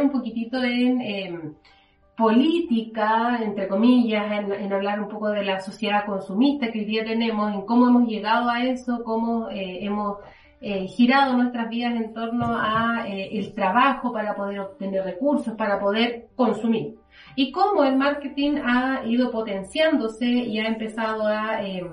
un 0.00 0.10
poquitito 0.10 0.62
en 0.62 1.00
eh, 1.00 1.38
política, 2.16 3.40
entre 3.42 3.68
comillas, 3.68 4.24
en, 4.30 4.72
hablar 4.72 5.00
un 5.00 5.08
poco 5.08 5.30
de 5.30 5.44
la 5.44 5.60
sociedad 5.60 6.06
consumista 6.06 6.70
que 6.70 6.80
hoy 6.80 6.84
día 6.84 7.04
tenemos, 7.04 7.52
en 7.52 7.62
cómo 7.62 7.88
hemos 7.88 8.08
llegado 8.08 8.48
a 8.48 8.64
eso, 8.64 9.02
cómo 9.04 9.48
eh, 9.50 9.84
hemos 9.84 10.18
eh, 10.60 10.86
girado 10.86 11.36
nuestras 11.36 11.68
vidas 11.68 11.94
en 11.94 12.14
torno 12.14 12.56
a 12.56 13.04
el 13.06 13.52
trabajo 13.54 14.12
para 14.12 14.34
poder 14.34 14.60
obtener 14.60 15.04
recursos, 15.04 15.54
para 15.54 15.78
poder 15.78 16.28
consumir. 16.36 16.94
Y 17.36 17.50
cómo 17.50 17.84
el 17.84 17.96
marketing 17.96 18.58
ha 18.64 19.04
ido 19.06 19.30
potenciándose 19.30 20.26
y 20.26 20.58
ha 20.58 20.68
empezado 20.68 21.26
a 21.26 21.62
eh, 21.62 21.84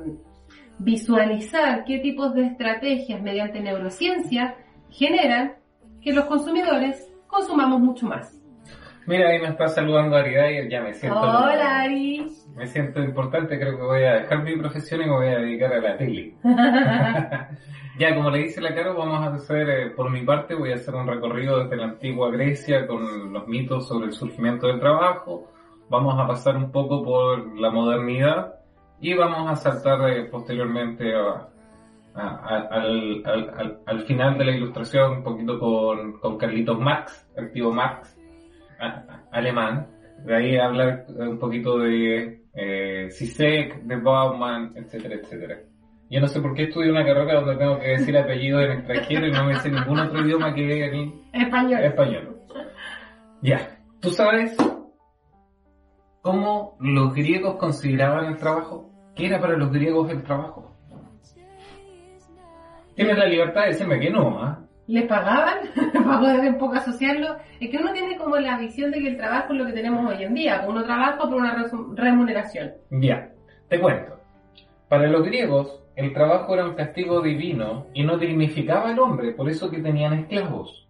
visualizar 0.77 1.83
qué 1.85 1.99
tipos 1.99 2.33
de 2.33 2.45
estrategias 2.45 3.21
mediante 3.21 3.59
neurociencia 3.59 4.55
generan 4.89 5.53
que 6.01 6.13
los 6.13 6.25
consumidores 6.25 7.10
consumamos 7.31 7.79
mucho 7.79 8.05
más. 8.07 8.37
Mira, 9.07 9.29
ahí 9.29 9.39
me 9.41 9.47
está 9.47 9.67
saludando 9.67 10.15
Ari 10.15 10.35
y 10.35 10.69
ya 10.69 10.81
me 10.81 10.93
siento... 10.93 11.19
Hola 11.19 11.81
Ari. 11.81 12.27
Me 12.55 12.67
siento 12.67 13.01
importante, 13.01 13.57
creo 13.59 13.75
que 13.75 13.83
voy 13.83 14.03
a 14.03 14.13
dejar 14.19 14.43
mi 14.43 14.55
profesión 14.57 15.01
y 15.01 15.05
me 15.05 15.11
voy 15.11 15.27
a 15.27 15.39
dedicar 15.39 15.73
a 15.73 15.79
la 15.81 15.97
tele. 15.97 16.35
ya, 17.97 18.13
como 18.15 18.29
le 18.29 18.39
dice 18.43 18.61
la 18.61 18.75
Caro, 18.75 18.95
vamos 18.95 19.21
a 19.25 19.33
hacer, 19.33 19.69
eh, 19.69 19.89
por 19.89 20.11
mi 20.11 20.21
parte, 20.23 20.53
voy 20.53 20.71
a 20.71 20.75
hacer 20.75 20.93
un 20.93 21.07
recorrido 21.07 21.63
desde 21.63 21.77
la 21.77 21.85
antigua 21.85 22.29
Grecia 22.29 22.85
con 22.85 23.33
los 23.33 23.47
mitos 23.47 23.87
sobre 23.87 24.07
el 24.07 24.13
surgimiento 24.13 24.67
del 24.67 24.79
trabajo. 24.79 25.47
Vamos 25.89 26.19
a 26.19 26.27
pasar 26.27 26.55
un 26.55 26.71
poco 26.71 27.03
por 27.03 27.59
la 27.59 27.71
modernidad 27.71 28.55
y 28.99 29.13
vamos 29.15 29.49
a 29.49 29.55
saltar 29.55 30.09
eh, 30.11 30.25
posteriormente 30.25 31.15
a- 31.15 31.47
a- 32.15 32.27
a- 32.27 32.67
al, 32.71 33.21
al- 33.25 33.49
al- 33.57 33.79
al 33.85 34.01
final 34.01 34.37
de 34.37 34.45
la 34.45 34.51
ilustración 34.55 35.17
un 35.17 35.23
poquito 35.23 35.59
con, 35.59 36.19
con 36.19 36.37
Carlitos 36.37 36.79
Marx, 36.79 37.27
el 37.37 37.51
tío 37.51 37.71
Marx, 37.71 38.17
a- 38.79 39.23
alemán. 39.31 39.87
De 40.25 40.35
ahí 40.35 40.57
hablar 40.57 41.05
un 41.17 41.39
poquito 41.39 41.79
de 41.79 42.41
eh, 42.53 43.07
Zizek, 43.11 43.81
de 43.83 43.95
Bauman, 43.95 44.71
etcétera, 44.75 45.15
etcétera. 45.15 45.57
Yo 46.09 46.19
no 46.19 46.27
sé 46.27 46.41
por 46.41 46.53
qué 46.53 46.63
estudio 46.63 46.91
una 46.91 47.05
carrera 47.05 47.39
donde 47.39 47.55
tengo 47.55 47.79
que 47.79 47.87
decir 47.87 48.17
apellidos 48.17 48.65
en 48.65 48.71
extranjero 48.73 49.27
y 49.27 49.31
no 49.31 49.45
me 49.45 49.55
sé 49.55 49.71
ningún 49.71 49.97
otro 49.99 50.19
idioma 50.25 50.53
que 50.53 50.83
el 50.89 51.13
Español. 51.33 51.83
español. 51.83 52.37
Ya, 53.41 53.79
¿tú 54.01 54.09
sabes 54.09 54.55
cómo 56.21 56.75
los 56.79 57.13
griegos 57.15 57.55
consideraban 57.55 58.25
el 58.25 58.37
trabajo? 58.37 58.89
¿Qué 59.15 59.27
era 59.27 59.39
para 59.39 59.57
los 59.57 59.71
griegos 59.71 60.11
el 60.11 60.21
trabajo? 60.23 60.70
Tienes 62.95 63.17
la 63.17 63.25
libertad 63.25 63.61
de 63.61 63.67
decirme 63.67 63.99
que 63.99 64.09
no, 64.09 64.39
¿ah? 64.39 64.59
¿Les 64.87 65.05
pagaban 65.05 65.59
para 65.93 66.19
poder 66.19 66.49
un 66.49 66.57
poco 66.57 66.75
asociarlo? 66.75 67.37
Es 67.59 67.69
que 67.69 67.77
uno 67.77 67.93
tiene 67.93 68.17
como 68.17 68.37
la 68.37 68.57
visión 68.57 68.91
de 68.91 68.99
que 68.99 69.07
el 69.07 69.17
trabajo 69.17 69.53
es 69.53 69.59
lo 69.59 69.65
que 69.65 69.73
tenemos 69.73 70.05
hoy 70.05 70.23
en 70.23 70.33
día. 70.33 70.65
Uno 70.67 70.83
trabaja 70.83 71.17
por 71.17 71.33
una 71.33 71.55
remuneración. 71.95 72.73
Ya, 72.89 73.29
te 73.69 73.79
cuento. 73.79 74.19
Para 74.89 75.07
los 75.07 75.23
griegos, 75.23 75.81
el 75.95 76.13
trabajo 76.13 76.53
era 76.53 76.65
un 76.65 76.73
castigo 76.73 77.21
divino 77.21 77.85
y 77.93 78.03
no 78.03 78.17
dignificaba 78.17 78.89
al 78.89 78.99
hombre, 78.99 79.31
por 79.31 79.49
eso 79.49 79.69
que 79.69 79.79
tenían 79.79 80.13
esclavos. 80.13 80.87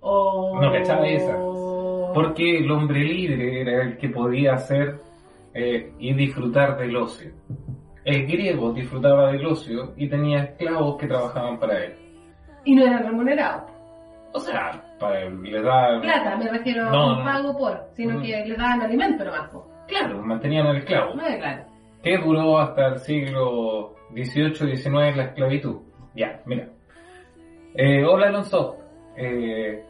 O... 0.00 0.58
No 0.60 0.72
cachaba 0.72 1.06
esa. 1.06 1.36
Porque 2.14 2.58
el 2.58 2.70
hombre 2.70 3.04
libre 3.04 3.60
era 3.60 3.82
el 3.82 3.98
que 3.98 4.08
podía 4.08 4.54
hacer 4.54 4.98
eh, 5.54 5.92
y 5.98 6.14
disfrutar 6.14 6.78
del 6.78 6.96
ocio. 6.96 7.30
El 8.08 8.26
griego 8.26 8.72
disfrutaba 8.72 9.32
del 9.32 9.44
ocio 9.44 9.92
y 9.98 10.08
tenía 10.08 10.38
esclavos 10.44 10.96
que 10.96 11.06
trabajaban 11.06 11.58
para 11.58 11.84
él. 11.84 11.92
Y 12.64 12.74
no 12.74 12.82
eran 12.86 13.04
remunerados. 13.04 13.70
O 14.32 14.40
sea, 14.40 14.82
para 14.98 15.24
él 15.24 15.42
le 15.42 15.60
daban... 15.60 16.00
Plata, 16.00 16.36
me 16.36 16.48
refiero 16.48 16.90
No, 16.90 16.96
a 17.10 17.18
un 17.18 17.24
pago 17.24 17.58
por, 17.58 17.84
sino 17.94 18.18
Mm. 18.18 18.22
que 18.22 18.44
les 18.46 18.56
daban 18.56 18.80
alimento 18.80 19.24
nomás. 19.24 19.50
Claro, 19.88 20.22
mantenían 20.22 20.66
al 20.68 20.76
esclavo. 20.78 21.14
No 21.16 21.26
es 21.26 21.36
claro. 21.36 21.64
que 22.02 22.16
duró 22.16 22.58
hasta 22.58 22.86
el 22.86 22.98
siglo 23.00 23.94
XVIII-XIX 24.14 25.14
la 25.16 25.24
esclavitud. 25.24 25.76
Ya, 26.14 26.40
mira. 26.46 26.66
Eh, 27.74 28.04
hola 28.04 28.28
Alonso. 28.28 28.76
Eh, 29.16 29.84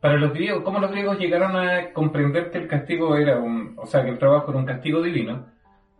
para 0.00 0.16
los 0.16 0.32
griegos, 0.32 0.62
¿cómo 0.64 0.80
los 0.80 0.90
griegos 0.90 1.16
llegaron 1.18 1.54
a 1.56 1.92
comprender 1.92 2.50
que 2.50 2.58
el 2.58 2.66
castigo 2.66 3.14
era 3.16 3.38
un, 3.38 3.74
o 3.76 3.86
sea, 3.86 4.02
que 4.02 4.10
el 4.10 4.18
trabajo 4.18 4.50
era 4.50 4.58
un 4.58 4.66
castigo 4.66 5.00
divino? 5.00 5.46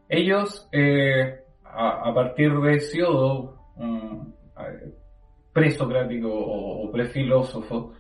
Ellos, 0.09 0.69
eh, 0.73 1.41
a, 1.65 2.09
a 2.09 2.15
partir 2.15 2.53
de 2.61 2.77
Hesiodo, 2.77 3.59
un 3.77 4.35
eh, 4.59 4.93
presocrático 5.53 6.29
o, 6.29 6.87
o 6.87 6.93
prefilósofo, 6.93 7.93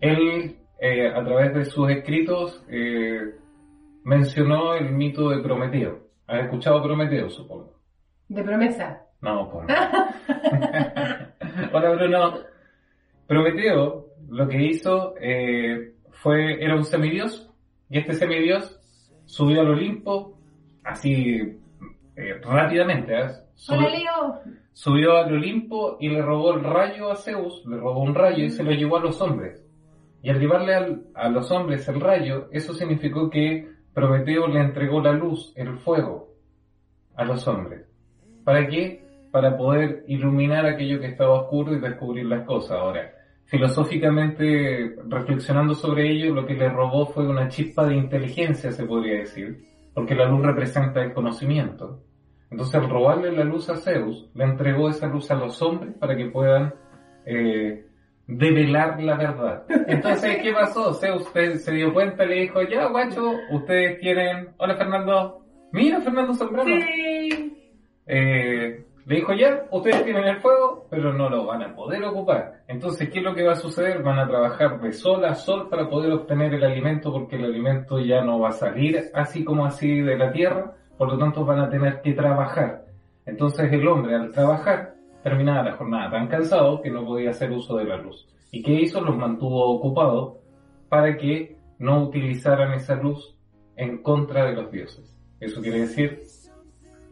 él, 0.00 0.56
eh, 0.80 1.08
a 1.08 1.22
través 1.24 1.54
de 1.54 1.64
sus 1.66 1.90
escritos, 1.90 2.64
eh, 2.68 3.34
mencionó 4.04 4.74
el 4.74 4.92
mito 4.92 5.28
de 5.28 5.42
Prometeo. 5.42 6.08
¿Has 6.26 6.44
escuchado 6.44 6.82
Prometeo, 6.82 7.28
supongo? 7.28 7.74
De 8.28 8.42
promesa. 8.42 9.02
No, 9.20 9.50
pues. 9.50 9.66
Hola 11.72 11.90
Bruno. 11.90 12.38
Prometeo 13.26 14.06
lo 14.28 14.48
que 14.48 14.62
hizo 14.62 15.14
eh, 15.20 15.94
fue, 16.10 16.64
era 16.64 16.76
un 16.76 16.84
semidios, 16.84 17.50
y 17.90 17.98
este 17.98 18.14
semidios 18.14 18.78
subió 19.26 19.60
al 19.60 19.70
Olimpo, 19.70 20.39
así 20.92 21.58
eh, 22.16 22.34
rápidamente, 22.42 23.18
¿eh? 23.18 23.28
Sub- 23.54 23.76
Hola 23.78 23.88
Leo. 23.90 24.40
subió 24.72 25.16
al 25.18 25.32
Olimpo 25.34 25.96
y 26.00 26.08
le 26.08 26.22
robó 26.22 26.54
el 26.54 26.62
rayo 26.64 27.10
a 27.10 27.16
Zeus, 27.16 27.64
le 27.66 27.76
robó 27.76 28.02
un 28.02 28.14
rayo 28.14 28.44
y 28.44 28.50
se 28.50 28.62
lo 28.62 28.70
llevó 28.72 28.96
a 28.98 29.00
los 29.00 29.20
hombres. 29.20 29.64
Y 30.22 30.30
al 30.30 30.38
llevarle 30.38 30.74
al- 30.74 31.02
a 31.14 31.28
los 31.28 31.50
hombres 31.50 31.88
el 31.88 32.00
rayo, 32.00 32.48
eso 32.52 32.72
significó 32.74 33.28
que 33.30 33.68
Prometeo 33.94 34.46
le 34.48 34.60
entregó 34.60 35.00
la 35.00 35.12
luz, 35.12 35.52
el 35.56 35.78
fuego, 35.78 36.34
a 37.16 37.24
los 37.24 37.46
hombres. 37.48 37.86
¿Para 38.44 38.66
qué? 38.68 39.02
Para 39.30 39.56
poder 39.56 40.04
iluminar 40.08 40.66
aquello 40.66 41.00
que 41.00 41.06
estaba 41.06 41.40
oscuro 41.40 41.72
y 41.74 41.80
descubrir 41.80 42.26
las 42.26 42.44
cosas. 42.46 42.72
Ahora, 42.78 43.12
filosóficamente, 43.46 44.96
reflexionando 45.08 45.74
sobre 45.74 46.10
ello, 46.12 46.34
lo 46.34 46.46
que 46.46 46.54
le 46.54 46.68
robó 46.68 47.06
fue 47.06 47.26
una 47.26 47.48
chispa 47.48 47.86
de 47.86 47.96
inteligencia, 47.96 48.70
se 48.72 48.84
podría 48.84 49.18
decir, 49.18 49.64
porque 50.00 50.14
la 50.14 50.24
luz 50.24 50.40
representa 50.40 51.02
el 51.02 51.12
conocimiento. 51.12 52.02
Entonces, 52.50 52.74
al 52.74 52.88
robarle 52.88 53.32
la 53.32 53.44
luz 53.44 53.68
a 53.68 53.76
Zeus, 53.76 54.30
le 54.32 54.44
entregó 54.44 54.88
esa 54.88 55.06
luz 55.08 55.30
a 55.30 55.34
los 55.34 55.60
hombres 55.60 55.94
para 56.00 56.16
que 56.16 56.24
puedan 56.24 56.72
eh, 57.26 57.84
develar 58.26 58.98
la 59.02 59.16
verdad. 59.18 59.64
Entonces, 59.88 60.38
¿qué 60.42 60.54
pasó? 60.54 60.94
Zeus 60.94 61.28
se, 61.34 61.58
se 61.58 61.72
dio 61.72 61.92
cuenta 61.92 62.24
y 62.24 62.28
le 62.28 62.34
dijo, 62.36 62.62
ya, 62.62 62.88
guacho, 62.88 63.30
ustedes 63.50 63.98
quieren... 63.98 64.54
Hola, 64.56 64.74
Fernando. 64.76 65.44
Mira, 65.70 66.00
Fernando 66.00 66.32
Zambrano. 66.32 66.70
Sí. 66.70 67.74
Eh, 68.06 68.86
le 69.10 69.16
dijo, 69.16 69.32
ya, 69.32 69.66
ustedes 69.72 70.04
tienen 70.04 70.22
el 70.22 70.36
fuego, 70.36 70.86
pero 70.88 71.12
no 71.12 71.28
lo 71.28 71.44
van 71.44 71.64
a 71.64 71.74
poder 71.74 72.04
ocupar. 72.04 72.62
Entonces, 72.68 73.10
¿qué 73.10 73.18
es 73.18 73.24
lo 73.24 73.34
que 73.34 73.42
va 73.42 73.54
a 73.54 73.56
suceder? 73.56 74.04
Van 74.04 74.20
a 74.20 74.28
trabajar 74.28 74.80
de 74.80 74.92
sol 74.92 75.24
a 75.24 75.34
sol 75.34 75.68
para 75.68 75.90
poder 75.90 76.12
obtener 76.12 76.54
el 76.54 76.62
alimento, 76.62 77.12
porque 77.12 77.34
el 77.34 77.46
alimento 77.46 77.98
ya 77.98 78.22
no 78.22 78.38
va 78.38 78.50
a 78.50 78.52
salir 78.52 79.10
así 79.12 79.42
como 79.42 79.66
así 79.66 80.00
de 80.00 80.16
la 80.16 80.30
tierra, 80.30 80.76
por 80.96 81.08
lo 81.08 81.18
tanto 81.18 81.44
van 81.44 81.58
a 81.58 81.68
tener 81.68 82.02
que 82.02 82.12
trabajar. 82.12 82.84
Entonces 83.26 83.72
el 83.72 83.88
hombre 83.88 84.14
al 84.14 84.30
trabajar 84.30 84.94
terminaba 85.24 85.64
la 85.64 85.72
jornada 85.72 86.12
tan 86.12 86.28
cansado 86.28 86.80
que 86.80 86.90
no 86.92 87.04
podía 87.04 87.30
hacer 87.30 87.50
uso 87.50 87.78
de 87.78 87.86
la 87.86 87.96
luz. 87.96 88.28
¿Y 88.52 88.62
qué 88.62 88.74
hizo? 88.74 89.00
Los 89.00 89.16
mantuvo 89.16 89.74
ocupados 89.74 90.36
para 90.88 91.16
que 91.16 91.56
no 91.80 92.04
utilizaran 92.04 92.74
esa 92.74 92.94
luz 92.94 93.36
en 93.74 94.04
contra 94.04 94.44
de 94.44 94.52
los 94.52 94.70
dioses. 94.70 95.18
Eso 95.40 95.60
quiere 95.60 95.80
decir 95.80 96.22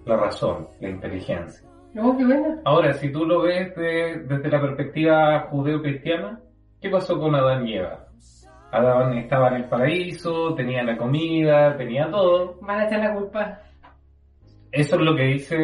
la 0.07 0.17
razón, 0.17 0.69
la 0.79 0.91
inteligencia. 0.91 1.68
Qué 1.93 2.01
buena. 2.01 2.61
Ahora, 2.65 2.93
si 2.95 3.11
tú 3.11 3.25
lo 3.25 3.43
ves 3.43 3.75
de- 3.75 4.21
desde 4.29 4.49
la 4.49 4.61
perspectiva 4.61 5.41
judeo-cristiana, 5.51 6.41
¿qué 6.81 6.91
pasó 6.91 7.19
con 7.19 7.35
Adán 7.35 7.67
y 7.67 7.75
Eva? 7.75 8.05
Adán 8.71 9.17
estaba 9.17 9.49
en 9.49 9.55
el 9.55 9.65
paraíso, 9.65 10.55
tenía 10.55 10.83
la 10.83 10.97
comida, 10.97 11.77
tenía 11.77 12.11
todo. 12.11 12.59
Van 12.61 12.81
a 12.81 12.87
echar 12.87 13.01
la 13.01 13.15
culpa. 13.15 13.61
Eso 14.71 14.97
es 14.97 15.01
lo 15.03 15.17
que 15.17 15.23
dice 15.23 15.57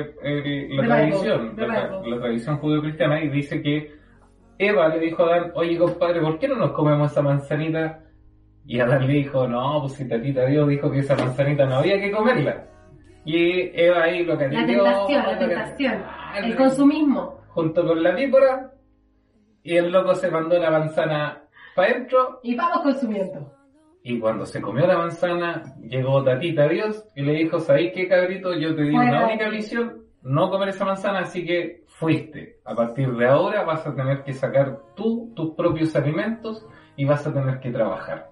el- 0.00 0.76
la 0.76 0.82
tradición, 0.96 1.50
Bible, 1.54 1.68
la, 1.68 2.00
la 2.04 2.18
tradición 2.20 2.58
judeo-cristiana, 2.58 3.22
y 3.22 3.28
dice 3.28 3.62
que 3.62 3.92
Eva 4.58 4.88
le 4.88 4.98
dijo 4.98 5.22
a 5.24 5.26
Adán, 5.36 5.52
oye 5.54 5.78
compadre, 5.78 6.20
¿por 6.20 6.38
qué 6.40 6.48
no 6.48 6.56
nos 6.56 6.72
comemos 6.72 7.12
esa 7.12 7.22
manzanita? 7.22 8.00
Y 8.66 8.80
Adán 8.80 9.06
le 9.06 9.12
dijo, 9.14 9.46
no, 9.46 9.80
pues 9.82 9.92
si 9.94 10.08
tatita 10.08 10.44
Dios 10.46 10.68
dijo 10.68 10.90
que 10.90 10.98
esa 10.98 11.16
manzanita 11.16 11.66
no 11.66 11.76
había 11.76 12.00
que 12.00 12.10
comerla. 12.10 12.64
Y 13.24 13.70
Eva 13.80 14.04
ahí 14.04 14.24
lo 14.24 14.36
que 14.36 14.48
La 14.48 14.66
tentación, 14.66 15.22
la 15.26 15.38
tentación. 15.38 16.04
El 16.36 16.56
consumismo. 16.56 17.40
Junto 17.48 17.86
con 17.86 18.02
la 18.02 18.12
víbora. 18.12 18.72
Y 19.62 19.76
el 19.76 19.92
loco 19.92 20.14
se 20.14 20.30
mandó 20.30 20.58
la 20.58 20.70
manzana 20.70 21.42
para 21.76 21.92
adentro. 21.92 22.40
Y 22.42 22.56
vamos 22.56 22.80
consumiendo. 22.82 23.52
Y 24.02 24.18
cuando 24.18 24.44
se 24.44 24.60
comió 24.60 24.86
la 24.86 24.98
manzana, 24.98 25.62
llegó 25.80 26.24
Tatita 26.24 26.66
Dios 26.66 27.04
y 27.14 27.22
le 27.22 27.34
dijo, 27.34 27.60
¿sabéis 27.60 27.92
qué 27.94 28.08
cabrito? 28.08 28.52
Yo 28.54 28.74
te 28.74 28.82
di 28.82 28.90
una 28.90 29.26
única 29.26 29.48
visión, 29.48 30.02
no 30.22 30.50
comer 30.50 30.70
esa 30.70 30.84
manzana, 30.84 31.20
así 31.20 31.46
que 31.46 31.84
fuiste. 31.86 32.58
A 32.64 32.74
partir 32.74 33.12
de 33.14 33.28
ahora 33.28 33.62
vas 33.62 33.86
a 33.86 33.94
tener 33.94 34.24
que 34.24 34.32
sacar 34.32 34.80
tú 34.96 35.32
tus 35.36 35.54
propios 35.54 35.94
alimentos 35.94 36.66
y 36.96 37.04
vas 37.04 37.24
a 37.28 37.32
tener 37.32 37.60
que 37.60 37.70
trabajar. 37.70 38.30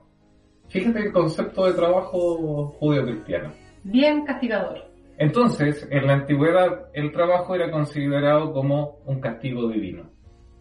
Fíjate 0.69 0.99
el 0.99 1.13
concepto 1.13 1.67
de 1.67 1.75
trabajo 1.75 2.73
judío-cristiano. 2.79 3.53
Bien 3.85 4.25
castigador. 4.25 4.91
Entonces, 5.19 5.87
en 5.91 6.07
la 6.07 6.15
antigüedad, 6.15 6.87
el 6.95 7.13
trabajo 7.13 7.55
era 7.55 7.71
considerado 7.71 8.53
como 8.53 8.99
un 9.05 9.21
castigo 9.21 9.69
divino. 9.69 10.05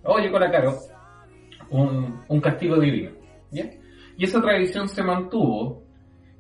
Oye, 0.04 0.30
con 0.32 0.42
la 0.42 0.52
caro, 0.52 0.74
un, 1.70 2.22
un 2.28 2.42
castigo 2.42 2.78
divino. 2.80 3.12
¿ya? 3.52 3.66
Y 4.18 4.26
esa 4.26 4.42
tradición 4.42 4.88
se 4.90 5.02
mantuvo 5.04 5.84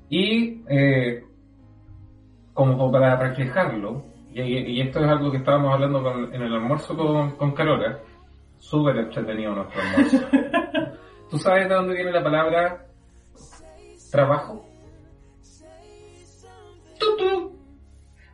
y, 0.09 0.63
eh, 0.69 1.23
como 2.53 2.91
para 2.91 3.15
reflejarlo, 3.15 4.03
y, 4.33 4.41
y 4.41 4.81
esto 4.81 4.99
es 4.99 5.05
algo 5.09 5.31
que 5.31 5.37
estábamos 5.37 5.73
hablando 5.73 6.03
con- 6.03 6.33
en 6.33 6.41
el 6.41 6.53
almuerzo 6.53 6.95
con, 6.97 7.31
con 7.37 7.51
Carola, 7.53 7.99
súper 8.57 8.97
entretenido 8.97 9.55
nuestro 9.55 9.81
almuerzo. 9.81 10.27
¿Tú 11.29 11.37
sabes 11.37 11.69
de 11.69 11.75
dónde 11.75 11.93
viene 11.93 12.11
la 12.11 12.23
palabra 12.23 12.85
trabajo? 14.11 14.65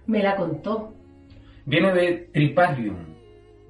Me 0.07 0.21
la 0.21 0.35
contó. 0.35 0.93
Viene 1.65 1.93
de 1.93 2.29
Tripalium. 2.33 2.97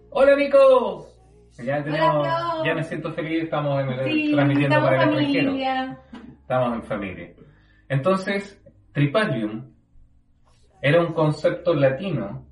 ¡Hola, 0.09 0.33
amigos! 0.33 1.11
Ya 1.57 1.81
tenemos, 1.83 2.15
Hola, 2.27 2.61
ya 2.65 2.73
me 2.75 2.83
siento 2.83 3.13
feliz, 3.13 3.43
estamos 3.43 3.81
en 3.81 3.89
el, 3.91 4.05
Sí, 4.11 4.31
transmitiendo 4.33 4.75
estamos 4.75 4.89
para 4.89 5.03
el 5.03 5.19
extranjero. 5.19 5.97
Estamos 6.41 6.73
en 6.75 6.83
familia. 6.83 7.33
Entonces, 7.87 8.61
Tripalium 8.91 9.71
era 10.81 11.01
un 11.01 11.13
concepto 11.13 11.73
latino 11.73 12.45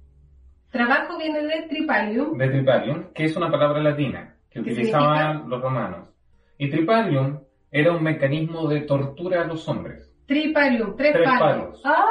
Trabajo 0.71 1.17
viene 1.19 1.43
de 1.43 1.67
tripalium. 1.69 2.35
de 2.37 2.47
Tripalium, 2.49 3.13
que 3.13 3.25
es 3.25 3.35
una 3.37 3.51
palabra 3.51 3.79
latina 3.83 4.35
que 4.49 4.63
¿Qué 4.63 4.71
utilizaban 4.71 5.47
los 5.49 5.61
romanos. 5.61 6.09
Y 6.57 6.69
Tripalium 6.69 7.41
era 7.69 7.91
un 7.91 8.01
mecanismo 8.01 8.67
de 8.67 8.81
tortura 8.81 9.41
a 9.41 9.45
los 9.45 9.67
hombres. 9.67 10.11
Tripalium, 10.25 10.95
tres, 10.95 11.13
Tres 11.13 11.25
palos. 11.27 11.39
palos. 11.39 11.81
Ah, 11.85 12.05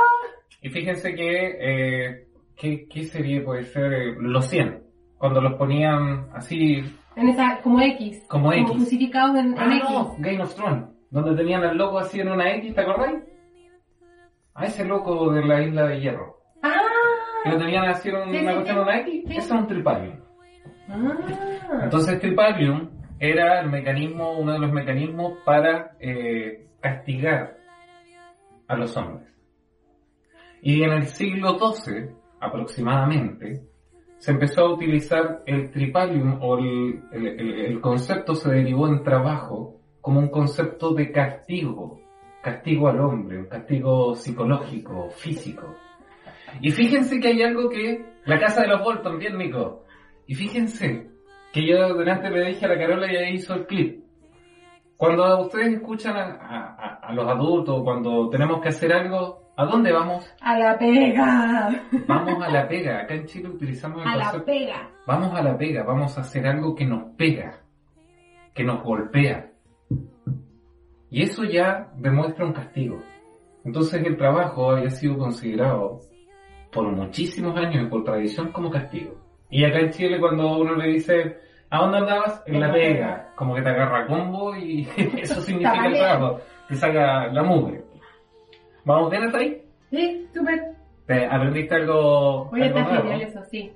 Y 0.60 0.68
fíjense 0.70 1.14
que, 1.14 1.56
eh, 1.60 2.26
¿qué, 2.56 2.86
qué 2.88 3.04
serie 3.04 3.40
puede 3.40 3.64
ser? 3.64 3.92
Eh, 3.92 4.14
Los 4.20 4.46
100. 4.48 4.82
Cuando 5.18 5.40
los 5.40 5.54
ponían 5.54 6.28
así 6.34 6.82
en 7.14 7.28
esa, 7.28 7.60
como 7.62 7.80
X. 7.80 8.24
Como 8.28 8.52
X. 8.52 8.70
crucificados 8.70 9.36
en, 9.36 9.52
en 9.52 9.58
Ah, 9.58 9.76
X. 9.76 9.90
no, 9.90 10.16
Game 10.18 10.42
of 10.42 10.54
Thrones, 10.54 10.84
donde 11.10 11.36
tenían 11.36 11.62
al 11.62 11.76
loco 11.76 11.98
así 11.98 12.20
en 12.20 12.28
una 12.28 12.54
X, 12.56 12.74
¿te 12.74 12.80
acordáis? 12.80 13.20
A 14.54 14.66
ese 14.66 14.84
loco 14.84 15.30
de 15.32 15.44
la 15.44 15.62
isla 15.62 15.86
de 15.86 16.00
hierro. 16.00 16.38
Que 17.44 17.50
lo 17.50 17.56
Ah, 17.56 17.58
tenían 17.58 17.84
así 17.84 18.08
en 18.08 18.14
Sí, 18.14 18.30
una 18.30 18.38
sí, 18.38 18.44
cuestión 18.44 18.64
sí. 18.64 18.70
en 18.72 18.78
una 18.78 18.98
X, 19.00 19.24
Sí. 19.26 19.36
ese 19.36 19.38
es 19.46 19.50
un 19.50 19.66
tripalium. 19.66 20.16
ah. 20.88 21.80
Entonces 21.84 22.20
tripalium 22.20 22.90
era 23.18 23.60
el 23.60 23.70
mecanismo, 23.70 24.32
uno 24.38 24.52
de 24.52 24.58
los 24.58 24.72
mecanismos 24.72 25.38
para 25.44 25.92
eh, 26.00 26.66
castigar 26.80 27.56
a 28.68 28.76
los 28.76 28.96
hombres. 28.96 29.31
Y 30.62 30.82
en 30.84 30.92
el 30.92 31.06
siglo 31.08 31.58
XII, 31.58 32.10
aproximadamente, 32.40 33.62
se 34.18 34.30
empezó 34.30 34.62
a 34.66 34.72
utilizar 34.74 35.42
el 35.46 35.70
tripalium 35.72 36.38
o 36.40 36.56
el, 36.58 37.02
el- 37.12 37.26
el- 37.66 37.80
concepto 37.80 38.34
se 38.36 38.50
derivó 38.52 38.86
en 38.86 39.02
trabajo 39.02 39.80
como 40.00 40.20
un 40.20 40.28
concepto 40.28 40.94
de 40.94 41.10
castigo, 41.10 42.00
castigo 42.42 42.88
al 42.88 43.00
hombre, 43.00 43.38
un 43.40 43.46
castigo 43.46 44.14
psicológico, 44.14 45.10
físico. 45.10 45.74
Y 46.60 46.70
fíjense 46.70 47.18
que 47.18 47.28
hay 47.28 47.42
algo 47.42 47.68
que 47.68 48.04
la 48.24 48.38
casa 48.38 48.62
de 48.62 48.68
los 48.68 48.82
Bolton, 48.82 49.18
bien 49.18 49.36
Nico. 49.38 49.84
Y 50.28 50.34
fíjense 50.36 51.08
que 51.52 51.66
yo 51.66 51.94
delante 51.94 52.30
le 52.30 52.46
dije 52.50 52.64
a 52.64 52.68
la 52.68 52.78
Carola 52.78 53.12
y 53.12 53.16
ahí 53.16 53.34
hizo 53.34 53.54
el 53.54 53.66
clip. 53.66 54.04
Cuando 54.96 55.40
ustedes 55.40 55.74
escuchan 55.74 56.16
a, 56.16 56.22
a- 56.22 56.94
a 57.02 57.12
los 57.12 57.26
adultos, 57.28 57.82
cuando 57.82 58.28
tenemos 58.30 58.60
que 58.60 58.68
hacer 58.68 58.92
algo, 58.92 59.41
¿a 59.56 59.64
dónde 59.64 59.92
vamos? 59.92 60.32
A 60.40 60.58
la 60.58 60.78
pega. 60.78 61.70
Vamos 62.06 62.42
a 62.42 62.48
la 62.48 62.68
pega. 62.68 63.00
Acá 63.00 63.14
en 63.14 63.26
Chile 63.26 63.48
utilizamos 63.48 64.02
el 64.02 64.08
A 64.08 64.16
la 64.16 64.44
pega. 64.44 64.90
Vamos 65.06 65.34
a 65.34 65.42
la 65.42 65.56
pega, 65.56 65.82
vamos 65.82 66.16
a 66.16 66.20
hacer 66.22 66.46
algo 66.46 66.74
que 66.74 66.84
nos 66.84 67.14
pega, 67.16 67.60
que 68.54 68.64
nos 68.64 68.82
golpea. 68.82 69.50
Y 71.10 71.22
eso 71.22 71.44
ya 71.44 71.90
demuestra 71.96 72.46
un 72.46 72.52
castigo. 72.52 73.02
Entonces 73.64 74.04
el 74.04 74.16
trabajo 74.16 74.72
había 74.72 74.90
sido 74.90 75.18
considerado 75.18 76.00
por 76.72 76.90
muchísimos 76.90 77.56
años 77.56 77.84
y 77.84 77.86
por 77.86 78.02
tradición 78.02 78.50
como 78.50 78.70
castigo. 78.70 79.20
Y 79.50 79.64
acá 79.64 79.80
en 79.80 79.90
Chile 79.90 80.18
cuando 80.18 80.56
uno 80.56 80.74
le 80.74 80.88
dice, 80.88 81.36
¿a 81.68 81.78
dónde 81.78 81.98
andabas? 81.98 82.42
En 82.46 82.60
la 82.60 82.72
pega. 82.72 83.32
Como 83.34 83.54
que 83.54 83.62
te 83.62 83.68
agarra 83.68 84.06
combo 84.06 84.56
y 84.56 84.88
eso 85.18 85.40
significa 85.42 85.86
el 85.86 85.94
trabajo. 85.94 86.40
Te 86.68 86.74
saca 86.76 87.26
la 87.26 87.42
mugre. 87.42 87.81
¿Vamos 88.84 89.10
bien 89.10 89.24
hasta 89.24 89.38
ahí? 89.38 89.62
Sí, 89.90 90.26
súper. 90.34 90.76
¿Te 91.06 91.26
aprendiste 91.26 91.74
algo, 91.74 92.50
Oye, 92.50 92.64
algo 92.64 92.78
está 92.78 92.96
genial 92.96 93.22
eso, 93.22 93.42
sí. 93.50 93.72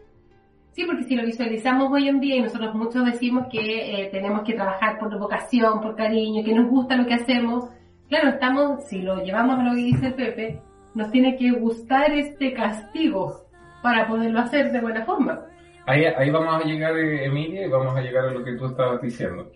Sí, 0.73 0.85
porque 0.85 1.05
si 1.05 1.17
lo 1.17 1.25
visualizamos 1.25 1.91
hoy 1.91 2.08
en 2.08 2.20
día 2.20 2.37
y 2.37 2.43
nosotros 2.43 2.75
muchos 2.75 3.05
decimos 3.05 3.47
que 3.50 4.03
eh, 4.03 4.08
tenemos 4.11 4.43
que 4.43 4.55
trabajar 4.55 4.99
por 4.99 5.19
vocación, 5.19 5.81
por 5.81 5.97
cariño, 5.97 6.44
que 6.44 6.55
nos 6.55 6.69
gusta 6.69 6.97
lo 6.97 7.06
que 7.06 7.14
hacemos, 7.14 7.70
claro, 8.08 8.29
estamos, 8.29 8.85
si 8.85 9.00
lo 9.00 9.23
llevamos 9.23 9.58
a 9.58 9.62
lo 9.62 9.70
que 9.70 9.82
dice 9.82 10.11
Pepe, 10.11 10.61
nos 10.95 11.11
tiene 11.11 11.37
que 11.37 11.50
gustar 11.52 12.12
este 12.12 12.52
castigo 12.52 13.47
para 13.83 14.07
poderlo 14.07 14.40
hacer 14.40 14.71
de 14.71 14.81
buena 14.81 15.04
forma. 15.04 15.47
Ahí, 15.87 16.04
ahí 16.04 16.31
vamos 16.31 16.54
a 16.54 16.66
llegar, 16.66 16.97
eh, 16.99 17.25
Emilia, 17.26 17.66
y 17.66 17.71
vamos 17.71 17.97
a 17.97 18.00
llegar 18.00 18.26
a 18.26 18.33
lo 18.33 18.42
que 18.45 18.52
tú 18.57 18.66
estabas 18.66 19.00
diciendo. 19.00 19.50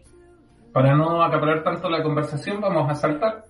Para 0.73 0.95
no 0.95 1.23
acaparar 1.23 1.65
tanto 1.65 1.91
la 1.91 2.03
conversación, 2.03 2.61
vamos 2.61 2.89
a 2.89 2.95
saltar. 2.95 3.45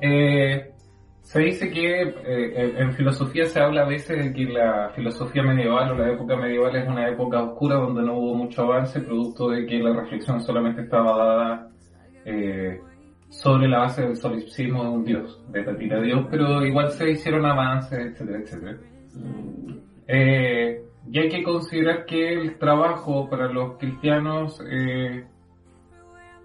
Eh, 0.00 0.72
se 1.22 1.40
dice 1.40 1.70
que 1.70 2.02
eh, 2.02 2.74
en- 2.78 2.92
filosofía 2.92 3.44
se 3.46 3.60
habla 3.60 3.82
a 3.82 3.88
veces 3.88 4.24
de 4.24 4.32
que 4.32 4.44
la 4.52 4.90
filosofía 4.94 5.42
medieval 5.42 5.92
o 5.92 5.94
la 5.98 6.10
época 6.12 6.36
medieval 6.36 6.74
es 6.74 6.88
una 6.88 7.08
época 7.08 7.42
oscura 7.42 7.76
donde 7.76 8.02
no 8.02 8.14
hubo 8.18 8.34
mucho 8.34 8.62
avance, 8.62 9.00
producto 9.00 9.50
de 9.50 9.66
que 9.66 9.78
la 9.78 9.92
reflexión 9.94 10.40
solamente 10.40 10.82
estaba 10.82 11.16
dada 11.16 11.68
eh, 12.24 12.80
sobre 13.28 13.68
la 13.68 13.80
base 13.80 14.02
del 14.02 14.16
solipsismo 14.16 14.82
de 14.82 14.90
un 14.90 15.04
dios, 15.04 15.40
de 15.52 15.62
Tatita 15.62 16.00
Dios, 16.00 16.26
pero 16.30 16.64
igual 16.66 16.90
se 16.90 17.10
hicieron 17.10 17.46
avances, 17.46 17.98
etcétera, 17.98 18.38
etcétera. 18.38 18.76
Eh, 20.08 20.82
y 21.10 21.18
hay 21.18 21.28
que 21.28 21.42
considerar 21.42 22.04
que 22.04 22.32
el 22.32 22.58
trabajo 22.58 23.28
para 23.30 23.46
los 23.52 23.78
cristianos 23.78 24.60
eh, 24.68 25.24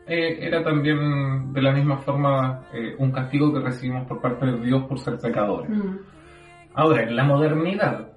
eh, 0.08 0.38
era 0.40 0.64
también 0.64 1.52
de 1.52 1.62
la 1.62 1.72
misma 1.72 1.98
forma 1.98 2.68
eh, 2.74 2.96
un 3.00 3.12
castigo 3.12 3.52
que 3.52 3.60
recibimos 3.60 4.08
por 4.08 4.22
parte 4.22 4.46
de 4.46 4.60
Dios 4.60 4.84
por 4.84 5.00
ser 5.00 5.18
pecadores. 5.18 5.70
Mm. 5.70 5.98
Ahora, 6.76 7.04
en 7.04 7.16
la 7.16 7.24
modernidad, 7.24 8.14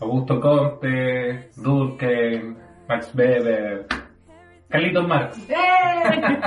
Augusto 0.00 0.38
Comte, 0.40 1.50
Durkheim, 1.56 2.56
Max 2.88 3.14
Weber, 3.14 3.86
Carlitos 4.68 5.08
Marx, 5.08 5.48
¡Eh! 5.48 6.40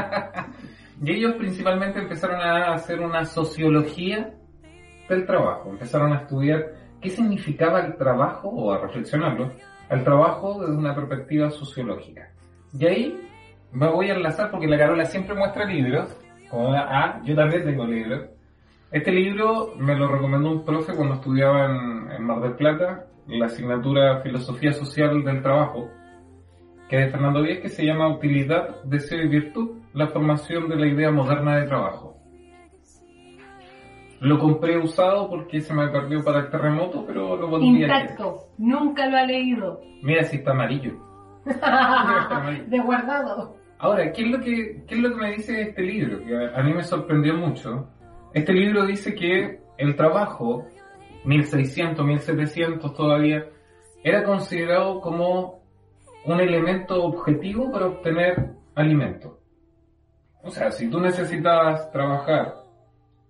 y 1.03 1.11
ellos 1.11 1.35
principalmente 1.35 1.99
empezaron 1.99 2.39
a 2.39 2.73
hacer 2.73 2.99
una 2.99 3.25
sociología 3.25 4.33
del 5.09 5.25
trabajo, 5.25 5.71
empezaron 5.71 6.13
a 6.13 6.17
estudiar 6.17 6.73
qué 7.01 7.09
significaba 7.09 7.81
el 7.81 7.95
trabajo, 7.95 8.49
o 8.49 8.71
a 8.71 8.77
reflexionarlo, 8.77 9.51
el 9.89 10.03
trabajo 10.03 10.59
desde 10.61 10.77
una 10.77 10.93
perspectiva 10.93 11.49
sociológica. 11.49 12.29
Y 12.77 12.85
ahí 12.85 13.29
me 13.73 13.87
voy 13.89 14.09
a 14.09 14.13
enlazar 14.13 14.51
porque 14.51 14.67
la 14.67 14.77
Carola 14.77 15.05
siempre 15.05 15.35
muestra 15.35 15.65
libros, 15.65 16.15
como 16.49 16.73
ah, 16.73 17.19
yo 17.23 17.35
también 17.35 17.65
tengo 17.65 17.85
libros. 17.85 18.29
Este 18.91 19.11
libro 19.11 19.73
me 19.77 19.95
lo 19.95 20.07
recomendó 20.07 20.51
un 20.51 20.63
profe 20.63 20.93
cuando 20.93 21.15
estudiaba 21.15 21.65
en, 21.65 22.11
en 22.11 22.23
Mar 22.23 22.41
del 22.41 22.53
Plata, 22.53 23.07
la 23.27 23.47
asignatura 23.47 24.21
Filosofía 24.21 24.71
Social 24.71 25.23
del 25.23 25.41
Trabajo, 25.41 25.89
que 26.87 26.99
es 26.99 27.05
de 27.05 27.11
Fernando 27.11 27.41
Díez, 27.41 27.61
que 27.61 27.69
se 27.69 27.83
llama 27.83 28.09
Utilidad, 28.09 28.83
Deseo 28.83 29.23
y 29.23 29.27
Virtud, 29.27 29.79
la 29.93 30.07
formación 30.07 30.69
de 30.69 30.75
la 30.75 30.87
idea 30.87 31.09
moderna 31.09 31.57
de 31.57 31.67
trabajo. 31.67 32.17
Lo 34.19 34.39
compré 34.39 34.77
usado 34.77 35.29
porque 35.29 35.59
se 35.59 35.73
me 35.73 35.87
perdió 35.89 36.23
para 36.23 36.41
el 36.41 36.49
terremoto, 36.49 37.03
pero 37.05 37.35
lo 37.35 37.47
volví. 37.47 37.81
Intacto. 37.81 38.47
Nunca 38.57 39.09
lo 39.09 39.17
ha 39.17 39.25
leído. 39.25 39.81
Mira 40.01 40.23
si 40.23 40.37
está 40.37 40.51
amarillo. 40.51 40.93
de 42.67 42.79
guardado. 42.79 43.62
Ahora, 43.83 44.13
¿qué 44.13 44.21
es 44.21 44.31
lo 44.31 44.39
que, 44.39 44.85
qué 44.87 44.95
es 44.95 45.01
lo 45.01 45.09
que 45.09 45.15
me 45.15 45.31
dice 45.31 45.61
este 45.61 45.81
libro? 45.81 46.23
Que 46.23 46.33
a, 46.33 46.57
a 46.57 46.63
mí 46.63 46.73
me 46.73 46.83
sorprendió 46.83 47.33
mucho. 47.33 47.89
Este 48.33 48.53
libro 48.53 48.85
dice 48.85 49.13
que 49.13 49.59
el 49.77 49.97
trabajo 49.97 50.65
1600, 51.25 52.05
1700 52.05 52.93
todavía, 52.93 53.45
era 54.01 54.23
considerado 54.23 55.01
como 55.01 55.61
un 56.23 56.39
elemento 56.39 57.03
objetivo 57.03 57.69
para 57.73 57.87
obtener 57.87 58.53
alimento. 58.73 59.37
O 60.41 60.49
sea, 60.49 60.71
si 60.71 60.89
tú 60.89 61.01
necesitabas 61.01 61.91
trabajar, 61.91 62.55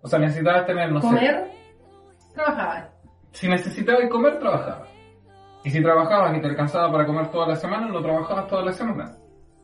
o 0.04 0.08
sea, 0.08 0.20
necesitabas 0.20 0.68
tener, 0.68 0.92
no 0.92 1.02
sé, 1.02 1.08
Comer, 1.08 1.48
trabajaba. 2.36 2.90
si 3.32 3.50
necesitabas 3.50 4.08
comer, 4.08 4.38
trabajabas. 4.38 4.90
Y 5.64 5.72
si 5.72 5.82
trabajabas 5.82 6.38
y 6.38 6.42
te 6.42 6.48
alcanzaba 6.48 6.92
para 6.92 7.08
comer 7.08 7.32
toda 7.32 7.48
la 7.48 7.56
semana, 7.56 7.88
no 7.88 8.04
trabajabas 8.04 8.48
toda 8.48 8.66
la 8.66 8.72
semana. 8.72 9.18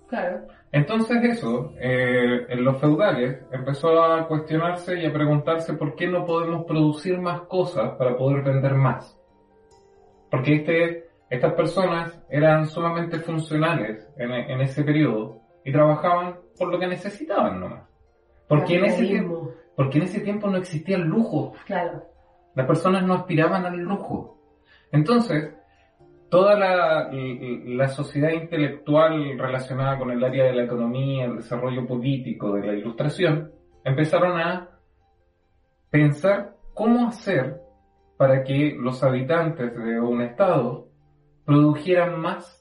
Claro. 0.08 0.48
Entonces 0.71 1.23
eso, 1.23 1.73
eh, 1.79 2.45
en 2.47 2.63
los 2.63 2.79
feudales, 2.79 3.43
empezó 3.51 4.03
a 4.03 4.27
cuestionarse 4.27 4.99
y 4.99 5.05
a 5.05 5.13
preguntarse 5.13 5.73
por 5.73 5.95
qué 5.95 6.07
no 6.07 6.25
podemos 6.25 6.65
producir 6.65 7.19
más 7.19 7.41
cosas 7.41 7.91
para 7.97 8.15
poder 8.15 8.43
vender 8.43 8.75
más. 8.75 9.19
Porque 10.29 10.55
este, 10.55 11.09
estas 11.29 11.53
personas 11.53 12.21
eran 12.29 12.67
sumamente 12.67 13.19
funcionales 13.19 14.07
en, 14.17 14.31
en 14.31 14.61
ese 14.61 14.83
periodo 14.83 15.41
y 15.65 15.71
trabajaban 15.71 16.35
por 16.57 16.71
lo 16.71 16.79
que 16.79 16.88
necesitaban 16.88 17.59
nomás. 17.59 17.89
Porque 18.47 18.75
en, 18.75 18.85
ese 18.85 19.05
tiempo, 19.05 19.53
porque 19.75 19.97
en 19.99 20.03
ese 20.03 20.19
tiempo 20.21 20.49
no 20.49 20.57
existía 20.57 20.97
el 20.97 21.03
lujo. 21.03 21.53
Claro. 21.65 22.03
Las 22.55 22.65
personas 22.65 23.03
no 23.03 23.13
aspiraban 23.13 23.65
al 23.65 23.77
lujo. 23.77 24.39
Entonces, 24.91 25.53
toda 26.29 26.57
la, 26.57 27.09
la 27.12 27.88
sociedad 27.88 28.31
intelectual 28.31 29.38
relacionada 29.38 29.98
con 29.98 30.12
el 30.12 30.24
área 30.24 30.45
de 30.45 30.53
la 30.53 30.63
economía, 30.63 31.25
el 31.25 31.38
desarrollo 31.38 31.86
político, 31.88 32.53
de 32.53 32.67
la 32.67 32.74
ilustración, 32.74 33.51
empezaron 33.83 34.39
a 34.39 34.69
pensar 35.89 36.55
cómo 36.74 37.07
hacer 37.07 37.62
para 38.17 38.43
que 38.43 38.75
los 38.79 39.03
habitantes 39.03 39.75
de 39.75 40.00
un 40.00 40.21
estado 40.21 40.89
produjeran 41.45 42.19
más 42.19 42.59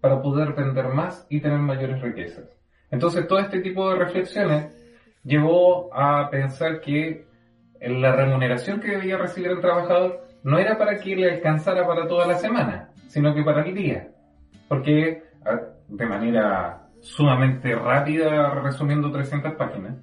para 0.00 0.20
poder 0.20 0.54
vender 0.54 0.88
más 0.88 1.26
y 1.30 1.40
tener 1.40 1.58
mayores 1.58 2.02
riquezas. 2.02 2.48
Entonces, 2.90 3.26
todo 3.28 3.38
este 3.38 3.60
tipo 3.60 3.88
de 3.90 3.96
reflexiones 3.96 4.76
llevó 5.22 5.94
a 5.94 6.28
pensar 6.30 6.80
que 6.80 7.26
la 7.80 8.14
remuneración 8.14 8.80
que 8.80 8.90
debía 8.90 9.16
recibir 9.16 9.50
el 9.50 9.60
trabajador 9.60 10.24
no 10.44 10.58
era 10.58 10.76
para 10.76 10.98
que 10.98 11.16
le 11.16 11.30
alcanzara 11.30 11.86
para 11.86 12.06
toda 12.06 12.26
la 12.26 12.34
semana, 12.34 12.90
sino 13.06 13.34
que 13.34 13.42
para 13.42 13.64
el 13.64 13.74
día. 13.74 14.08
Porque, 14.68 15.22
de 15.88 16.06
manera 16.06 16.88
sumamente 17.00 17.74
rápida, 17.74 18.54
resumiendo 18.60 19.10
300 19.10 19.54
páginas, 19.54 19.98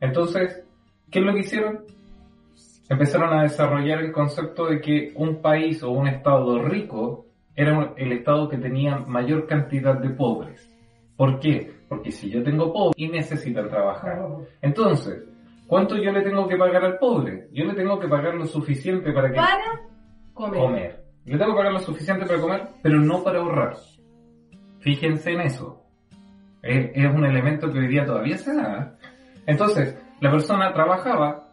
entonces, 0.00 0.64
¿qué 1.10 1.20
es 1.20 1.24
lo 1.24 1.32
que 1.34 1.40
hicieron? 1.40 1.84
Empezaron 2.88 3.32
a 3.32 3.42
desarrollar 3.42 4.00
el 4.00 4.12
concepto 4.12 4.66
de 4.66 4.80
que 4.80 5.12
un 5.14 5.40
país 5.40 5.82
o 5.82 5.90
un 5.90 6.08
estado 6.08 6.60
rico 6.62 7.26
era 7.54 7.92
el 7.96 8.12
estado 8.12 8.48
que 8.48 8.56
tenía 8.56 8.96
mayor 8.96 9.46
cantidad 9.46 9.96
de 10.00 10.10
pobres. 10.10 10.66
¿Por 11.16 11.38
qué? 11.38 11.70
Porque 11.88 12.10
si 12.10 12.30
yo 12.30 12.42
tengo 12.42 12.72
pobres 12.72 12.94
y 12.96 13.08
necesitan 13.08 13.68
trabajar. 13.68 14.18
Entonces, 14.62 15.22
¿cuánto 15.70 15.96
yo 15.96 16.10
le 16.12 16.20
tengo 16.22 16.46
que 16.48 16.56
pagar 16.56 16.84
al 16.84 16.98
pobre? 16.98 17.48
Yo 17.52 17.64
le 17.64 17.74
tengo 17.74 17.98
que 17.98 18.08
pagar 18.08 18.34
lo 18.34 18.44
suficiente 18.46 19.12
para 19.12 19.30
que 19.30 19.36
Para 19.36 19.80
comer. 20.34 20.60
comer. 20.60 21.04
Le 21.24 21.38
tengo 21.38 21.52
que 21.52 21.56
pagar 21.58 21.72
lo 21.72 21.78
suficiente 21.80 22.26
para 22.26 22.40
comer, 22.40 22.68
pero 22.82 22.98
no 23.00 23.22
para 23.22 23.38
ahorrar. 23.38 23.76
Fíjense 24.80 25.32
en 25.32 25.40
eso. 25.42 25.82
Es, 26.62 26.90
es 26.94 27.14
un 27.14 27.24
elemento 27.24 27.70
que 27.72 27.78
hoy 27.78 27.86
día 27.88 28.04
todavía 28.04 28.36
se 28.36 28.54
da. 28.54 28.96
¿eh? 29.00 29.06
Entonces, 29.46 29.96
la 30.20 30.30
persona 30.30 30.72
trabajaba, 30.72 31.52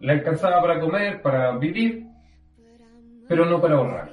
le 0.00 0.12
alcanzaba 0.12 0.60
para 0.60 0.80
comer, 0.80 1.22
para 1.22 1.56
vivir, 1.56 2.06
pero 3.28 3.44
no 3.46 3.60
para 3.60 3.76
ahorrar. 3.76 4.10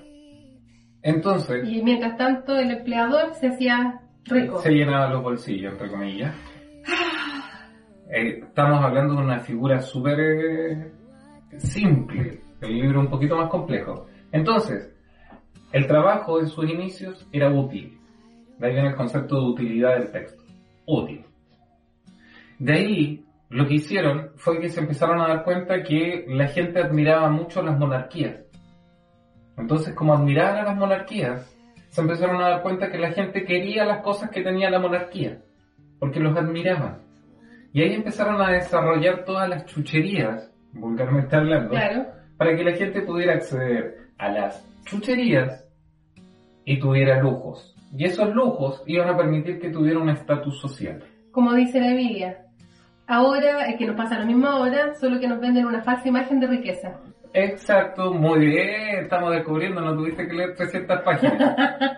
Entonces, 1.01 1.67
Y 1.67 1.81
mientras 1.83 2.17
tanto 2.17 2.55
el 2.55 2.71
empleador 2.71 3.33
se 3.33 3.47
hacía 3.47 4.01
rico. 4.25 4.59
se 4.61 4.71
llenaba 4.71 5.09
los 5.09 5.21
bolsillos, 5.21 5.73
entre 5.73 5.89
comillas. 5.89 6.33
Eh, 8.15 8.41
estamos 8.43 8.79
hablando 8.83 9.15
de 9.15 9.21
una 9.21 9.39
figura 9.39 9.81
súper 9.81 10.19
eh, 10.19 10.91
simple, 11.57 12.41
el 12.61 12.79
libro 12.79 12.99
un 12.99 13.09
poquito 13.09 13.35
más 13.35 13.49
complejo. 13.49 14.05
Entonces, 14.31 14.93
el 15.71 15.87
trabajo 15.87 16.39
en 16.39 16.45
sus 16.45 16.69
inicios 16.69 17.27
era 17.31 17.51
útil. 17.51 17.99
De 18.59 18.67
ahí 18.67 18.73
viene 18.73 18.89
el 18.89 18.95
concepto 18.95 19.37
de 19.37 19.47
utilidad 19.47 19.97
del 19.97 20.11
texto. 20.11 20.43
Útil. 20.85 21.25
De 22.59 22.73
ahí, 22.73 23.25
lo 23.49 23.67
que 23.67 23.73
hicieron 23.73 24.29
fue 24.35 24.59
que 24.59 24.69
se 24.69 24.81
empezaron 24.81 25.19
a 25.19 25.29
dar 25.29 25.43
cuenta 25.43 25.81
que 25.81 26.25
la 26.27 26.45
gente 26.49 26.83
admiraba 26.83 27.31
mucho 27.31 27.63
las 27.63 27.79
monarquías. 27.79 28.41
Entonces, 29.57 29.95
como 29.95 30.13
admiraban 30.13 30.57
a 30.57 30.63
las 30.65 30.77
monarquías, 30.77 31.51
se 31.89 32.01
empezaron 32.01 32.39
a 32.43 32.49
dar 32.49 32.61
cuenta 32.61 32.91
que 32.91 32.99
la 32.99 33.11
gente 33.11 33.43
quería 33.43 33.85
las 33.85 34.03
cosas 34.03 34.29
que 34.29 34.43
tenía 34.43 34.69
la 34.69 34.77
monarquía, 34.77 35.41
porque 35.97 36.19
los 36.19 36.37
admiraban. 36.37 37.02
Y 37.73 37.81
ahí 37.81 37.93
empezaron 37.95 38.39
a 38.41 38.51
desarrollar 38.51 39.25
todas 39.25 39.49
las 39.49 39.65
chucherías, 39.65 40.51
vulgarmente 40.73 41.35
hablando, 41.35 41.71
Claro. 41.71 42.05
para 42.37 42.55
que 42.55 42.63
la 42.63 42.73
gente 42.73 43.01
pudiera 43.01 43.33
acceder 43.33 43.97
a 44.19 44.29
las 44.29 44.63
chucherías 44.85 45.65
y 46.65 46.79
tuviera 46.79 47.19
lujos. 47.21 47.75
Y 47.97 48.05
esos 48.05 48.33
lujos 48.33 48.83
iban 48.85 49.09
a 49.09 49.17
permitir 49.17 49.59
que 49.59 49.69
tuviera 49.69 49.99
un 49.99 50.09
estatus 50.09 50.59
social. 50.61 51.03
Como 51.31 51.53
dice 51.53 51.79
la 51.79 51.93
Biblia. 51.93 52.37
Ahora 53.07 53.65
es 53.67 53.75
que 53.77 53.85
nos 53.85 53.95
pasa 53.95 54.17
lo 54.19 54.25
mismo 54.25 54.47
ahora, 54.47 54.93
solo 54.95 55.19
que 55.19 55.27
nos 55.27 55.39
venden 55.41 55.65
una 55.65 55.81
falsa 55.83 56.07
imagen 56.07 56.39
de 56.39 56.47
riqueza. 56.47 56.99
Exacto, 57.33 58.13
muy 58.13 58.45
bien, 58.45 58.99
estamos 59.03 59.31
descubriendo, 59.33 59.81
no 59.81 59.95
tuviste 59.95 60.27
que 60.27 60.33
leer 60.33 60.55
300 60.55 61.01
páginas. 61.01 61.55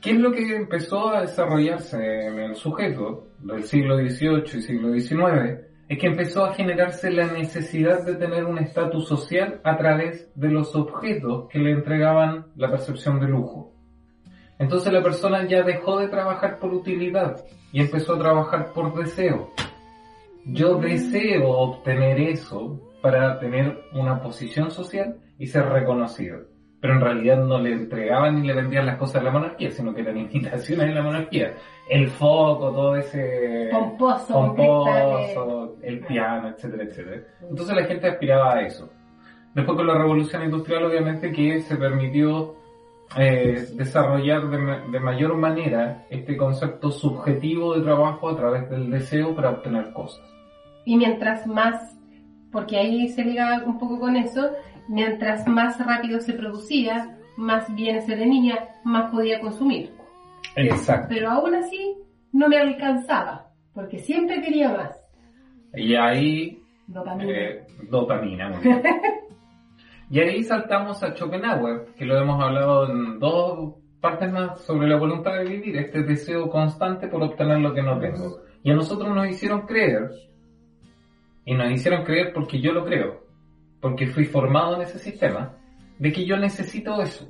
¿Qué 0.00 0.12
es 0.12 0.18
lo 0.18 0.32
que 0.32 0.56
empezó 0.56 1.10
a 1.10 1.20
desarrollarse 1.20 2.26
en 2.26 2.38
el 2.38 2.54
sujeto 2.54 3.26
del 3.40 3.64
siglo 3.64 3.98
XVIII 3.98 4.44
y 4.58 4.62
siglo 4.62 4.94
XIX? 4.94 5.60
Es 5.90 5.98
que 5.98 6.06
empezó 6.06 6.46
a 6.46 6.54
generarse 6.54 7.10
la 7.10 7.26
necesidad 7.26 8.06
de 8.06 8.14
tener 8.14 8.46
un 8.46 8.56
estatus 8.56 9.06
social 9.06 9.60
a 9.62 9.76
través 9.76 10.30
de 10.34 10.48
los 10.48 10.74
objetos 10.74 11.48
que 11.50 11.58
le 11.58 11.72
entregaban 11.72 12.46
la 12.56 12.70
percepción 12.70 13.20
de 13.20 13.26
lujo. 13.26 13.74
Entonces 14.58 14.90
la 14.90 15.02
persona 15.02 15.46
ya 15.46 15.62
dejó 15.62 15.98
de 15.98 16.08
trabajar 16.08 16.58
por 16.58 16.72
utilidad 16.72 17.44
y 17.70 17.80
empezó 17.82 18.14
a 18.14 18.20
trabajar 18.20 18.72
por 18.72 18.94
deseo. 18.94 19.50
Yo 20.46 20.76
deseo 20.76 21.46
obtener 21.46 22.20
eso 22.20 22.80
para 23.02 23.38
tener 23.38 23.82
una 23.92 24.22
posición 24.22 24.70
social 24.70 25.18
y 25.38 25.46
ser 25.46 25.66
reconocido. 25.68 26.49
Pero 26.80 26.94
en 26.94 27.00
realidad 27.00 27.44
no 27.44 27.58
le 27.58 27.72
entregaban 27.72 28.40
ni 28.40 28.46
le 28.46 28.54
vendían 28.54 28.86
las 28.86 28.96
cosas 28.96 29.20
a 29.20 29.24
la 29.24 29.30
monarquía, 29.30 29.70
sino 29.70 29.94
que 29.94 30.00
eran 30.00 30.16
imitaciones 30.16 30.86
de 30.88 30.94
la 30.94 31.02
monarquía. 31.02 31.54
El 31.88 32.08
foco, 32.08 32.70
todo 32.70 32.96
ese 32.96 33.68
Pomposo, 33.70 34.32
pomposo, 34.32 35.76
el 35.82 36.00
piano, 36.00 36.48
etcétera, 36.48 36.84
etcétera. 36.84 37.22
Entonces 37.48 37.76
la 37.76 37.84
gente 37.84 38.08
aspiraba 38.08 38.54
a 38.54 38.62
eso. 38.62 38.88
Después 39.54 39.76
con 39.76 39.86
la 39.86 39.98
revolución 39.98 40.44
industrial, 40.44 40.84
obviamente 40.86 41.32
que 41.32 41.60
se 41.60 41.76
permitió 41.76 42.54
eh, 43.18 43.66
desarrollar 43.74 44.48
de, 44.48 44.90
de 44.92 45.00
mayor 45.00 45.36
manera 45.36 46.06
este 46.08 46.36
concepto 46.36 46.90
subjetivo 46.90 47.74
de 47.74 47.82
trabajo 47.82 48.28
a 48.28 48.36
través 48.36 48.70
del 48.70 48.88
deseo 48.88 49.34
para 49.34 49.50
obtener 49.50 49.92
cosas. 49.92 50.24
Y 50.84 50.96
mientras 50.96 51.46
más, 51.46 51.96
porque 52.52 52.76
ahí 52.78 53.08
se 53.08 53.24
liga 53.24 53.62
un 53.66 53.78
poco 53.78 53.98
con 53.98 54.16
eso, 54.16 54.52
mientras 54.90 55.46
más 55.46 55.78
rápido 55.84 56.20
se 56.20 56.32
producía, 56.32 57.16
más 57.36 57.72
bienes 57.74 58.06
se 58.06 58.16
tenía, 58.16 58.70
más 58.84 59.10
podía 59.10 59.40
consumir. 59.40 59.92
Exacto. 60.56 61.06
Pero 61.08 61.30
aún 61.30 61.54
así 61.54 61.96
no 62.32 62.48
me 62.48 62.58
alcanzaba, 62.58 63.46
porque 63.72 63.98
siempre 64.00 64.42
quería 64.42 64.68
más. 64.70 64.96
Y 65.74 65.94
ahí, 65.94 66.60
Dopamina. 66.88 67.32
eh, 67.32 67.66
dopamina, 67.88 68.48
muy 68.50 68.58
bien. 68.62 68.82
Y 70.12 70.18
ahí 70.18 70.42
saltamos 70.42 71.00
a 71.04 71.14
Schopenhauer, 71.14 71.94
que 71.96 72.04
lo 72.04 72.18
hemos 72.18 72.42
hablado 72.42 72.90
en 72.90 73.20
dos 73.20 73.76
partes 74.00 74.32
más 74.32 74.60
sobre 74.62 74.88
la 74.88 74.96
voluntad 74.96 75.34
de 75.36 75.44
vivir, 75.44 75.76
este 75.76 76.02
deseo 76.02 76.50
constante 76.50 77.06
por 77.06 77.22
obtener 77.22 77.60
lo 77.60 77.72
que 77.72 77.82
no 77.82 77.96
tengo. 78.00 78.40
Y 78.64 78.72
a 78.72 78.74
nosotros 78.74 79.14
nos 79.14 79.28
hicieron 79.28 79.68
creer, 79.68 80.10
y 81.44 81.54
nos 81.54 81.70
hicieron 81.70 82.02
creer 82.02 82.32
porque 82.32 82.60
yo 82.60 82.72
lo 82.72 82.84
creo, 82.84 83.29
porque 83.80 84.06
fui 84.08 84.24
formado 84.24 84.76
en 84.76 84.82
ese 84.82 84.98
sistema, 84.98 85.52
de 85.98 86.12
que 86.12 86.24
yo 86.24 86.36
necesito 86.36 87.00
eso. 87.00 87.28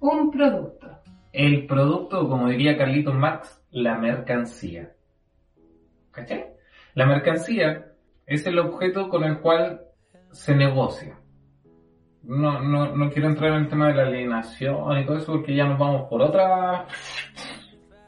Un 0.00 0.30
producto. 0.30 0.88
El 1.32 1.66
producto, 1.66 2.28
como 2.28 2.48
diría 2.48 2.76
Carlitos 2.76 3.14
Marx, 3.14 3.62
la 3.70 3.96
mercancía. 3.98 4.92
¿Cachai? 6.10 6.46
La 6.94 7.06
mercancía 7.06 7.86
es 8.26 8.46
el 8.46 8.58
objeto 8.58 9.08
con 9.08 9.24
el 9.24 9.38
cual 9.40 9.82
se 10.32 10.54
negocia. 10.54 11.18
No, 12.22 12.60
no, 12.60 12.96
no 12.96 13.10
quiero 13.10 13.28
entrar 13.28 13.52
en 13.52 13.62
el 13.64 13.68
tema 13.68 13.88
de 13.88 13.94
la 13.94 14.02
alienación 14.06 14.98
y 14.98 15.04
todo 15.06 15.18
eso 15.18 15.32
porque 15.32 15.54
ya 15.54 15.64
nos 15.66 15.78
vamos 15.78 16.08
por 16.08 16.22
otra, 16.22 16.86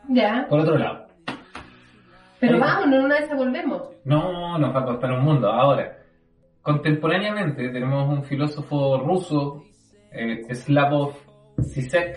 Ya. 0.09 0.47
por 0.49 0.61
otro 0.61 0.77
lado. 0.77 1.07
Pero 2.41 2.55
Ahí. 2.55 2.61
vámonos, 2.61 3.05
una 3.05 3.21
vez 3.21 3.37
volvemos. 3.37 3.83
No, 4.05 4.59
nos 4.59 4.75
va 4.75 4.81
a 4.81 4.85
costar 4.87 5.13
un 5.13 5.25
mundo. 5.25 5.53
Ahora, 5.53 5.98
contemporáneamente 6.69 7.71
tenemos 7.71 8.07
un 8.11 8.23
filósofo 8.25 8.99
ruso, 8.99 9.65
eh, 10.13 10.43
Slavoj 10.55 11.15
Zizek, 11.63 12.15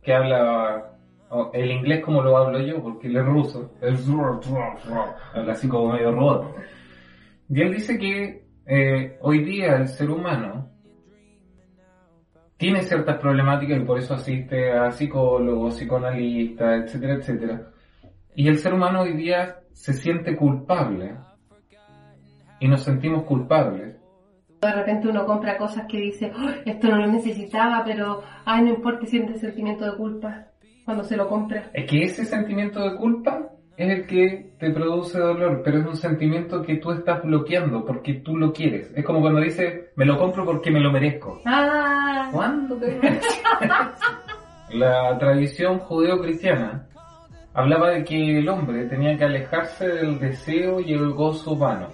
que 0.00 0.14
habla 0.14 0.92
oh, 1.30 1.50
el 1.52 1.72
inglés 1.72 2.04
como 2.04 2.22
lo 2.22 2.36
hablo 2.36 2.60
yo, 2.60 2.80
porque 2.80 3.08
él 3.08 3.16
es 3.16 3.26
ruso, 3.26 3.72
es 3.80 4.08
habla 5.34 5.52
así 5.52 5.66
como 5.66 5.92
medio 5.92 6.12
robot. 6.12 6.54
Y 7.48 7.60
él 7.60 7.74
dice 7.74 7.98
que 7.98 8.44
eh, 8.64 9.18
hoy 9.22 9.42
día 9.42 9.74
el 9.74 9.88
ser 9.88 10.08
humano 10.10 10.70
tiene 12.58 12.82
ciertas 12.82 13.18
problemáticas 13.18 13.76
y 13.76 13.84
por 13.84 13.98
eso 13.98 14.14
asiste 14.14 14.70
a 14.70 14.92
psicólogos, 14.92 15.74
psicoanalistas, 15.74 16.84
etcétera, 16.84 17.14
etcétera. 17.14 17.70
Y 18.36 18.46
el 18.46 18.58
ser 18.58 18.74
humano 18.74 19.00
hoy 19.00 19.14
día 19.14 19.56
se 19.72 19.94
siente 19.94 20.36
culpable 20.36 21.16
y 22.60 22.68
nos 22.68 22.82
sentimos 22.82 23.24
culpables. 23.24 23.96
De 24.60 24.72
repente 24.72 25.08
uno 25.08 25.24
compra 25.24 25.56
cosas 25.56 25.86
que 25.86 25.98
dice, 25.98 26.32
"Oh, 26.36 26.50
esto 26.64 26.88
no 26.88 26.96
lo 26.96 27.06
necesitaba, 27.06 27.84
pero, 27.84 28.22
ay, 28.44 28.64
no 28.64 28.70
importa, 28.70 29.06
siente 29.06 29.38
sentimiento 29.38 29.84
de 29.84 29.96
culpa 29.96 30.46
cuando 30.84 31.04
se 31.04 31.16
lo 31.16 31.28
compra. 31.28 31.70
Es 31.74 31.84
que 31.88 32.02
ese 32.02 32.24
sentimiento 32.24 32.80
de 32.80 32.96
culpa 32.96 33.50
es 33.76 33.90
el 33.90 34.06
que 34.06 34.52
te 34.58 34.70
produce 34.70 35.18
dolor, 35.18 35.60
pero 35.62 35.78
es 35.78 35.86
un 35.86 35.96
sentimiento 35.96 36.62
que 36.62 36.78
tú 36.78 36.90
estás 36.90 37.22
bloqueando 37.22 37.84
porque 37.84 38.14
tú 38.14 38.36
lo 38.36 38.52
quieres. 38.52 38.90
Es 38.96 39.04
como 39.04 39.20
cuando 39.20 39.40
dices, 39.40 39.90
me 39.94 40.04
lo 40.04 40.18
compro 40.18 40.44
porque 40.44 40.70
me 40.70 40.80
lo 40.80 40.90
merezco. 40.90 41.40
Ah, 41.44 42.28
¿Cuándo 42.32 42.76
te? 42.76 42.98
La 44.70 45.16
tradición 45.18 45.78
judeo-cristiana 45.78 46.88
hablaba 47.54 47.90
de 47.90 48.04
que 48.04 48.38
el 48.38 48.48
hombre 48.48 48.86
tenía 48.86 49.16
que 49.16 49.24
alejarse 49.24 49.86
del 49.88 50.18
deseo 50.18 50.80
y 50.80 50.92
el 50.92 51.12
gozo 51.12 51.56
vano. 51.56 51.88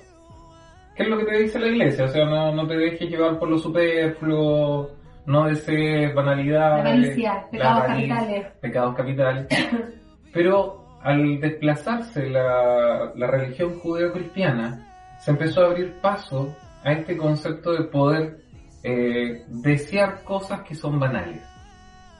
¿Qué 0.94 1.02
es 1.02 1.08
lo 1.08 1.18
que 1.18 1.24
te 1.24 1.38
dice 1.38 1.58
la 1.58 1.66
iglesia? 1.68 2.04
O 2.04 2.08
sea, 2.08 2.24
no, 2.24 2.52
no 2.52 2.66
te 2.66 2.76
dejes 2.76 3.10
llevar 3.10 3.38
por 3.38 3.48
lo 3.48 3.58
superfluo, 3.58 4.90
no 5.26 5.46
desees 5.46 6.14
banalidades. 6.14 6.80
Avaricia, 6.80 7.46
pecados 7.50 7.84
capitales. 7.84 8.46
Pecados 8.60 8.94
capitales. 8.94 9.46
Pero 10.32 10.84
al 11.02 11.40
desplazarse 11.40 12.28
la, 12.30 13.12
la 13.14 13.26
religión 13.26 13.78
judeo-cristiana, 13.80 15.16
se 15.18 15.30
empezó 15.30 15.62
a 15.62 15.66
abrir 15.66 15.94
paso 16.00 16.54
a 16.82 16.92
este 16.92 17.16
concepto 17.16 17.72
de 17.72 17.84
poder 17.84 18.44
eh, 18.82 19.44
desear 19.48 20.22
cosas 20.22 20.60
que 20.60 20.74
son 20.74 21.00
banales 21.00 21.42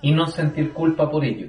y 0.01 0.13
no 0.13 0.27
sentir 0.27 0.73
culpa 0.73 1.11
por 1.11 1.25
ello. 1.25 1.49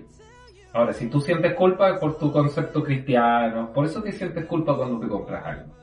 Ahora, 0.73 0.91
si 0.91 1.09
tú 1.09 1.21
sientes 1.21 1.53
culpa 1.55 1.91
es 1.91 1.99
por 1.99 2.17
tu 2.17 2.31
concepto 2.31 2.83
cristiano, 2.83 3.71
por 3.73 3.85
eso 3.85 4.01
te 4.03 4.11
sientes 4.11 4.45
culpa 4.45 4.75
cuando 4.75 4.99
te 4.99 5.07
compras 5.07 5.45
algo. 5.45 5.73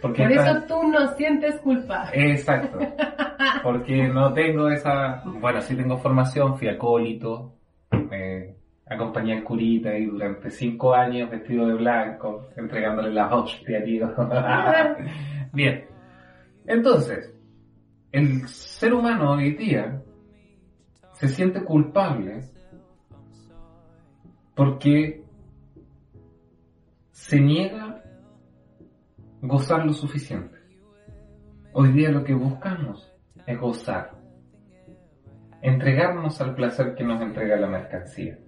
Porque 0.00 0.22
Por 0.22 0.32
eso 0.32 0.62
tú 0.68 0.82
no 0.88 1.08
sientes 1.16 1.58
culpa. 1.60 2.10
Exacto. 2.12 2.78
Porque 3.62 4.08
no 4.08 4.32
tengo 4.32 4.68
esa... 4.68 5.22
Bueno, 5.24 5.60
sí 5.62 5.74
tengo 5.74 5.96
formación, 5.96 6.58
fui 6.58 6.68
acólito, 6.68 7.54
eh, 8.10 8.54
acompañé 8.86 9.34
al 9.34 9.44
curita 9.44 9.96
y 9.96 10.06
durante 10.06 10.50
cinco 10.50 10.94
años 10.94 11.30
vestido 11.30 11.66
de 11.66 11.74
blanco, 11.74 12.48
entregándole 12.56 13.10
la 13.10 13.34
hostia, 13.34 13.82
tío. 13.82 14.14
Bien. 15.52 15.86
Entonces, 16.66 17.32
el 18.12 18.46
ser 18.48 18.92
humano 18.94 19.32
hoy 19.32 19.52
día 19.52 20.02
se 21.12 21.28
siente 21.28 21.62
culpable 21.64 22.44
porque 24.54 25.22
se 27.10 27.40
niega 27.40 28.02
gozar 29.42 29.84
lo 29.84 29.92
suficiente. 29.92 30.56
Hoy 31.72 31.92
día 31.92 32.10
lo 32.10 32.24
que 32.24 32.34
buscamos 32.34 33.12
es 33.46 33.58
gozar, 33.58 34.12
entregarnos 35.62 36.40
al 36.40 36.54
placer 36.54 36.94
que 36.94 37.04
nos 37.04 37.20
entrega 37.20 37.56
la 37.56 37.66
mercancía. 37.66 38.38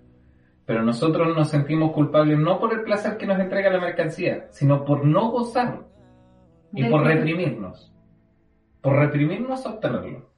Pero 0.65 0.83
nosotros 0.83 1.35
nos 1.35 1.49
sentimos 1.49 1.93
culpables 1.93 2.39
no 2.39 2.59
por 2.59 2.75
el 2.75 2.83
placer 2.83 3.17
que 3.17 3.27
nos 3.27 3.39
entrega 3.39 3.71
la 3.71 3.81
mercancía, 3.81 4.49
sino 4.51 4.85
por 4.85 5.05
no 5.05 5.31
gozar 5.31 5.87
y 6.73 6.83
¿De 6.83 6.91
por 6.91 7.03
qué? 7.03 7.15
reprimirnos. 7.15 7.93
Por 8.83 8.97
reprimirnos 8.97 9.65
a 9.65 9.71
obtenerlo. 9.71 10.31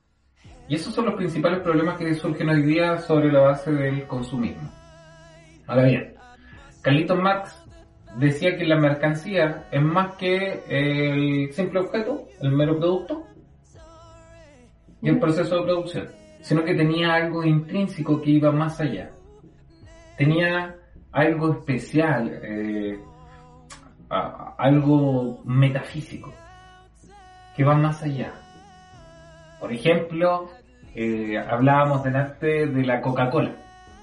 Y 0.68 0.76
esos 0.76 0.94
son 0.94 1.06
los 1.06 1.14
principales 1.14 1.60
problemas 1.60 1.98
que 1.98 2.14
surgen 2.14 2.48
hoy 2.48 2.62
día 2.62 2.98
sobre 2.98 3.32
la 3.32 3.40
base 3.40 3.72
del 3.72 4.06
consumismo. 4.06 4.70
Ahora 5.66 5.84
bien, 5.84 6.14
Carlitos 6.82 7.18
Marx 7.18 7.59
decía 8.16 8.56
que 8.56 8.64
la 8.64 8.76
mercancía 8.76 9.64
es 9.70 9.82
más 9.82 10.14
que 10.16 10.62
el 10.68 11.52
simple 11.52 11.80
objeto, 11.80 12.26
el 12.40 12.52
mero 12.52 12.78
producto 12.78 13.24
y 15.02 15.08
el 15.08 15.18
proceso 15.18 15.56
de 15.56 15.62
producción, 15.64 16.08
sino 16.40 16.64
que 16.64 16.74
tenía 16.74 17.14
algo 17.14 17.44
intrínseco 17.44 18.20
que 18.20 18.30
iba 18.30 18.50
más 18.52 18.80
allá. 18.80 19.10
Tenía 20.16 20.74
algo 21.12 21.52
especial, 21.52 22.30
eh, 22.42 22.98
a- 24.10 24.54
algo 24.58 25.40
metafísico, 25.44 26.32
que 27.56 27.64
va 27.64 27.74
más 27.74 28.02
allá. 28.02 28.32
Por 29.60 29.72
ejemplo, 29.72 30.50
eh, 30.94 31.38
hablábamos 31.38 32.02
delante 32.02 32.66
de 32.66 32.84
la 32.84 33.00
Coca-Cola 33.00 33.52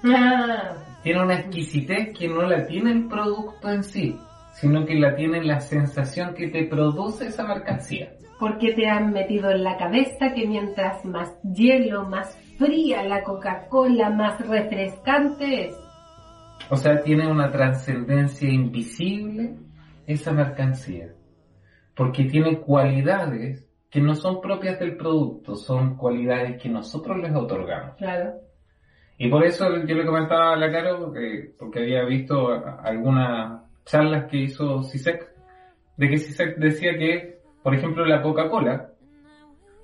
Ah, 0.04 0.72
tiene 1.02 1.22
una 1.22 1.40
exquisitez 1.40 2.16
que 2.16 2.28
no 2.28 2.42
la 2.42 2.66
tiene 2.66 2.92
el 2.92 3.08
producto 3.08 3.70
en 3.70 3.82
sí, 3.82 4.18
sino 4.52 4.84
que 4.84 4.94
la 4.94 5.14
tiene 5.14 5.42
la 5.44 5.60
sensación 5.60 6.34
que 6.34 6.48
te 6.48 6.64
produce 6.64 7.26
esa 7.26 7.44
mercancía. 7.46 8.12
porque 8.38 8.72
te 8.72 8.86
han 8.86 9.12
metido 9.12 9.50
en 9.50 9.64
la 9.64 9.76
cabeza 9.76 10.32
que 10.32 10.46
mientras 10.46 11.04
más 11.04 11.36
hielo, 11.42 12.08
más 12.08 12.36
fría 12.56 13.02
la 13.02 13.24
Coca-Cola, 13.24 14.10
más 14.10 14.38
refrescante 14.46 15.66
es. 15.66 15.76
O 16.70 16.76
sea, 16.76 17.00
tiene 17.02 17.26
una 17.26 17.50
trascendencia 17.50 18.48
invisible 18.48 19.56
esa 20.06 20.32
mercancía, 20.32 21.14
porque 21.96 22.24
tiene 22.24 22.60
cualidades 22.60 23.68
que 23.90 24.00
no 24.00 24.14
son 24.14 24.40
propias 24.40 24.78
del 24.78 24.96
producto, 24.96 25.56
son 25.56 25.96
cualidades 25.96 26.60
que 26.62 26.68
nosotros 26.68 27.18
les 27.18 27.34
otorgamos. 27.34 27.96
Claro. 27.96 28.34
Y 29.18 29.28
por 29.28 29.44
eso 29.44 29.68
yo 29.84 29.94
le 29.96 30.06
comentaba 30.06 30.52
a 30.52 30.56
la 30.56 30.70
Caro, 30.70 31.12
que- 31.12 31.50
porque 31.58 31.80
había 31.80 32.04
visto 32.04 32.50
algunas 32.82 33.62
charlas 33.84 34.26
que 34.30 34.36
hizo 34.38 34.82
CISEC, 34.84 35.26
de 35.96 36.08
que 36.08 36.18
CISEC 36.18 36.56
decía 36.56 36.96
que, 36.96 37.38
por 37.62 37.74
ejemplo, 37.74 38.04
la 38.06 38.22
Coca-Cola, 38.22 38.90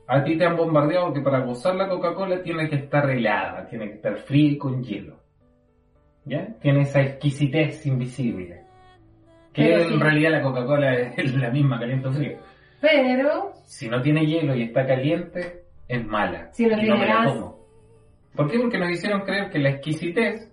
a 0.07 0.23
ti 0.23 0.37
te 0.37 0.45
han 0.45 0.57
bombardeado 0.57 1.13
que 1.13 1.21
para 1.21 1.41
gozar 1.41 1.75
la 1.75 1.89
Coca-Cola 1.89 2.43
tiene 2.43 2.69
que 2.69 2.77
estar 2.77 3.11
helada, 3.11 3.67
tiene 3.67 3.89
que 3.89 3.95
estar 3.95 4.17
fría 4.19 4.53
y 4.53 4.59
con 4.59 4.83
hielo. 4.85 5.17
¿Ya? 6.27 6.55
Tiene 6.61 6.83
esa 6.83 7.01
exquisitez 7.03 7.85
invisible. 7.87 8.63
Que 9.53 9.65
Pero 9.65 9.83
en 9.83 9.89
sí. 9.89 9.97
realidad 9.99 10.31
la 10.31 10.43
Coca-Cola 10.43 10.95
es 11.17 11.35
la 11.35 11.51
misma 11.51 11.79
caliente 11.81 12.09
o 12.09 12.13
frío. 12.13 12.39
Pero, 12.81 13.53
Si 13.65 13.89
no 13.89 14.01
tiene 14.01 14.27
hielo 14.27 14.55
y 14.55 14.63
está 14.63 14.87
caliente, 14.87 15.65
es 15.89 16.05
mala. 16.07 16.51
Si 16.53 16.67
no 16.67 16.77
y 16.77 16.81
tiene 16.81 16.99
me 16.99 17.07
la 17.07 17.15
gas. 17.25 17.33
tomo. 17.35 17.64
¿Por 18.35 18.51
qué? 18.51 18.59
Porque 18.59 18.79
nos 18.79 18.91
hicieron 18.91 19.23
creer 19.23 19.51
que 19.51 19.59
la 19.59 19.71
exquisitez 19.71 20.53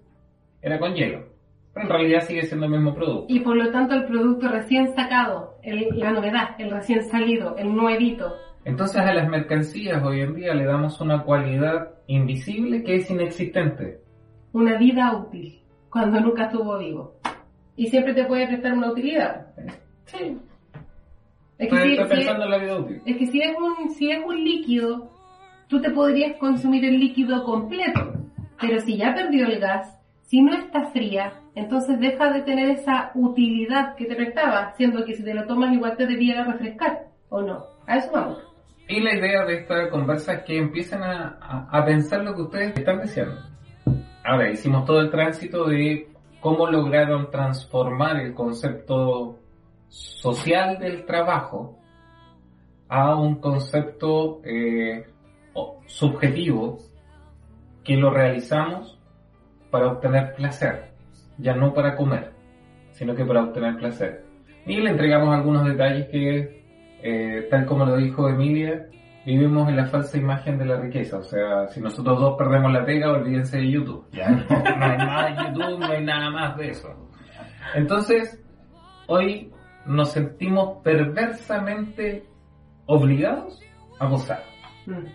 era 0.62 0.80
con 0.80 0.94
hielo. 0.94 1.26
Pero 1.74 1.86
en 1.86 1.92
realidad 1.92 2.22
sigue 2.22 2.44
siendo 2.44 2.66
el 2.66 2.72
mismo 2.74 2.94
producto. 2.94 3.26
y 3.34 3.40
por 3.40 3.56
lo 3.56 3.72
tanto 3.72 3.96
el 3.96 4.06
producto 4.06 4.50
recién 4.50 4.94
sacado, 4.94 5.56
el- 5.64 5.88
la 5.98 6.12
novedad, 6.12 6.50
el 6.60 6.70
recién 6.70 7.04
salido, 7.04 7.56
el 7.58 7.74
nuevito. 7.74 8.34
Entonces 8.66 8.98
a 8.98 9.14
las 9.14 9.28
mercancías 9.30 10.04
hoy 10.04 10.20
en 10.22 10.36
día 10.36 10.54
le 10.54 10.66
damos 10.66 11.00
una 11.02 11.24
cualidad 11.24 11.92
invisible 12.08 12.84
que 12.84 12.96
es 12.98 13.10
inexistente. 13.10 14.00
una 14.54 14.78
vida 14.78 15.16
útil 15.16 15.62
cuando 15.90 16.20
nunca 16.20 16.48
estuvo 16.48 16.78
vivo. 16.78 17.14
Y 17.78 17.88
siempre 17.88 18.14
te 18.14 18.26
puede 18.26 18.48
prestar 18.48 18.74
una 18.74 18.92
utilidad. 18.92 19.48
Sí. 20.06 20.38
Es 21.58 21.70
que, 21.70 21.80
si, 21.82 21.96
si- 21.96 22.04
pensando 22.04 22.44
en 22.46 22.52
la 22.52 22.58
vida 22.58 22.78
útil. 22.80 23.02
es 23.06 23.18
que 23.18 23.28
si 23.28 23.42
es 23.42 23.56
un, 23.58 23.90
si 23.92 24.12
es 24.12 24.20
un 24.26 24.44
líquido, 24.44 25.10
tú 25.72 25.82
te 25.82 25.90
podrías 25.90 26.38
consumir 26.38 26.86
el 26.86 27.00
líquido 27.00 27.44
completo. 27.44 28.14
Pero 28.60 28.80
si 28.82 28.98
ya 28.98 29.16
perdió 29.16 29.48
el 29.48 29.60
gas, 29.60 29.98
si 30.22 30.42
no 30.44 30.54
está 30.54 30.86
fría, 30.92 31.34
entonces 31.56 32.00
deja 32.00 32.32
de 32.32 32.42
tener 32.44 32.70
esa 32.70 33.12
utilidad 33.16 33.96
que 33.96 34.06
te 34.06 34.16
prestaba, 34.16 34.74
siendo 34.78 35.04
que 35.06 35.16
si 35.16 35.24
te 35.24 35.34
lo 35.34 35.46
tomas 35.48 35.74
igual 35.74 35.98
te 35.98 36.06
debiera 36.06 36.44
refrescar, 36.44 37.08
¿o 37.30 37.42
no? 37.42 37.66
A 37.88 37.98
eso 37.98 38.12
vamos. 38.14 38.38
Y 38.88 39.00
la 39.00 39.16
idea 39.16 39.46
de 39.46 39.56
esta 39.62 39.90
conversa 39.90 40.34
es 40.34 40.44
que 40.44 40.58
empiecen 40.58 41.02
a, 41.02 41.38
a- 41.42 41.68
a 41.72 41.86
pensar 41.86 42.24
lo 42.24 42.36
que 42.36 42.42
ustedes 42.44 42.78
están 42.78 43.02
diciendo. 43.02 43.36
Ahora, 44.24 44.52
hicimos 44.52 44.86
todo 44.86 45.00
el 45.00 45.10
tránsito 45.10 45.66
de 45.68 46.08
cómo 46.42 46.68
lograron 46.68 47.32
transformar 47.32 48.18
el 48.18 48.34
concepto 48.34 49.40
social 49.88 50.78
del 50.80 51.06
trabajo 51.06 51.78
a 52.90 53.16
un 53.16 53.36
concepto 53.36 54.42
eh, 54.44 55.06
o- 55.54 55.82
subjetivo 55.86 56.80
que 57.84 57.98
lo 57.98 58.12
realizamos 58.12 59.00
para 59.70 59.88
obtener 59.88 60.34
placer, 60.36 60.92
ya 61.38 61.56
no 61.56 61.74
para 61.74 61.96
comer, 61.96 62.32
sino 62.92 63.16
que 63.16 63.26
para 63.26 63.44
obtener 63.44 63.78
placer. 63.78 64.26
Y 64.66 64.76
le 64.80 64.92
entregamos 64.92 65.34
algunos 65.36 65.66
detalles 65.66 66.08
que 66.10 66.62
eh, 67.04 67.48
tal 67.50 67.66
como 67.66 67.86
lo 67.86 67.98
dijo 67.98 68.30
Emilia, 68.30 68.88
vivimos 69.26 69.68
en 69.70 69.78
la 69.78 69.86
falsa 69.88 70.18
imagen 70.18 70.58
de 70.58 70.66
la 70.66 70.78
riqueza. 70.78 71.18
O 71.18 71.24
sea, 71.24 71.68
si 71.68 71.82
nosotros 71.82 72.20
dos 72.20 72.38
perdemos 72.38 72.72
la 72.72 72.86
pega, 72.86 73.12
olvídense 73.12 73.58
de 73.58 73.72
YouTube. 73.72 74.06
Ya 74.12 74.30
no, 74.30 74.46
no 74.50 74.86
hay 74.86 74.98
nada 74.98 75.30
de 75.30 75.36
YouTube, 75.48 75.80
no 75.80 75.86
hay 75.88 76.04
nada 76.04 76.30
más 76.30 76.58
de 76.58 76.70
eso. 76.70 77.10
Entonces, 77.74 78.40
hoy 79.08 79.52
nos 79.86 80.12
sentimos 80.12 80.78
perversamente 80.84 82.26
obligados 82.86 83.60
a 84.00 84.08
gozar. 84.08 84.44
Mm. 84.86 85.06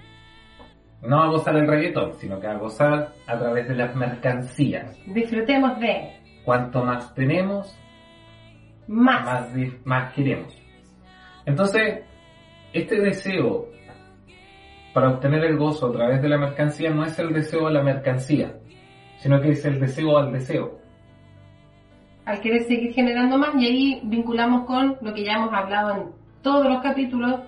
No 1.03 1.23
a 1.23 1.29
gozar 1.29 1.57
el 1.57 1.67
reggaetón, 1.67 2.15
sino 2.15 2.41
que 2.41 2.47
a 2.47 2.55
gozar 2.55 3.13
a 3.27 3.39
través 3.39 3.69
de 3.69 3.75
las 3.75 3.95
mercancías. 3.95 4.99
Disfrutemos 5.07 5.79
de 5.79 6.17
Cuanto 6.45 6.85
más 6.85 7.13
tenemos, 7.15 7.77
más. 8.87 9.25
más, 9.25 9.53
más 9.85 10.13
queremos. 10.15 10.57
Entonces, 11.45 12.05
este 12.73 13.01
deseo 13.01 13.69
para 14.97 15.11
obtener 15.11 15.45
el 15.45 15.59
gozo 15.59 15.89
a 15.89 15.93
través 15.93 16.23
de 16.23 16.29
la 16.31 16.39
mercancía 16.39 16.89
no 16.89 17.05
es 17.05 17.19
el 17.19 17.33
deseo 17.33 17.67
a 17.67 17.71
la 17.71 17.83
mercancía, 17.83 18.55
sino 19.19 19.41
que 19.43 19.51
es 19.51 19.65
el 19.65 19.79
deseo 19.79 20.17
al 20.17 20.33
deseo. 20.33 20.79
Al 22.25 22.41
querer 22.41 22.63
seguir 22.63 22.95
generando 22.95 23.37
más, 23.37 23.55
y 23.57 23.67
ahí 23.67 24.01
vinculamos 24.05 24.65
con 24.67 24.97
lo 25.03 25.13
que 25.13 25.23
ya 25.23 25.35
hemos 25.35 25.53
hablado 25.53 25.97
en 25.97 26.13
todos 26.43 26.67
los 26.67 26.83
capítulos, 26.83 27.41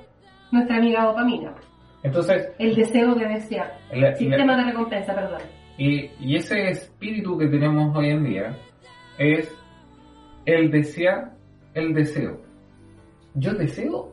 nuestra 0.53 0.77
amiga 0.77 1.05
dopamina. 1.05 1.55
Entonces, 2.03 2.49
El 2.59 2.75
deseo 2.75 3.15
de 3.15 3.27
desear. 3.27 3.77
la- 3.93 4.11
la- 4.11 4.17
Sistema 4.17 4.57
de 4.57 4.65
recompensa, 4.65 5.15
perdón. 5.15 5.41
y, 5.77 6.11
y 6.21 6.37
ese 6.37 6.71
espíritu 6.71 7.37
que 7.39 7.47
tenemos 7.49 7.95
hoy 7.97 8.11
en 8.11 8.25
día 8.25 8.57
es 9.19 9.53
el 10.47 10.71
desear 10.71 11.33
el 11.75 11.93
deseo. 11.95 12.41
Yo 13.35 13.53
deseo 13.55 14.13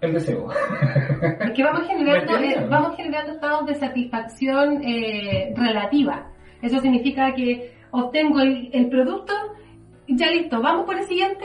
el 0.00 0.12
deseo. 0.12 0.48
Es 1.40 1.50
que 1.52 1.62
vamos 1.64 1.82
eh, 1.90 2.66
vamos 2.68 2.96
generando 2.96 3.32
estados 3.32 3.66
de 3.66 3.74
satisfacción 3.76 4.82
eh, 4.84 5.54
relativa. 5.56 6.30
Eso 6.60 6.78
significa 6.80 7.34
que 7.34 7.72
obtengo 7.90 8.40
el, 8.40 8.68
el 8.72 8.88
producto, 8.88 9.32
ya 10.08 10.30
listo, 10.30 10.60
vamos 10.60 10.84
por 10.84 10.96
el 10.98 11.04
siguiente, 11.04 11.44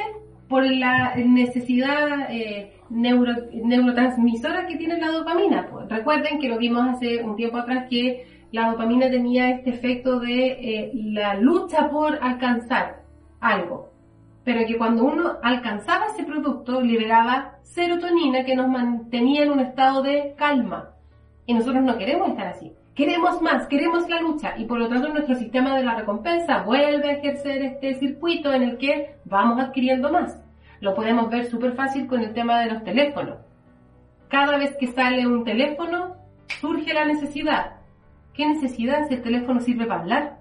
por 0.49 0.65
la 0.65 1.15
necesidad 1.15 2.29
eh, 2.31 2.73
neuro, 2.89 3.33
neurotransmisora 3.53 4.67
que 4.67 4.77
tiene 4.77 4.97
la 4.97 5.11
dopamina. 5.11 5.67
Pues, 5.69 5.89
recuerden 5.89 6.39
que 6.39 6.49
lo 6.49 6.57
vimos 6.57 6.87
hace 6.87 7.23
un 7.23 7.35
tiempo 7.35 7.57
atrás 7.57 7.87
que 7.89 8.25
la 8.51 8.71
dopamina 8.71 9.09
tenía 9.09 9.51
este 9.51 9.69
efecto 9.71 10.19
de 10.19 10.47
eh, 10.47 10.91
la 10.93 11.35
lucha 11.35 11.89
por 11.89 12.19
alcanzar 12.21 13.03
algo 13.39 13.89
pero 14.49 14.65
que 14.65 14.79
cuando 14.79 15.03
uno 15.03 15.33
alcanzaba 15.43 16.07
ese 16.07 16.23
producto 16.23 16.81
liberaba 16.81 17.59
serotonina 17.61 18.43
que 18.43 18.55
nos 18.55 18.67
mantenía 18.67 19.43
en 19.43 19.51
un 19.51 19.59
estado 19.59 20.01
de 20.01 20.33
calma. 20.37 20.89
Y 21.45 21.53
nosotros 21.53 21.83
no 21.83 21.97
queremos 21.99 22.29
estar 22.29 22.47
así. 22.47 22.73
Queremos 22.95 23.43
más, 23.43 23.67
queremos 23.67 24.09
la 24.09 24.19
lucha 24.19 24.55
y 24.57 24.65
por 24.65 24.79
lo 24.79 24.89
tanto 24.89 25.09
nuestro 25.09 25.35
sistema 25.35 25.77
de 25.77 25.83
la 25.83 25.93
recompensa 25.93 26.63
vuelve 26.63 27.09
a 27.09 27.13
ejercer 27.13 27.61
este 27.61 27.99
circuito 27.99 28.51
en 28.51 28.63
el 28.63 28.77
que 28.79 29.17
vamos 29.23 29.59
adquiriendo 29.59 30.11
más. 30.11 30.41
Lo 30.81 30.95
podemos 30.95 31.29
ver 31.29 31.45
súper 31.45 31.73
fácil 31.73 32.07
con 32.07 32.21
el 32.21 32.33
tema 32.33 32.61
de 32.61 32.71
los 32.71 32.83
teléfonos. 32.83 33.39
Cada 34.29 34.57
vez 34.57 34.75
que 34.79 34.87
sale 34.87 35.25
un 35.27 35.43
teléfono 35.43 36.15
surge 36.61 36.93
la 36.93 37.05
necesidad. 37.05 37.77
¿Qué 38.33 38.47
necesidad 38.47 39.07
si 39.07 39.15
el 39.15 39.21
teléfono 39.21 39.59
sirve 39.59 39.85
para 39.85 40.01
hablar? 40.01 40.37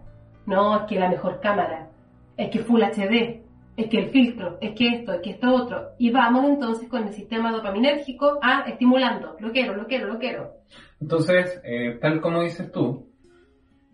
No, 0.46 0.77
es 0.77 0.83
que 0.85 0.98
la 0.98 1.09
mejor 1.09 1.40
cámara, 1.40 1.90
es 2.37 2.51
que 2.51 2.61
Full 2.61 2.83
HD, 2.83 3.42
es 3.77 3.87
que 3.88 3.98
el 3.98 4.11
filtro, 4.11 4.59
es 4.61 4.72
que 4.74 4.88
esto, 4.88 5.12
es 5.12 5.20
que 5.20 5.31
esto 5.31 5.55
otro. 5.55 5.90
Y 5.98 6.11
vamos 6.11 6.44
entonces 6.46 6.88
con 6.88 7.07
el 7.07 7.12
sistema 7.12 7.53
dopaminérgico 7.53 8.38
a 8.42 8.62
estimulando. 8.62 9.37
Lo 9.40 9.53
quiero, 9.53 9.74
lo 9.74 9.87
quiero, 9.87 10.09
lo 10.09 10.18
quiero. 10.18 10.53
Entonces, 11.01 11.61
eh, 11.64 11.98
tal 12.01 12.20
como 12.20 12.42
dices 12.42 12.72
tú, 12.72 13.09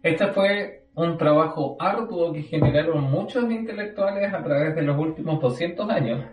este 0.02 0.26
fue 0.28 0.83
un 0.96 1.18
trabajo 1.18 1.76
arduo 1.80 2.32
que 2.32 2.42
generaron 2.42 3.10
muchos 3.10 3.50
intelectuales 3.50 4.32
a 4.32 4.42
través 4.42 4.74
de 4.76 4.82
los 4.82 4.98
últimos 4.98 5.40
200 5.40 5.90
años 5.90 6.24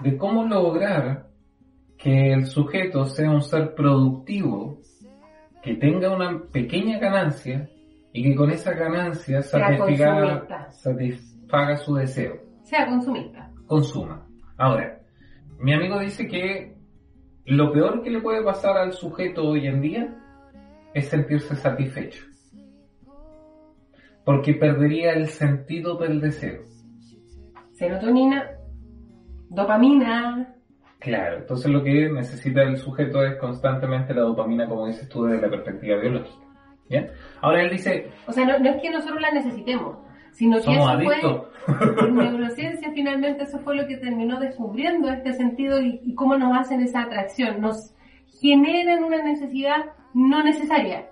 de 0.00 0.16
cómo 0.16 0.44
lograr 0.44 1.28
que 1.96 2.32
el 2.32 2.46
sujeto 2.46 3.06
sea 3.06 3.30
un 3.30 3.42
ser 3.42 3.74
productivo, 3.74 4.78
que 5.62 5.74
tenga 5.76 6.10
una 6.14 6.42
pequeña 6.52 6.98
ganancia 6.98 7.70
y 8.12 8.22
que 8.22 8.34
con 8.34 8.50
esa 8.50 8.72
ganancia 8.74 9.40
satisfaga 10.70 11.76
su 11.76 11.94
deseo 11.94 12.36
Sea 12.62 12.86
consumista. 12.86 13.50
consuma. 13.66 14.26
Ahora, 14.56 15.00
mi 15.58 15.72
amigo 15.72 15.98
dice 16.00 16.26
que 16.26 16.76
lo 17.46 17.72
peor 17.72 18.02
que 18.02 18.10
le 18.10 18.20
puede 18.20 18.42
pasar 18.42 18.76
al 18.76 18.92
sujeto 18.92 19.44
hoy 19.44 19.66
en 19.66 19.80
día 19.80 20.14
es 20.94 21.08
sentirse 21.08 21.54
satisfecho. 21.56 22.24
Porque 24.24 24.54
perdería 24.54 25.12
el 25.12 25.28
sentido 25.28 25.96
del 25.96 26.20
deseo. 26.20 26.62
Serotonina, 27.72 28.50
dopamina. 29.50 30.54
Claro, 30.98 31.38
entonces 31.38 31.70
lo 31.70 31.82
que 31.82 32.08
necesita 32.08 32.62
el 32.62 32.78
sujeto 32.78 33.22
es 33.24 33.36
constantemente 33.36 34.14
la 34.14 34.22
dopamina, 34.22 34.66
como 34.66 34.86
dices 34.86 35.08
tú, 35.08 35.24
desde 35.24 35.42
la 35.42 35.50
perspectiva 35.50 35.98
biológica. 35.98 36.44
¿Bien? 36.88 37.10
Ahora 37.40 37.62
él 37.62 37.70
dice, 37.70 38.10
O 38.26 38.32
sea, 38.32 38.46
no, 38.46 38.58
no 38.58 38.70
es 38.70 38.80
que 38.80 38.90
nosotros 38.90 39.20
la 39.20 39.30
necesitemos, 39.32 39.98
sino 40.32 40.56
que 40.56 40.62
somos 40.62 40.78
eso 40.78 41.04
fue 41.04 41.14
adictos. 41.14 42.06
En 42.06 42.14
neurociencia 42.16 42.90
finalmente 42.92 43.44
eso 43.44 43.58
fue 43.58 43.74
lo 43.76 43.86
que 43.86 43.96
terminó 43.96 44.38
descubriendo 44.38 45.08
este 45.10 45.32
sentido 45.32 45.80
y, 45.80 46.00
y 46.02 46.14
cómo 46.14 46.36
nos 46.36 46.58
hacen 46.58 46.80
esa 46.80 47.02
atracción. 47.02 47.60
Nos 47.60 47.94
generan 48.40 49.04
una 49.04 49.22
necesidad 49.22 49.84
no 50.14 50.42
necesaria. 50.42 51.08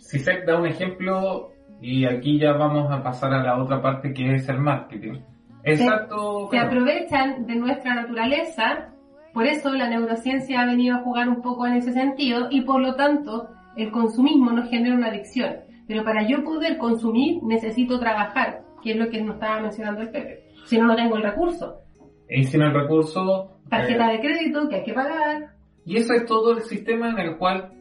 Sisek 0.00 0.44
da 0.44 0.58
un 0.60 0.66
ejemplo 0.66 1.53
y 1.80 2.06
aquí 2.06 2.38
ya 2.38 2.52
vamos 2.52 2.90
a 2.90 3.02
pasar 3.02 3.32
a 3.34 3.42
la 3.42 3.62
otra 3.62 3.82
parte 3.82 4.12
que 4.12 4.34
es 4.34 4.48
el 4.48 4.58
marketing. 4.58 5.20
Exacto. 5.64 6.48
Se 6.50 6.56
claro. 6.56 6.68
aprovechan 6.68 7.46
de 7.46 7.56
nuestra 7.56 7.94
naturaleza, 7.94 8.90
por 9.32 9.46
eso 9.46 9.72
la 9.72 9.88
neurociencia 9.88 10.60
ha 10.60 10.66
venido 10.66 10.96
a 10.96 11.00
jugar 11.00 11.28
un 11.28 11.42
poco 11.42 11.66
en 11.66 11.74
ese 11.74 11.92
sentido 11.92 12.48
y 12.50 12.62
por 12.62 12.80
lo 12.80 12.94
tanto 12.94 13.48
el 13.76 13.90
consumismo 13.90 14.52
nos 14.52 14.68
genera 14.68 14.94
una 14.94 15.08
adicción. 15.08 15.56
Pero 15.86 16.04
para 16.04 16.26
yo 16.26 16.44
poder 16.44 16.78
consumir 16.78 17.42
necesito 17.42 17.98
trabajar, 17.98 18.62
que 18.82 18.92
es 18.92 18.96
lo 18.96 19.08
que 19.10 19.22
nos 19.22 19.34
estaba 19.34 19.60
mencionando 19.60 20.02
el 20.02 20.10
Pepe. 20.10 20.44
Si 20.66 20.78
no, 20.78 20.86
no 20.86 20.96
tengo 20.96 21.16
el 21.16 21.22
recurso. 21.22 21.80
Y 22.28 22.44
sin 22.44 22.62
el 22.62 22.72
recurso... 22.72 23.58
Tarjeta 23.68 24.12
eh, 24.12 24.16
de 24.16 24.20
crédito 24.20 24.68
que 24.68 24.76
hay 24.76 24.84
que 24.84 24.92
pagar. 24.92 25.54
Y 25.84 25.96
ese 25.96 26.16
es 26.16 26.26
todo 26.26 26.52
el 26.52 26.62
sistema 26.62 27.10
en 27.10 27.18
el 27.18 27.36
cual 27.36 27.72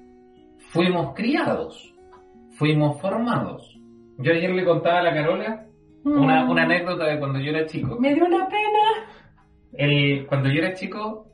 fuimos 0.72 1.14
criados, 1.14 1.94
fuimos 2.58 3.00
formados. 3.00 3.73
Yo 4.24 4.32
ayer 4.32 4.52
le 4.52 4.64
contaba 4.64 5.00
a 5.00 5.04
la 5.04 5.14
Carola 5.14 5.66
una, 6.06 6.46
Mm. 6.46 6.50
una 6.50 6.64
anécdota 6.64 7.06
de 7.06 7.20
cuando 7.20 7.40
yo 7.40 7.52
era 7.52 7.66
chico. 7.66 7.98
Me 8.00 8.14
dio 8.14 8.26
una 8.26 8.48
pena. 8.48 9.08
El, 9.74 10.26
cuando 10.28 10.50
yo 10.50 10.60
era 10.62 10.74
chico 10.74 11.28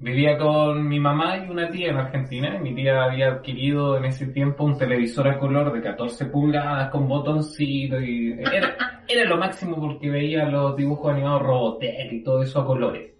vivía 0.00 0.36
con 0.36 0.88
mi 0.88 0.98
mamá 0.98 1.36
y 1.38 1.48
una 1.48 1.70
tía 1.70 1.90
en 1.90 1.96
Argentina. 1.96 2.58
Mi 2.58 2.74
tía 2.74 3.04
había 3.04 3.28
adquirido 3.28 3.96
en 3.96 4.06
ese 4.06 4.26
tiempo 4.26 4.64
un 4.64 4.76
televisor 4.76 5.28
a 5.28 5.38
color 5.38 5.72
de 5.72 5.80
14 5.80 6.26
pulgadas 6.26 6.90
con 6.90 7.06
botoncito 7.08 8.00
y 8.00 8.32
era, 8.32 8.74
era 9.08 9.24
lo 9.28 9.36
máximo 9.36 9.78
porque 9.78 10.10
veía 10.10 10.44
los 10.46 10.76
dibujos 10.76 11.12
animados 11.12 11.42
Robotech 11.42 12.12
y 12.12 12.22
todo 12.24 12.42
eso 12.42 12.60
a 12.60 12.66
colores. 12.66 13.12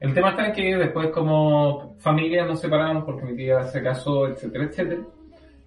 El 0.00 0.12
tema 0.12 0.30
está 0.30 0.48
en 0.48 0.52
que 0.52 0.76
después 0.76 1.08
como 1.08 1.96
familia 1.98 2.44
nos 2.44 2.60
separamos 2.60 3.04
porque 3.04 3.24
mi 3.24 3.36
tía 3.36 3.62
se 3.62 3.82
casó, 3.82 4.26
etcétera, 4.28 4.64
etcétera. 4.64 5.00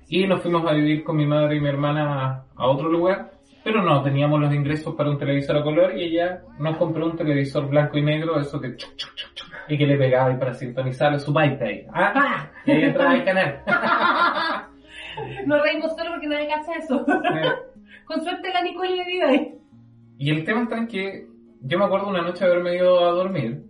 Y 0.09 0.25
nos 0.27 0.41
fuimos 0.41 0.65
a 0.69 0.73
vivir 0.73 1.03
con 1.03 1.17
mi 1.17 1.25
madre 1.25 1.57
y 1.57 1.59
mi 1.61 1.67
hermana 1.69 2.45
a 2.55 2.67
otro 2.67 2.89
lugar, 2.89 3.31
pero 3.63 3.83
no 3.83 4.01
teníamos 4.01 4.39
los 4.39 4.53
ingresos 4.53 4.95
para 4.95 5.09
un 5.09 5.17
televisor 5.17 5.57
a 5.57 5.63
color 5.63 5.97
y 5.97 6.03
ella 6.05 6.41
nos 6.59 6.77
compró 6.77 7.05
un 7.05 7.17
televisor 7.17 7.67
blanco 7.67 7.97
y 7.97 8.01
negro, 8.03 8.39
eso 8.39 8.59
que 8.61 8.75
chuc, 8.77 8.95
chuc, 8.95 9.13
chuc, 9.15 9.33
chuc, 9.33 9.49
y 9.67 9.77
que 9.77 9.85
le 9.85 9.97
pegaba 9.97 10.31
y 10.31 10.37
para 10.37 10.53
sintonizar 10.53 11.19
su 11.19 11.33
MyPay. 11.33 11.87
Ah, 11.93 12.13
Ah. 12.15 12.51
y 12.65 12.71
ahí 12.71 12.83
entraba 12.83 13.15
el 13.15 13.23
canal. 13.25 13.61
Nos 15.45 15.61
reímos 15.61 15.95
solo 15.95 16.11
porque 16.11 16.27
nadie 16.27 16.47
cacha 16.47 16.73
eso. 16.77 17.01
Eh, 17.07 17.51
Con 18.05 18.21
suerte 18.21 18.53
la 18.53 18.61
Nicole 18.61 18.95
le 18.95 19.05
dio 19.05 19.27
ahí. 19.27 19.53
Y 20.19 20.29
el 20.31 20.43
tema 20.45 20.63
está 20.63 20.77
en 20.77 20.87
que 20.87 21.27
yo 21.61 21.77
me 21.77 21.85
acuerdo 21.85 22.07
una 22.07 22.21
noche 22.21 22.45
haberme 22.45 22.75
ido 22.75 23.05
a 23.05 23.11
dormir 23.11 23.63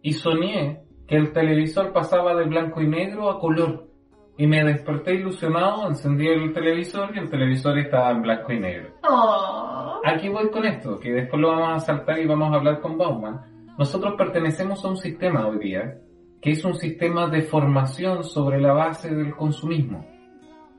y 0.00 0.12
soñé 0.14 0.80
que 1.06 1.16
el 1.16 1.32
televisor 1.32 1.92
pasaba 1.92 2.34
de 2.34 2.44
blanco 2.44 2.80
y 2.80 2.86
negro 2.88 3.28
a 3.30 3.38
color. 3.38 3.88
Y 4.36 4.46
me 4.46 4.64
desperté 4.64 5.14
ilusionado, 5.14 5.86
encendí 5.88 6.26
el 6.26 6.52
televisor 6.52 7.14
y 7.14 7.18
el 7.18 7.28
televisor 7.28 7.78
estaba 7.78 8.10
en 8.10 8.22
blanco 8.22 8.52
y 8.52 8.60
negro. 8.60 8.88
Oh. 9.08 10.00
Aquí 10.04 10.28
voy 10.28 10.50
con 10.50 10.64
esto, 10.64 10.98
que 10.98 11.12
después 11.12 11.40
lo 11.40 11.48
vamos 11.48 11.82
a 11.82 11.86
saltar 11.86 12.18
y 12.18 12.26
vamos 12.26 12.52
a 12.52 12.56
hablar 12.56 12.80
con 12.80 12.96
Bauman. 12.96 13.40
Nosotros 13.78 14.14
pertenecemos 14.16 14.84
a 14.84 14.88
un 14.88 14.96
sistema 14.96 15.46
hoy 15.46 15.58
día, 15.58 15.98
que 16.40 16.50
es 16.50 16.64
un 16.64 16.74
sistema 16.74 17.28
de 17.28 17.42
formación 17.42 18.24
sobre 18.24 18.60
la 18.60 18.72
base 18.72 19.14
del 19.14 19.34
consumismo, 19.36 20.06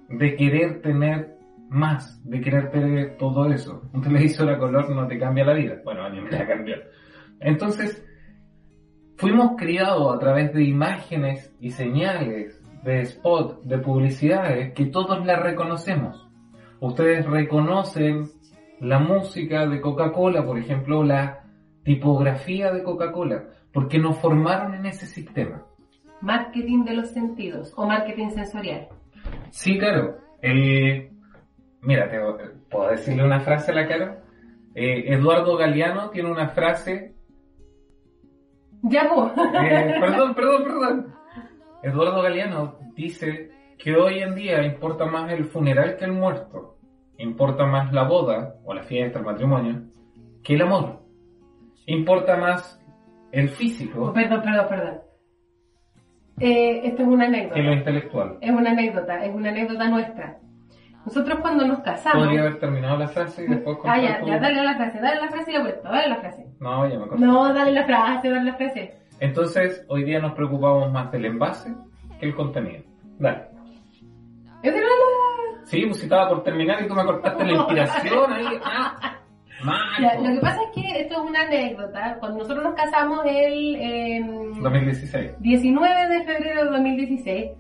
de 0.10 0.36
querer 0.36 0.82
tener 0.82 1.38
más, 1.70 2.22
de 2.24 2.42
querer 2.42 2.70
tener 2.70 3.18
todo 3.18 3.46
eso. 3.52 3.82
Un 3.94 4.02
televisor 4.02 4.50
a 4.50 4.58
color 4.58 4.90
no 4.90 5.08
te 5.08 5.18
cambia 5.18 5.46
la 5.46 5.54
vida. 5.54 5.82
Bueno, 5.84 6.06
a 6.06 6.10
mí 6.10 6.22
me 6.22 6.32
la 6.32 6.48
cambió. 6.48 6.76
Entonces, 7.40 8.06
fuimos 9.18 9.56
criados 9.58 10.16
a 10.16 10.20
través 10.20 10.54
de 10.54 10.64
imágenes 10.64 11.56
y 11.60 11.72
señales, 11.72 12.63
de 12.84 13.02
spot, 13.02 13.64
de 13.64 13.78
publicidades, 13.80 14.74
que 14.74 14.86
todos 14.86 15.26
las 15.26 15.42
reconocemos. 15.42 16.28
Ustedes 16.80 17.26
reconocen 17.26 18.28
la 18.80 19.00
música 19.00 19.66
de 19.66 19.80
Coca-Cola, 19.80 20.46
por 20.46 20.58
ejemplo, 20.58 21.04
la 21.04 21.44
tipografía 21.84 22.72
de 22.72 22.84
Coca-Cola, 22.84 23.46
porque 23.72 24.00
nos 24.00 24.18
formaron 24.18 24.74
en 24.76 24.86
ese 24.86 25.06
sistema. 25.06 25.64
Marketing 26.22 26.84
de 26.84 26.94
los 26.94 27.10
sentidos 27.10 27.74
o 27.76 27.86
marketing 27.86 28.30
sensorial. 28.30 28.88
Sí, 29.50 29.78
claro. 29.78 30.18
El... 30.42 31.10
Mira, 31.82 32.10
te... 32.10 32.20
¿puedo 32.70 32.90
decirle 32.92 33.24
una 33.24 33.40
frase 33.40 33.72
a 33.72 33.76
la 33.76 33.88
cara? 33.88 34.24
Eh, 34.76 35.14
Eduardo 35.14 35.56
Galeano 35.58 36.10
tiene 36.10 36.32
una 36.32 36.50
frase... 36.50 37.14
Ya, 38.84 39.10
pues. 39.14 39.32
Eh, 39.38 39.96
perdón, 40.02 40.36
perdón, 40.36 40.64
perdón. 40.64 41.16
Eduardo 41.84 42.22
Galeano 42.22 42.80
dice 42.96 43.52
que 43.78 43.96
hoy 43.96 44.20
en 44.20 44.36
día 44.36 44.64
importa 44.64 45.06
más 45.06 45.32
el 45.32 45.46
funeral 45.46 45.98
que 45.98 46.06
el 46.06 46.14
muerto. 46.14 46.78
Importa 47.18 47.66
más 47.66 47.92
la 47.94 48.04
boda 48.04 48.56
o 48.64 48.74
la 48.74 48.84
fiesta, 48.84 49.20
el 49.20 49.26
matrimonio, 49.26 49.82
que 50.44 50.56
el 50.56 50.62
amor. 50.62 51.02
Importa 51.86 52.38
más 52.38 52.80
el 53.32 53.50
físico 53.50 54.06
Oh, 54.06 54.14
perdón, 54.14 54.42
perdón, 54.42 54.66
perdón. 54.70 55.02
Eh, 56.40 56.82
esto 56.88 57.02
es 57.04 57.08
una 57.08 57.26
anécdota. 57.26 57.56
que 57.56 57.62
lo 57.64 57.74
intelectual. 57.74 58.38
Es 58.42 58.52
una 58.52 58.72
anécdota, 58.72 59.26
es 59.26 59.36
una 59.36 59.50
anécdota 59.50 59.88
nuestra. 59.90 60.38
Nosotros 61.06 61.40
cuando 61.42 61.68
nos 61.68 61.80
casamos... 61.80 62.24
Podría 62.26 62.42
haber 62.42 62.60
terminado 62.60 62.98
la 62.98 63.08
frase 63.10 63.44
y 63.44 63.48
después 63.48 63.78
Ah, 63.84 64.00
ya, 64.00 64.26
ya, 64.26 64.40
dale 64.40 64.64
la 64.64 64.76
frase, 64.76 65.00
dale 65.02 65.20
la 65.22 65.28
frase 65.28 65.52
y 65.52 65.54
la 65.56 65.62
vuelta, 65.62 65.90
dale 65.90 66.08
la 66.08 66.16
frase. 66.16 66.48
No, 66.60 66.88
ya 66.88 66.98
me 66.98 67.06
acordé. 67.06 67.26
No, 67.26 67.54
dale 67.54 67.72
la 67.74 67.84
frase, 67.84 68.30
dale 68.30 68.46
la 68.46 68.54
frase. 68.56 68.96
Entonces, 69.24 69.86
hoy 69.88 70.04
día 70.04 70.20
nos 70.20 70.34
preocupamos 70.34 70.92
más 70.92 71.10
del 71.12 71.24
envase 71.24 71.74
que 72.20 72.26
el 72.26 72.36
contenido. 72.36 72.84
Dale. 73.20 73.44
Esa 74.62 74.78
era 74.78 74.86
la- 74.88 75.66
Sí, 75.66 75.82
pues 75.86 75.98
si 76.00 76.04
estaba 76.04 76.28
por 76.28 76.44
terminar 76.44 76.84
y 76.84 76.88
tú 76.90 76.94
me 76.94 77.06
cortaste 77.06 77.46
la 77.46 77.52
inspiración 77.54 78.34
ahí. 78.34 78.46
Ah, 78.66 79.16
Ya, 80.02 80.16
lo 80.20 80.36
que 80.36 80.40
pasa 80.42 80.60
es 80.64 80.70
que 80.76 81.02
esto 81.04 81.14
es 81.24 81.30
una 81.30 81.44
anécdota. 81.44 82.18
Cuando 82.20 82.40
nosotros 82.40 82.66
nos 82.66 82.74
casamos 82.76 83.22
el 83.26 83.76
em, 83.80 84.62
2016. 84.62 85.32
19 85.40 86.08
de 86.10 86.24
febrero 86.26 86.66
de 86.66 86.72
2016, 86.72 87.52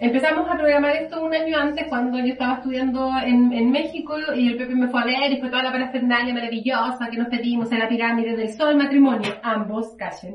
empezamos 0.00 0.50
a 0.50 0.56
programar 0.56 0.96
esto 0.96 1.24
un 1.24 1.32
año 1.32 1.56
antes 1.58 1.86
cuando 1.88 2.18
yo 2.18 2.32
estaba 2.32 2.54
estudiando 2.54 3.08
en, 3.24 3.52
en 3.52 3.70
México 3.70 4.16
y 4.34 4.48
el 4.48 4.56
Pepe 4.56 4.74
me 4.74 4.88
fue 4.88 5.00
a 5.00 5.04
ver 5.04 5.30
y 5.30 5.38
fue 5.40 5.48
toda 5.48 5.62
la 5.62 5.70
parafernalia 5.70 6.34
maravillosa 6.34 7.08
que 7.08 7.18
nos 7.18 7.28
pedimos 7.28 7.70
en 7.70 7.78
la 7.78 7.88
pirámide 7.88 8.34
del 8.36 8.48
sol 8.52 8.74
matrimonio, 8.76 9.30
ambos 9.44 9.94
callen. 9.96 10.34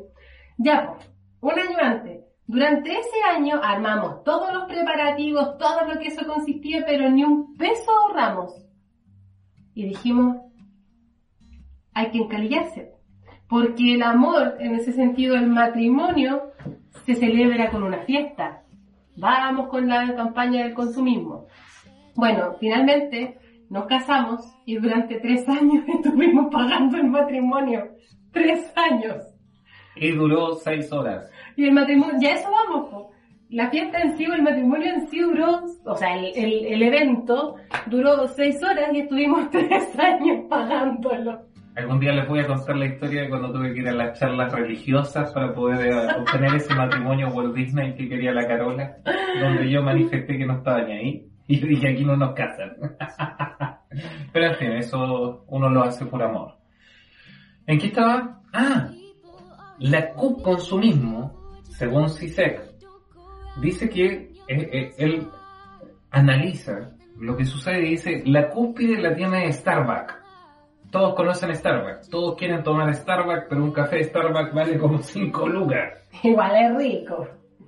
Ya, 0.64 0.94
un 1.40 1.52
año 1.52 1.78
antes. 1.82 2.24
Durante 2.46 2.92
ese 2.92 3.24
año 3.36 3.60
armamos 3.64 4.24
todos 4.24 4.54
los 4.54 4.66
preparativos, 4.66 5.58
todo 5.58 5.86
lo 5.86 6.00
que 6.00 6.10
eso 6.10 6.28
consistía, 6.28 6.84
pero 6.86 7.10
ni 7.10 7.24
un 7.24 7.56
peso 7.56 7.92
ahorramos. 7.92 8.54
Y 9.74 9.86
dijimos, 9.86 10.38
hay 11.94 12.12
que 12.12 12.20
encalillarse. 12.20 12.92
Porque 13.50 13.96
el 13.96 14.04
amor, 14.04 14.58
en 14.60 14.76
ese 14.76 14.92
sentido, 14.92 15.36
el 15.36 15.48
matrimonio, 15.48 16.52
se 17.06 17.16
celebra 17.16 17.72
con 17.72 17.82
una 17.82 18.04
fiesta. 18.04 18.64
Vamos 19.18 19.68
con 19.70 19.88
la 19.88 20.14
campaña 20.16 20.64
del 20.64 20.74
consumismo. 20.76 21.48
Bueno, 22.16 22.54
finalmente 22.60 23.40
nos 23.70 23.86
casamos 23.86 24.42
y 24.66 24.76
durante 24.76 25.20
tres 25.20 25.48
años 25.50 25.86
estuvimos 25.88 26.54
pagando 26.54 26.98
el 26.98 27.08
matrimonio. 27.08 27.96
Tres 28.32 28.72
años. 28.76 29.31
Y 29.96 30.12
duró 30.12 30.56
seis 30.56 30.92
horas. 30.92 31.30
Y 31.56 31.66
el 31.66 31.74
matrimonio, 31.74 32.16
ya 32.20 32.32
eso 32.32 32.50
vamos, 32.50 32.90
po. 32.90 33.12
La 33.50 33.70
fiesta 33.70 34.00
en 34.00 34.18
sí 34.18 34.26
o 34.28 34.34
el 34.34 34.44
matrimonio 34.44 34.94
en 34.94 35.08
sí 35.08 35.20
duró, 35.20 35.66
o 35.84 35.96
sea, 35.96 36.16
el, 36.16 36.32
el, 36.36 36.66
el 36.66 36.84
evento 36.84 37.56
duró 37.88 38.26
seis 38.30 38.64
horas 38.64 38.94
y 38.94 39.02
estuvimos 39.02 39.50
tres 39.52 40.00
años 40.00 40.46
pagándolo. 40.50 41.52
Algún 41.76 42.00
día 42.00 42.12
les 42.12 42.28
voy 42.28 42.40
a 42.42 42.48
contar 42.48 42.76
la 42.76 42.86
historia 42.86 43.22
de 43.24 43.30
cuando 43.30 43.52
tuve 43.52 43.74
que 43.74 43.80
ir 43.80 43.88
a 43.88 43.94
las 43.94 44.20
charlas 44.20 44.52
religiosas 44.52 45.34
para 45.34 45.54
poder 45.54 45.88
eh, 45.88 46.08
obtener 46.20 46.56
ese 46.56 46.76
matrimonio 46.76 47.30
Walt 47.30 47.56
Disney 47.56 47.96
que 47.96 48.10
quería 48.10 48.34
la 48.34 48.46
Carola, 48.46 48.98
donde 49.40 49.70
yo 49.70 49.82
manifesté 49.82 50.38
que 50.38 50.46
no 50.46 50.58
estaba 50.58 50.84
ni 50.84 50.92
ahí 50.92 51.32
y 51.48 51.60
yo 51.60 51.68
dije 51.68 51.90
aquí 51.90 52.04
no 52.04 52.18
nos 52.18 52.34
casan. 52.34 52.76
Pero 54.34 54.46
en 54.48 54.56
fin, 54.56 54.72
eso 54.74 55.46
uno 55.48 55.70
lo 55.70 55.84
hace 55.84 56.06
por 56.06 56.22
amor. 56.22 56.56
¿En 57.68 57.80
qué 57.80 57.88
estaba? 57.88 58.42
Ah, 58.54 58.90
la 59.82 60.14
consumismo, 60.14 61.34
según 61.64 62.10
CISEC, 62.10 62.62
dice 63.62 63.90
que 63.90 64.32
eh, 64.48 64.70
eh, 64.72 64.94
él 64.98 65.28
analiza 66.12 66.92
lo 67.20 67.36
que 67.38 67.46
sucede 67.46 67.86
y 67.86 67.90
dice 67.92 68.24
la 68.26 68.50
cúspide 68.50 69.02
la 69.02 69.16
tiene 69.16 69.52
Starbucks. 69.52 70.16
Todos 70.92 71.16
conocen 71.16 71.56
Starbucks, 71.56 72.10
todos 72.10 72.36
quieren 72.36 72.64
tomar 72.64 72.94
Starbucks, 72.94 73.46
pero 73.48 73.64
un 73.64 73.72
café 73.72 73.98
de 73.98 74.04
Starbucks 74.06 74.54
vale 74.54 74.78
como 74.78 74.98
5 75.02 75.48
lucas. 75.48 75.94
Igual 76.24 76.52
es 76.56 76.76
rico. 76.78 77.28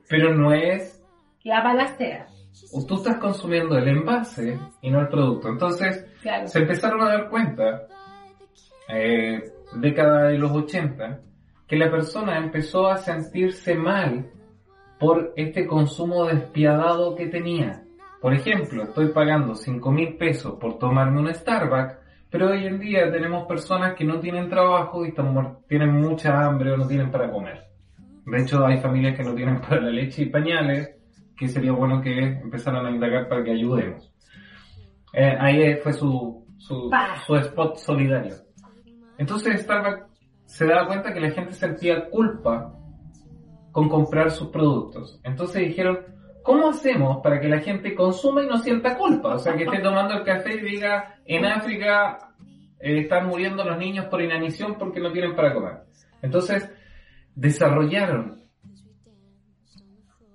Pero 0.10 0.34
no 0.36 0.52
es, 0.54 1.02
La 1.44 1.64
panacea. 1.64 2.28
tú 2.88 2.96
estás 2.96 3.18
consumiendo 3.18 3.78
el 3.78 3.88
envase 3.88 4.60
y 4.82 4.92
no 4.92 5.00
el 5.02 5.08
producto. 5.08 5.48
Entonces, 5.50 6.06
Claro. 6.22 6.48
se 6.48 6.60
empezaron 6.60 7.02
a 7.02 7.10
dar 7.10 7.30
cuenta, 7.30 7.84
eh, 8.90 9.42
década 9.76 10.28
de 10.28 10.38
los 10.38 10.52
80, 10.52 11.20
que 11.68 11.76
la 11.76 11.90
persona 11.90 12.38
empezó 12.38 12.88
a 12.88 12.98
sentirse 12.98 13.76
mal 13.76 14.30
por 15.00 15.34
este 15.36 15.66
consumo 15.66 16.26
despiadado 16.26 17.16
que 17.16 17.28
tenía. 17.28 17.84
Por 18.22 18.34
ejemplo, 18.34 18.84
estoy 18.84 19.10
pagando 19.10 19.56
5 19.56 19.92
mil 19.92 20.16
pesos 20.16 20.54
por 20.60 20.78
tomarme 20.78 21.20
un 21.20 21.34
Starbucks, 21.34 21.98
pero 22.30 22.52
hoy 22.52 22.66
en 22.66 22.80
día 22.80 23.12
tenemos 23.12 23.46
personas 23.46 23.96
que 23.96 24.06
no 24.06 24.20
tienen 24.20 24.50
trabajo 24.50 25.06
y 25.06 25.14
tienen 25.68 25.92
mucha 25.94 26.46
hambre 26.46 26.72
o 26.72 26.78
no 26.78 26.88
tienen 26.88 27.12
para 27.12 27.30
comer. 27.30 27.66
De 28.26 28.42
hecho, 28.42 28.66
hay 28.66 28.80
familias 28.80 29.18
que 29.18 29.24
no 29.24 29.36
tienen 29.36 29.60
para 29.60 29.82
la 29.82 29.90
leche 29.90 30.24
y 30.24 30.26
pañales, 30.28 30.96
que 31.36 31.48
sería 31.48 31.74
bueno 31.74 32.02
que 32.02 32.18
empezaran 32.18 32.86
a 32.86 32.92
indagar 32.92 33.28
para 33.28 33.44
que 33.44 33.52
ayudemos. 33.52 34.14
Eh, 35.12 35.36
ahí 35.38 35.76
fue 35.84 35.94
su, 35.94 36.46
su, 36.58 36.90
Pa. 36.90 37.18
su 37.26 37.36
spot 37.36 37.76
solidario. 37.76 38.36
Entonces 39.18 39.62
Starbucks 39.62 40.13
se 40.54 40.68
daba 40.68 40.86
cuenta 40.86 41.12
que 41.12 41.20
la 41.20 41.32
gente 41.32 41.52
sentía 41.54 42.12
culpa 42.12 42.76
con 43.72 43.90
comprar 43.90 44.30
sus 44.30 44.50
productos. 44.50 45.20
Entonces 45.24 45.68
dijeron, 45.68 46.06
¿cómo 46.44 46.70
hacemos 46.70 47.24
para 47.24 47.42
que 47.42 47.50
la 47.50 47.60
gente 47.60 47.96
consuma 47.96 48.44
y 48.44 48.48
no 48.48 48.60
sienta 48.60 48.96
culpa? 48.96 49.34
O 49.34 49.40
sea, 49.40 49.56
que 49.56 49.64
esté 49.64 49.80
tomando 49.80 50.14
el 50.14 50.24
café 50.24 50.54
y 50.54 50.62
diga, 50.62 51.16
en 51.26 51.44
África 51.46 52.36
eh, 52.80 53.00
están 53.00 53.26
muriendo 53.26 53.64
los 53.64 53.80
niños 53.80 54.06
por 54.06 54.22
inanición 54.22 54.76
porque 54.78 55.00
no 55.00 55.12
tienen 55.12 55.36
para 55.36 55.56
comer. 55.56 55.78
Entonces, 56.22 56.72
desarrollaron 57.34 58.44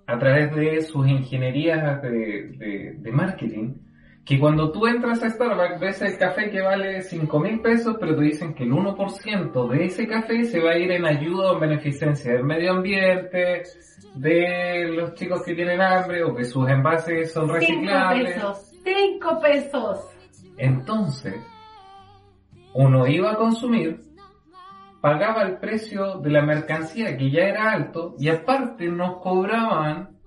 a 0.04 0.18
través 0.18 0.52
de 0.52 0.82
sus 0.82 1.06
ingenierías 1.06 2.02
de, 2.02 3.12
marketing 3.12 3.74
que 4.28 4.38
cuando 4.38 4.70
tú 4.70 4.86
entras 4.86 5.22
a 5.22 5.30
Starbucks 5.30 5.80
ves 5.80 6.02
el 6.02 6.18
café 6.18 6.50
que 6.50 6.60
vale 6.60 7.00
5 7.00 7.40
mil 7.40 7.62
pesos, 7.62 7.96
pero 7.98 8.14
te 8.14 8.24
dicen 8.24 8.52
que 8.52 8.64
el 8.64 8.72
1% 8.72 9.68
de 9.70 9.84
ese 9.86 10.06
café 10.06 10.44
se 10.44 10.60
va 10.60 10.72
a 10.72 10.78
ir 10.78 10.90
en 10.90 11.06
ayuda 11.06 11.50
o 11.50 11.54
en 11.54 11.60
beneficencia 11.60 12.34
del 12.34 12.44
medio 12.44 12.72
ambiente, 12.72 13.62
de 14.14 14.88
los 14.90 15.14
chicos 15.14 15.42
que 15.42 15.54
tienen 15.54 15.80
hambre 15.80 16.22
o 16.24 16.34
que 16.34 16.44
sus 16.44 16.68
envases 16.68 17.32
son 17.32 17.48
reciclables. 17.48 18.34
pesos. 18.34 18.70
Cinco 18.84 19.40
pesos. 19.40 19.98
Entonces, 20.58 21.36
uno 22.74 23.06
iba 23.06 23.32
a 23.32 23.36
consumir, 23.36 23.98
pagaba 25.00 25.44
el 25.44 25.56
precio 25.56 26.18
de 26.18 26.28
la 26.28 26.42
mercancía 26.42 27.16
que 27.16 27.30
ya 27.30 27.44
era 27.44 27.72
alto 27.72 28.14
y 28.18 28.28
aparte 28.28 28.88
nos 28.88 29.22
cobraban 29.22 30.17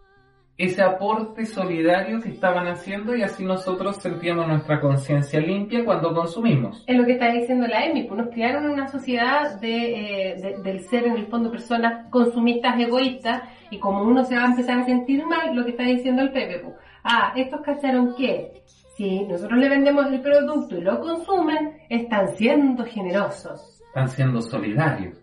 ese 0.63 0.81
aporte 0.83 1.45
solidario 1.45 2.19
que 2.21 2.29
estaban 2.29 2.67
haciendo 2.67 3.15
y 3.15 3.23
así 3.23 3.43
nosotros 3.45 3.97
sentíamos 3.97 4.47
nuestra 4.47 4.79
conciencia 4.79 5.39
limpia 5.39 5.83
cuando 5.85 6.13
consumimos. 6.13 6.83
Es 6.87 6.97
lo 6.97 7.05
que 7.05 7.13
está 7.13 7.31
diciendo 7.31 7.67
la 7.67 7.85
EMI, 7.85 8.03
pues 8.03 8.21
nos 8.21 8.29
criaron 8.33 8.65
en 8.65 8.71
una 8.71 8.87
sociedad 8.87 9.59
de, 9.59 10.31
eh, 10.31 10.35
de- 10.41 10.57
del 10.63 10.79
ser 10.81 11.05
en 11.05 11.13
el 11.17 11.27
fondo 11.27 11.49
personas 11.51 12.07
consumistas 12.09 12.79
egoístas 12.79 13.43
y 13.69 13.79
como 13.79 14.03
uno 14.03 14.23
se 14.23 14.35
va 14.35 14.43
a 14.43 14.47
empezar 14.47 14.79
a 14.79 14.83
sentir 14.85 15.25
mal, 15.25 15.55
lo 15.55 15.63
que 15.63 15.71
está 15.71 15.83
diciendo 15.83 16.21
el 16.21 16.31
Pepe, 16.31 16.59
pues, 16.59 16.75
ah, 17.03 17.33
estos 17.35 17.61
cacharon 17.61 18.15
que 18.15 18.51
si 18.95 19.21
nosotros 19.25 19.57
le 19.59 19.69
vendemos 19.69 20.05
el 20.11 20.21
producto 20.21 20.77
y 20.77 20.81
lo 20.81 20.99
consumen, 20.99 21.77
están 21.89 22.27
siendo 22.35 22.85
generosos. 22.85 23.81
Están 23.87 24.09
siendo 24.09 24.41
solidarios. 24.41 25.17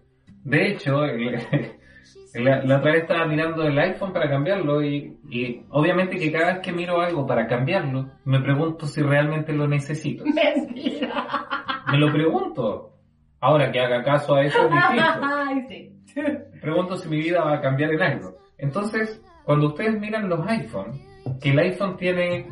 De 0.44 0.68
hecho, 0.72 1.05
el- 1.05 1.37
la, 2.35 2.62
la 2.62 2.79
otra 2.79 2.93
vez 2.93 3.03
estaba 3.03 3.27
mirando 3.27 3.64
el 3.64 3.79
iPhone 3.79 4.12
para 4.12 4.29
cambiarlo 4.29 4.83
y, 4.83 5.19
y 5.31 5.62
obviamente 5.71 6.17
que 6.17 6.31
cada 6.31 6.55
vez 6.55 6.59
que 6.61 6.73
miro 6.73 7.01
algo 7.01 7.27
para 7.27 7.47
cambiarlo, 7.47 8.11
me 8.25 8.41
pregunto 8.41 8.87
si 8.87 9.03
realmente 9.03 9.53
lo 9.53 9.67
necesito. 9.67 10.25
Mentira. 10.25 11.27
Me 11.91 11.99
lo 11.99 12.12
pregunto. 12.12 12.93
Ahora 13.41 13.71
que 13.71 13.81
haga 13.81 14.03
caso 14.03 14.35
a 14.35 14.45
eso 14.45 14.59
es 14.67 14.71
distinto. 14.71 15.21
Ay, 15.23 15.67
sí. 15.69 16.21
pregunto 16.61 16.97
si 16.97 17.09
mi 17.09 17.19
vida 17.19 17.43
va 17.43 17.55
a 17.55 17.61
cambiar 17.61 17.93
en 17.93 18.03
algo. 18.03 18.37
Entonces, 18.59 19.23
cuando 19.45 19.69
ustedes 19.69 19.99
miran 19.99 20.29
los 20.29 20.47
iPhone, 20.47 21.01
que 21.41 21.51
el 21.51 21.59
iPhone 21.61 21.97
tiene 21.97 22.49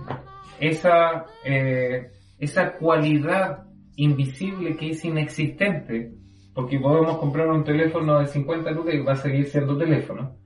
esa, 0.61 1.27
eh, 1.45 2.11
esa 2.39 2.73
cualidad 2.75 3.65
invisible 3.97 4.77
que 4.77 4.91
es 4.91 5.05
inexistente, 5.05 6.13
porque 6.57 6.81
podemos 6.81 7.19
comprar 7.19 7.49
un 7.49 7.65
teléfono 7.65 8.19
de 8.19 8.29
50 8.29 8.71
lucas 8.71 8.95
y 8.95 9.03
va 9.03 9.13
a 9.13 9.17
seguir 9.17 9.45
siendo 9.45 9.77
teléfono. 9.77 10.39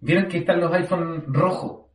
Vieron 0.00 0.26
que 0.26 0.38
están 0.38 0.58
los 0.58 0.72
iPhone 0.72 1.22
rojos. 1.28 1.86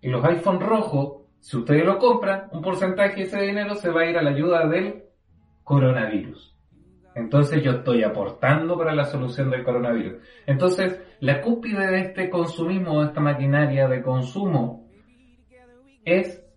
Y 0.00 0.08
los 0.08 0.24
iPhone 0.24 0.60
rojos, 0.60 1.24
si 1.40 1.56
ustedes 1.56 1.84
lo 1.84 1.98
compran, 1.98 2.50
un 2.52 2.62
porcentaje 2.62 3.16
de 3.16 3.22
ese 3.22 3.42
dinero 3.42 3.74
se 3.74 3.90
va 3.90 4.02
a 4.02 4.06
ir 4.10 4.16
a 4.16 4.22
la 4.22 4.30
ayuda 4.30 4.68
del 4.68 5.06
coronavirus. 5.64 6.56
Entonces 7.16 7.64
yo 7.64 7.72
estoy 7.72 8.04
aportando 8.04 8.78
para 8.78 8.94
la 8.94 9.04
solución 9.04 9.50
del 9.50 9.64
coronavirus. 9.64 10.22
Entonces, 10.46 11.02
la 11.18 11.40
cúspide 11.40 11.84
de 11.88 11.98
este 12.02 12.30
consumismo, 12.30 13.00
de 13.00 13.08
esta 13.08 13.20
maquinaria 13.20 13.88
de 13.88 14.02
consumo, 14.02 14.88
es 16.04 16.47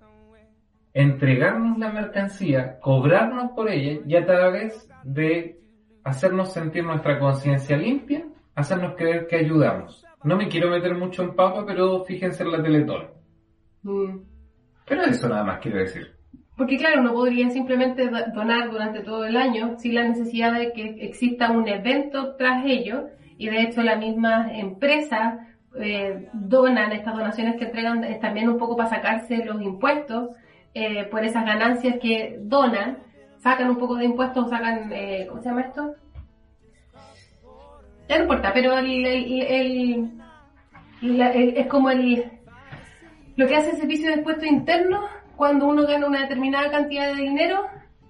entregarnos 0.93 1.77
la 1.77 1.89
mercancía, 1.91 2.79
cobrarnos 2.79 3.51
por 3.51 3.69
ella 3.69 4.01
y 4.05 4.15
a 4.15 4.25
través 4.25 4.89
de 5.03 5.59
hacernos 6.03 6.51
sentir 6.53 6.83
nuestra 6.83 7.19
conciencia 7.19 7.77
limpia, 7.77 8.25
hacernos 8.55 8.95
creer 8.95 9.27
que 9.27 9.37
ayudamos. 9.37 10.05
No 10.23 10.35
me 10.37 10.47
quiero 10.49 10.69
meter 10.69 10.95
mucho 10.95 11.23
en 11.23 11.35
papa, 11.35 11.65
pero 11.65 12.03
fíjense 12.03 12.43
en 12.43 12.51
la 12.51 12.61
Teletón. 12.61 13.07
Mm. 13.83 14.17
Pero 14.87 15.03
eso 15.03 15.29
nada 15.29 15.43
más 15.43 15.59
quiero 15.59 15.79
decir. 15.79 16.11
Porque 16.57 16.77
claro, 16.77 17.01
no 17.01 17.13
podría 17.13 17.49
simplemente 17.49 18.07
do- 18.07 18.25
donar 18.35 18.69
durante 18.69 18.99
todo 19.01 19.25
el 19.25 19.37
año 19.37 19.79
sin 19.79 19.95
la 19.95 20.03
necesidad 20.07 20.53
de 20.53 20.73
que 20.73 21.05
exista 21.05 21.49
un 21.51 21.67
evento 21.67 22.35
tras 22.35 22.63
ello 22.65 23.07
y 23.37 23.49
de 23.49 23.61
hecho 23.63 23.81
las 23.81 23.97
mismas 23.97 24.51
empresas 24.53 25.39
eh, 25.79 26.27
donan 26.33 26.91
estas 26.91 27.15
donaciones 27.15 27.55
que 27.55 27.65
entregan 27.65 28.03
es 28.03 28.19
también 28.19 28.49
un 28.49 28.57
poco 28.57 28.75
para 28.75 28.89
sacarse 28.89 29.43
los 29.45 29.61
impuestos 29.61 30.31
eh, 30.73 31.03
por 31.05 31.23
esas 31.25 31.45
ganancias 31.45 31.97
que 32.01 32.37
donan, 32.41 32.99
sacan 33.39 33.69
un 33.69 33.77
poco 33.77 33.95
de 33.95 34.05
impuestos, 34.05 34.49
sacan, 34.49 34.91
eh, 34.93 35.25
¿cómo 35.29 35.41
se 35.41 35.49
llama 35.49 35.61
esto? 35.61 35.95
No 38.09 38.15
importa, 38.17 38.51
pero 38.53 38.77
el, 38.77 39.05
el- 39.05 40.11
el- 41.01 41.57
es 41.57 41.67
como 41.67 41.89
el, 41.89 42.25
lo 43.35 43.47
que 43.47 43.55
hace 43.55 43.71
el 43.71 43.77
servicio 43.77 44.09
de 44.09 44.17
impuestos 44.17 44.45
internos 44.45 45.05
cuando 45.35 45.67
uno 45.67 45.85
gana 45.87 46.07
una 46.07 46.21
determinada 46.21 46.69
cantidad 46.69 47.07
de 47.15 47.21
dinero, 47.21 47.65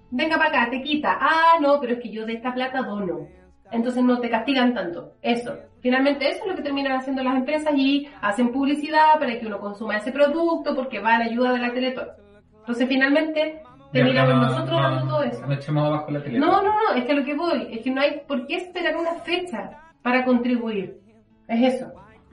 venga 0.09 0.37
para 0.37 0.49
acá, 0.63 0.69
te 0.71 0.81
quita. 0.81 1.17
Ah, 1.21 1.57
no, 1.61 1.79
pero 1.79 1.93
es 1.93 1.99
que 1.99 2.09
yo 2.09 2.25
de 2.25 2.33
esta 2.33 2.53
plata 2.53 2.81
dono. 2.81 3.27
Entonces 3.71 4.03
no 4.03 4.19
te 4.19 4.29
castigan 4.29 4.73
tanto. 4.73 5.13
Eso. 5.21 5.55
Finalmente 5.79 6.29
eso 6.29 6.41
es 6.43 6.49
lo 6.49 6.55
que 6.57 6.61
terminan 6.63 6.91
haciendo 6.93 7.23
las 7.23 7.35
empresas 7.35 7.71
y 7.75 8.07
hacen 8.21 8.51
publicidad 8.51 9.17
para 9.17 9.39
que 9.39 9.47
uno 9.47 9.59
consuma 9.59 9.97
ese 9.97 10.11
producto 10.11 10.75
porque 10.75 10.99
va 10.99 11.15
a 11.15 11.19
la 11.19 11.25
ayuda 11.25 11.53
de 11.53 11.59
la 11.59 11.71
Teletón. 11.73 12.07
Entonces 12.61 12.87
finalmente 12.87 13.61
terminamos 13.91 14.35
no, 14.35 14.41
nosotros 14.41 14.69
no, 14.71 14.81
dando 14.81 15.07
todo 15.07 15.23
eso. 15.23 15.45
No 15.45 15.53
echemos 15.53 15.85
abajo 15.85 16.11
la. 16.11 16.19
No, 16.19 16.61
no, 16.61 16.63
no, 16.63 16.93
es 16.95 17.05
que 17.05 17.13
lo 17.13 17.23
que 17.25 17.35
voy, 17.35 17.67
es 17.71 17.81
que 17.83 17.91
no 17.91 18.01
hay 18.01 18.21
por 18.27 18.47
qué 18.47 18.55
esperar 18.55 18.95
una 18.95 19.15
fecha 19.21 19.71
para 20.01 20.23
contribuir. 20.25 20.99
Es 21.47 21.75
eso. 21.75 21.91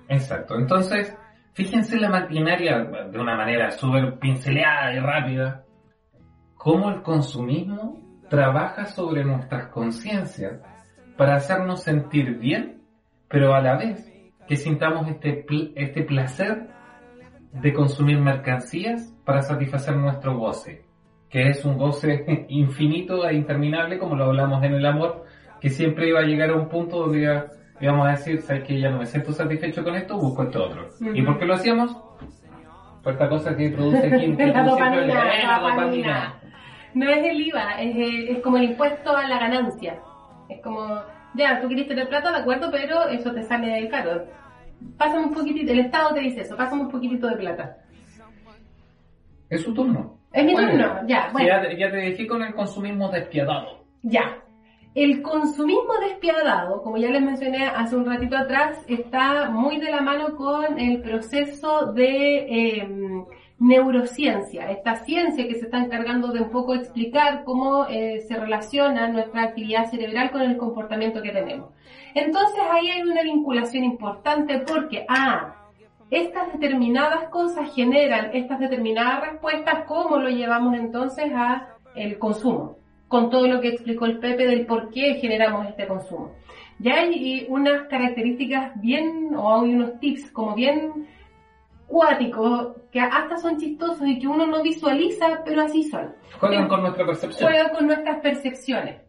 Exacto. 0.08 0.56
Entonces, 0.56 1.16
fíjense 1.54 1.98
la 1.98 2.08
maquinaria 2.10 2.78
de 3.10 3.18
una 3.18 3.36
manera 3.36 3.70
súper 3.72 4.18
pinceleada 4.18 4.92
y 4.94 5.00
rápida. 5.00 5.64
Cómo 6.56 6.90
el 6.90 7.02
consumismo 7.02 8.00
trabaja 8.28 8.86
sobre 8.86 9.24
nuestras 9.24 9.68
conciencias 9.68 10.60
para 11.16 11.34
hacernos 11.36 11.82
sentir 11.82 12.38
bien, 12.38 12.82
pero 13.28 13.54
a 13.54 13.60
la 13.60 13.76
vez 13.76 14.10
que 14.46 14.56
sintamos 14.56 15.08
este, 15.08 15.44
pl- 15.46 15.72
este 15.76 16.02
placer 16.02 16.68
de 17.52 17.72
consumir 17.72 18.18
mercancías 18.18 19.12
para 19.24 19.42
satisfacer 19.42 19.96
nuestro 19.96 20.36
goce, 20.36 20.84
que 21.30 21.48
es 21.48 21.64
un 21.64 21.76
goce 21.78 22.46
infinito 22.48 23.26
e 23.28 23.34
interminable, 23.34 23.98
como 23.98 24.16
lo 24.16 24.24
hablamos 24.26 24.62
en 24.64 24.74
el 24.74 24.86
amor, 24.86 25.24
que 25.60 25.70
siempre 25.70 26.08
iba 26.08 26.20
a 26.20 26.24
llegar 26.24 26.50
a 26.50 26.54
un 26.56 26.68
punto 26.68 26.98
donde 27.00 27.44
íbamos 27.80 28.06
a 28.06 28.10
decir, 28.12 28.40
sabes 28.42 28.64
que 28.64 28.78
ya 28.80 28.90
no 28.90 28.98
me 28.98 29.06
siento 29.06 29.32
satisfecho 29.32 29.82
con 29.82 29.94
esto, 29.96 30.16
busco 30.18 30.42
esto 30.44 30.64
otro. 30.66 30.88
¿Y 31.00 31.22
Ujú. 31.22 31.24
por 31.26 31.38
qué 31.38 31.46
lo 31.46 31.54
hacíamos? 31.54 31.96
Por 33.02 33.12
esta 33.14 33.28
cosa 33.28 33.56
que 33.56 33.70
produce 33.70 34.06
aquí 34.14 34.36
que 34.36 34.46
La 34.46 34.62
dopamina, 34.64 35.06
la 35.06 35.24
la 35.24 35.58
dopamina. 35.68 36.34
No 36.94 37.08
es 37.10 37.18
el 37.24 37.40
IVA, 37.40 37.80
es, 37.82 37.96
el- 37.96 38.28
es 38.28 38.38
como 38.42 38.56
el 38.56 38.64
impuesto 38.64 39.16
a 39.16 39.26
la 39.28 39.38
ganancia. 39.38 39.98
Es 40.48 40.60
como, 40.62 41.00
ya, 41.34 41.60
tú 41.60 41.68
querés 41.68 41.86
tener 41.88 42.08
plata, 42.08 42.32
de 42.32 42.38
acuerdo, 42.38 42.70
pero 42.70 43.06
eso 43.08 43.32
te 43.32 43.42
sale 43.44 43.88
caro. 43.88 44.24
Pásame 44.96 45.26
un 45.26 45.34
poquitito, 45.34 45.72
el 45.72 45.80
Estado 45.80 46.14
te 46.14 46.20
dice 46.20 46.42
eso, 46.42 46.56
pásame 46.56 46.82
un 46.82 46.90
poquitito 46.90 47.26
de 47.28 47.36
plata. 47.36 47.78
Es 49.48 49.62
su 49.62 49.72
turno. 49.72 50.18
Es 50.32 50.44
mi 50.44 50.54
turno, 50.54 51.06
ya, 51.06 51.30
bueno. 51.32 51.48
ya 51.48 51.90
te 51.90 51.96
dejé 51.96 52.26
con 52.26 52.42
el 52.42 52.54
consumismo 52.54 53.08
despiadado. 53.08 53.84
Ya. 54.02 54.42
El 54.94 55.22
consumismo 55.22 55.92
despiadado, 56.00 56.82
como 56.82 56.96
ya 56.96 57.10
les 57.10 57.22
mencioné 57.22 57.66
hace 57.66 57.94
un 57.94 58.04
ratito 58.04 58.36
atrás, 58.36 58.84
está 58.88 59.48
muy 59.50 59.78
de 59.78 59.90
la 59.90 60.00
mano 60.00 60.34
con 60.34 60.78
el 60.78 61.00
proceso 61.02 61.92
de 61.92 62.38
eh, 62.38 62.88
neurociencia, 63.58 64.70
esta 64.70 64.96
ciencia 64.96 65.48
que 65.48 65.56
se 65.56 65.64
está 65.64 65.78
encargando 65.78 66.28
de 66.28 66.42
un 66.42 66.50
poco 66.50 66.74
explicar 66.74 67.42
cómo 67.44 67.86
eh, 67.88 68.20
se 68.28 68.36
relaciona 68.36 69.08
nuestra 69.08 69.42
actividad 69.42 69.90
cerebral 69.90 70.30
con 70.30 70.42
el 70.42 70.56
comportamiento 70.56 71.20
que 71.22 71.32
tenemos. 71.32 71.70
Entonces 72.14 72.60
ahí 72.70 72.88
hay 72.88 73.02
una 73.02 73.22
vinculación 73.22 73.84
importante 73.84 74.60
porque, 74.60 75.04
ah, 75.08 75.54
estas 76.10 76.52
determinadas 76.52 77.28
cosas 77.28 77.74
generan 77.74 78.30
estas 78.32 78.60
determinadas 78.60 79.28
respuestas, 79.28 79.84
¿cómo 79.86 80.18
lo 80.18 80.30
llevamos 80.30 80.74
entonces 80.74 81.30
a 81.34 81.74
el 81.94 82.18
consumo? 82.18 82.78
Con 83.08 83.28
todo 83.28 83.46
lo 83.46 83.60
que 83.60 83.68
explicó 83.68 84.06
el 84.06 84.18
Pepe 84.18 84.46
del 84.46 84.66
por 84.66 84.90
qué 84.90 85.14
generamos 85.14 85.66
este 85.66 85.86
consumo. 85.86 86.32
Ya 86.78 86.94
hay 86.94 87.44
unas 87.48 87.88
características 87.88 88.80
bien, 88.80 89.34
o 89.36 89.60
hay 89.60 89.74
unos 89.74 89.98
tips 89.98 90.30
como 90.30 90.54
bien 90.54 91.08
cuáticos, 91.88 92.76
que 92.92 93.00
hasta 93.00 93.36
son 93.38 93.58
chistosos 93.58 94.06
y 94.06 94.18
que 94.18 94.28
uno 94.28 94.46
no 94.46 94.62
visualiza, 94.62 95.42
pero 95.44 95.62
así 95.62 95.82
son 95.84 96.14
Juegan 96.38 96.68
con 96.68 96.82
nuestra 96.82 97.04
percepción. 97.04 97.50
juega 97.50 97.70
con 97.70 97.86
nuestras 97.86 98.20
percepciones. 98.20 99.00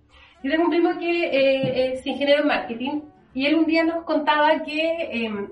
Yo 0.42 0.50
tengo 0.50 0.64
un 0.64 0.70
primo 0.70 0.98
que 0.98 1.26
eh, 1.26 1.94
es 1.94 2.08
ingeniero 2.08 2.42
en 2.42 2.48
marketing 2.48 3.02
y 3.34 3.46
él 3.46 3.56
un 3.56 3.66
día 3.66 3.84
nos 3.84 4.04
contaba 4.06 4.64
que 4.64 4.82
eh, 5.12 5.48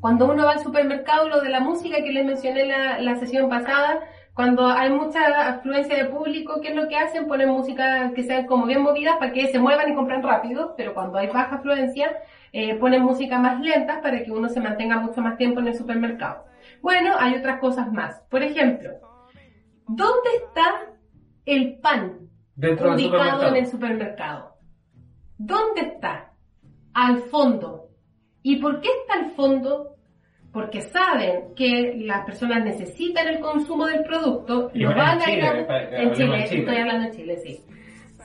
cuando 0.00 0.26
uno 0.26 0.44
va 0.46 0.52
al 0.52 0.60
supermercado, 0.60 1.28
lo 1.28 1.40
de 1.40 1.50
la 1.50 1.60
música 1.60 1.98
que 2.02 2.12
les 2.12 2.24
mencioné 2.24 2.66
la, 2.66 2.98
la 3.00 3.16
sesión 3.16 3.48
pasada, 3.48 4.00
cuando 4.32 4.68
hay 4.68 4.90
mucha 4.90 5.48
afluencia 5.48 5.96
de 5.96 6.04
público, 6.04 6.60
¿qué 6.62 6.68
es 6.68 6.76
lo 6.76 6.88
que 6.88 6.96
hacen? 6.96 7.26
Ponen 7.26 7.48
música 7.48 8.12
que 8.14 8.22
sean 8.22 8.46
como 8.46 8.66
bien 8.66 8.82
movidas 8.82 9.16
para 9.18 9.32
que 9.32 9.48
se 9.48 9.58
muevan 9.58 9.90
y 9.90 9.94
compren 9.96 10.22
rápido, 10.22 10.74
pero 10.76 10.94
cuando 10.94 11.18
hay 11.18 11.26
baja 11.26 11.56
afluencia, 11.56 12.16
eh, 12.52 12.74
ponen 12.76 13.02
música 13.02 13.38
más 13.38 13.60
lenta 13.60 14.00
para 14.00 14.22
que 14.22 14.30
uno 14.32 14.48
se 14.48 14.60
mantenga 14.60 14.98
mucho 15.00 15.20
más 15.20 15.36
tiempo 15.36 15.60
en 15.60 15.68
el 15.68 15.74
supermercado. 15.74 16.44
Bueno, 16.82 17.14
hay 17.18 17.34
otras 17.36 17.60
cosas 17.60 17.92
más. 17.92 18.20
Por 18.30 18.42
ejemplo, 18.42 18.90
¿dónde 19.86 20.30
está 20.44 20.86
el 21.44 21.76
pan 21.78 22.28
Dentro 22.54 22.90
del 22.90 22.94
ubicado 23.06 23.22
supermercado. 23.24 23.48
en 23.48 23.56
el 23.56 23.66
supermercado. 23.70 24.54
¿Dónde 25.38 25.80
está? 25.82 26.32
Al 26.94 27.18
fondo. 27.22 27.88
¿Y 28.42 28.56
por 28.56 28.80
qué 28.80 28.88
está 29.02 29.20
al 29.24 29.30
fondo? 29.32 29.94
Porque 30.52 30.80
saben 30.80 31.54
que 31.54 31.94
las 31.98 32.24
personas 32.24 32.64
necesitan 32.64 33.28
el 33.28 33.38
consumo 33.40 33.86
del 33.86 34.02
producto, 34.02 34.70
Y 34.74 34.80
lo 34.80 34.88
van 34.94 35.20
a 35.20 35.30
ir 35.30 35.44
a 35.44 35.66
pa- 35.66 35.82
en 35.82 36.12
Chile, 36.14 36.36
en 36.40 36.44
Chile. 36.48 36.60
estoy 36.62 36.76
hablando 36.76 37.06
en 37.08 37.12
Chile, 37.14 37.36
sí. 37.38 37.60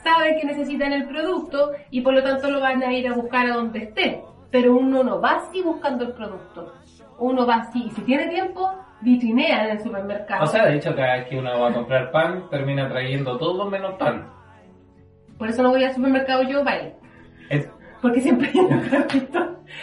Saben 0.04 0.38
que 0.38 0.46
necesitan 0.46 0.92
el 0.92 1.06
producto 1.08 1.72
y 1.90 2.02
por 2.02 2.14
lo 2.14 2.22
tanto 2.22 2.50
lo 2.50 2.60
van 2.60 2.82
a 2.82 2.92
ir 2.92 3.08
a 3.08 3.14
buscar 3.14 3.46
a 3.46 3.54
donde 3.54 3.80
esté. 3.84 4.22
Pero 4.50 4.76
uno 4.76 5.02
no 5.02 5.20
va 5.20 5.36
así 5.36 5.62
buscando 5.62 6.04
el 6.04 6.12
producto. 6.12 6.72
Uno 7.18 7.46
va 7.46 7.56
así, 7.56 7.84
y 7.86 7.90
si 7.90 8.02
tiene 8.02 8.28
tiempo, 8.28 8.70
vitrinea 9.00 9.64
en 9.64 9.70
el 9.76 9.80
supermercado. 9.82 10.44
O 10.44 10.46
sea, 10.46 10.66
de 10.66 10.76
hecho, 10.76 10.94
cada 10.94 11.16
vez 11.16 11.28
que 11.28 11.38
uno 11.38 11.58
va 11.60 11.70
a 11.70 11.72
comprar 11.72 12.10
pan, 12.12 12.48
termina 12.50 12.88
trayendo 12.88 13.36
todo 13.38 13.68
menos 13.70 13.94
pan. 13.94 14.30
por 15.38 15.48
eso 15.48 15.62
no 15.62 15.70
voy 15.70 15.82
al 15.84 15.94
supermercado 15.94 16.42
yo, 16.44 16.62
vale. 16.62 16.94
Es- 17.50 17.68
Porque 18.02 18.20
siempre 18.20 18.50
hay 18.52 18.60
un. 18.60 18.82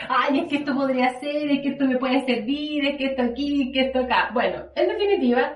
Ay, 0.09 0.39
es 0.39 0.47
que 0.47 0.57
esto 0.57 0.73
podría 0.75 1.09
ser, 1.19 1.49
es 1.51 1.61
que 1.61 1.69
esto 1.69 1.85
me 1.85 1.97
puede 1.97 2.23
servir, 2.25 2.85
es 2.85 2.97
que 2.97 3.05
esto 3.07 3.21
aquí, 3.23 3.71
que 3.73 3.81
esto 3.87 3.99
acá. 4.01 4.29
Bueno, 4.33 4.63
en 4.75 4.87
definitiva, 4.87 5.53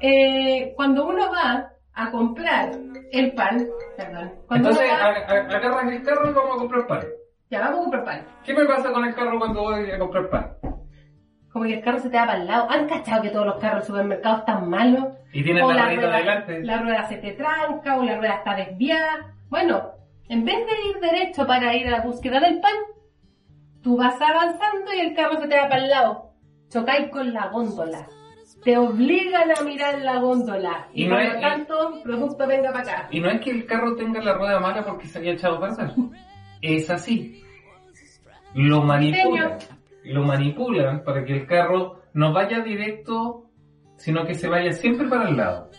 eh, 0.00 0.72
cuando 0.76 1.06
uno 1.06 1.30
va 1.30 1.70
a 1.94 2.10
comprar 2.10 2.70
el 3.12 3.32
pan, 3.34 3.66
perdón, 3.96 4.32
cuando 4.48 4.70
Entonces, 4.70 4.92
va, 4.92 5.04
a- 5.04 5.08
a- 5.08 5.56
agarras 5.56 5.92
el 5.92 6.02
carro 6.02 6.30
y 6.30 6.32
vamos 6.34 6.56
a 6.56 6.58
comprar 6.58 6.86
pan. 6.86 7.04
ya 7.50 7.60
vamos 7.60 7.78
a 7.78 7.82
comprar 7.82 8.04
pan. 8.04 8.26
¿Qué 8.44 8.54
me 8.54 8.64
pasa 8.64 8.92
con 8.92 9.04
el 9.04 9.14
carro 9.14 9.38
cuando 9.38 9.60
voy 9.62 9.90
a 9.90 9.98
comprar 9.98 10.28
pan? 10.30 10.56
Como 11.52 11.66
que 11.66 11.74
el 11.74 11.82
carro 11.84 12.00
se 12.00 12.10
te 12.10 12.16
va 12.16 12.26
para 12.26 12.40
el 12.40 12.46
lado. 12.48 12.68
¿Han 12.68 12.88
cachado 12.88 13.22
que 13.22 13.30
todos 13.30 13.46
los 13.46 13.56
carros 13.60 13.78
del 13.82 13.86
supermercado 13.86 14.38
están 14.38 14.68
malos? 14.68 15.04
Y 15.32 15.44
tienes 15.44 15.62
o 15.62 15.72
la 15.72 15.86
la 15.86 15.94
rueda, 15.94 16.14
adelante. 16.16 16.64
la 16.64 16.78
rueda 16.82 17.04
se 17.08 17.16
te 17.18 17.32
tranca, 17.34 17.96
o 17.96 18.02
la 18.02 18.16
rueda 18.16 18.34
está 18.34 18.54
desviada. 18.56 19.34
Bueno, 19.48 19.92
En 20.26 20.42
vez 20.44 20.56
de 20.56 20.88
ir 20.88 21.00
derecho 21.00 21.46
para 21.46 21.74
ir 21.76 21.86
a 21.86 21.90
la 21.90 22.00
búsqueda 22.00 22.40
del 22.40 22.58
pan, 22.58 22.72
tú 23.82 23.98
vas 23.98 24.18
avanzando 24.20 24.90
y 24.94 25.00
el 25.00 25.14
carro 25.14 25.38
se 25.38 25.46
te 25.46 25.54
va 25.56 25.68
para 25.68 25.84
el 25.84 25.90
lado. 25.90 26.30
Chocáis 26.70 27.10
con 27.10 27.32
la 27.34 27.48
góndola. 27.48 28.06
Te 28.64 28.76
obligan 28.78 29.50
a 29.58 29.62
mirar 29.62 29.98
la 30.00 30.18
góndola. 30.20 30.88
Y, 30.94 31.04
Y 31.04 31.06
no 31.06 31.14
por 31.16 31.22
es- 31.24 31.34
lo 31.34 31.40
tanto, 31.40 32.00
producto 32.02 32.46
venga 32.46 32.72
para 32.72 32.80
acá. 32.92 33.08
Y 33.10 33.20
no 33.20 33.28
es 33.30 33.40
que 33.40 33.50
el 33.50 33.66
carro 33.66 33.94
tenga 33.96 34.22
la 34.22 34.34
rueda 34.34 34.58
mala 34.60 34.84
porque 34.84 35.06
se 35.06 35.18
había 35.18 35.32
echado 35.32 35.60
para 35.60 35.72
atrás. 35.74 35.92
Es 36.62 36.88
así. 36.90 37.42
Lo 38.54 38.82
manipulan. 38.82 39.58
Lo 40.04 40.22
manipulan 40.22 41.02
para 41.04 41.24
que 41.24 41.32
el 41.34 41.46
carro 41.46 42.00
no 42.14 42.32
vaya 42.32 42.60
directo, 42.60 43.46
sino 43.96 44.24
que 44.24 44.34
se 44.34 44.48
vaya 44.48 44.72
siempre 44.72 45.08
para 45.08 45.28
el 45.28 45.36
lado. 45.36 45.70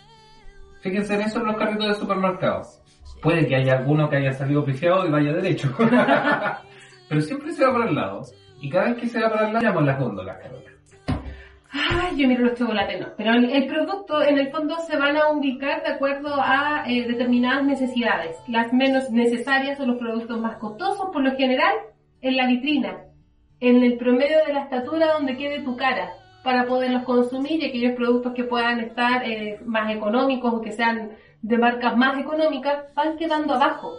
Fíjense 0.81 1.15
en 1.15 1.21
eso 1.21 1.39
en 1.39 1.47
los 1.47 1.57
carritos 1.57 1.87
de 1.87 1.93
supermercados. 1.95 2.81
Puede 3.21 3.47
que 3.47 3.55
haya 3.55 3.77
alguno 3.79 4.07
que 4.09 4.17
haya 4.17 4.33
salido 4.33 4.63
pifiado 4.63 5.07
y 5.07 5.11
vaya 5.11 5.33
derecho. 5.33 5.73
Pero 7.09 7.21
siempre 7.21 7.51
se 7.53 7.65
va 7.65 7.73
para 7.73 7.89
el 7.89 7.95
lado. 7.95 8.21
Y 8.61 8.69
cada 8.69 8.85
vez 8.89 8.97
que 8.97 9.07
se 9.07 9.19
va 9.21 9.29
para 9.29 9.47
el 9.47 9.53
lado, 9.53 9.65
llaman 9.65 9.85
las 9.85 9.99
góndolas, 9.99 10.37
Carola. 10.37 10.71
Ay, 11.77 12.15
yo 12.15 12.27
miro 12.27 12.45
los 12.45 12.57
chocolates, 12.57 13.01
no. 13.01 13.07
Pero 13.17 13.33
el, 13.33 13.67
producto, 13.67 14.23
en 14.23 14.37
el 14.37 14.49
fondo, 14.49 14.77
se 14.87 14.95
van 14.95 15.17
a 15.17 15.29
ubicar 15.29 15.83
de 15.83 15.89
acuerdo 15.89 16.33
a 16.41 16.85
eh, 16.87 17.05
determinadas 17.05 17.65
necesidades. 17.65 18.37
Las 18.47 18.71
menos 18.71 19.11
necesarias 19.11 19.77
son 19.77 19.89
los 19.89 19.97
productos 19.97 20.39
más 20.39 20.55
costosos, 20.55 21.09
por 21.11 21.21
lo 21.21 21.35
general, 21.35 21.73
en 22.21 22.37
la 22.37 22.47
vitrina, 22.47 23.03
en 23.59 23.83
el 23.83 23.97
promedio 23.97 24.37
de 24.47 24.53
la 24.53 24.61
estatura 24.61 25.13
donde 25.13 25.35
quede 25.35 25.63
tu 25.63 25.75
cara, 25.75 26.13
para 26.45 26.65
poderlos 26.65 27.03
consumir 27.03 27.61
y 27.61 27.65
aquellos 27.65 27.95
productos 27.95 28.33
que 28.33 28.45
puedan 28.45 28.79
estar 28.79 29.23
eh, 29.25 29.59
más 29.65 29.93
económicos 29.93 30.53
o 30.53 30.61
que 30.61 30.71
sean 30.71 31.11
de 31.41 31.57
marcas 31.57 31.97
más 31.97 32.17
económicas, 32.17 32.85
van 32.95 33.17
quedando 33.17 33.53
abajo. 33.53 33.91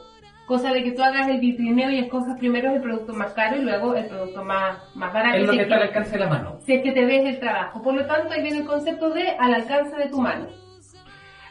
Cosa 0.47 0.73
de 0.73 0.85
que 0.85 0.93
tú 0.93 1.03
hagas 1.03 1.29
el 1.29 1.41
vitrineo 1.41 1.91
y 1.91 1.99
escojas 1.99 2.39
primero 2.39 2.71
el 2.71 2.81
producto 2.81 3.13
más 3.13 3.33
caro 3.33 3.57
y 3.57 3.63
luego 3.63 3.95
el 3.95 4.07
producto 4.07 4.45
más, 4.45 4.79
más 4.95 5.13
barato. 5.13 5.39
Es 5.39 5.47
lo 5.47 5.53
que 5.53 5.59
es 5.59 5.63
está 5.65 5.77
al 5.77 5.83
alcance 5.83 6.13
de 6.13 6.19
la 6.19 6.29
mano. 6.29 6.59
si 6.65 6.75
es 6.75 6.83
que 6.83 6.93
te 6.93 7.05
ves 7.05 7.27
el 7.27 7.41
trabajo. 7.41 7.83
Por 7.83 7.95
lo 7.95 8.07
tanto, 8.07 8.33
ahí 8.33 8.43
viene 8.43 8.59
el 8.59 8.67
concepto 8.67 9.11
de 9.11 9.31
al 9.31 9.55
alcance 9.55 9.97
de 9.97 10.09
tu 10.09 10.21
mano. 10.21 10.47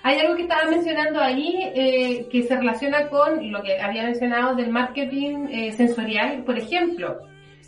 Hay 0.03 0.19
algo 0.19 0.35
que 0.35 0.43
estaba 0.43 0.69
mencionando 0.69 1.19
ahí 1.19 1.71
eh, 1.73 2.27
que 2.31 2.43
se 2.43 2.55
relaciona 2.55 3.07
con 3.09 3.51
lo 3.51 3.63
que 3.63 3.81
había 3.81 4.03
mencionado 4.03 4.55
del 4.55 4.69
marketing 4.69 5.47
eh, 5.49 5.71
sensorial. 5.71 6.43
Por 6.43 6.57
ejemplo, 6.57 7.17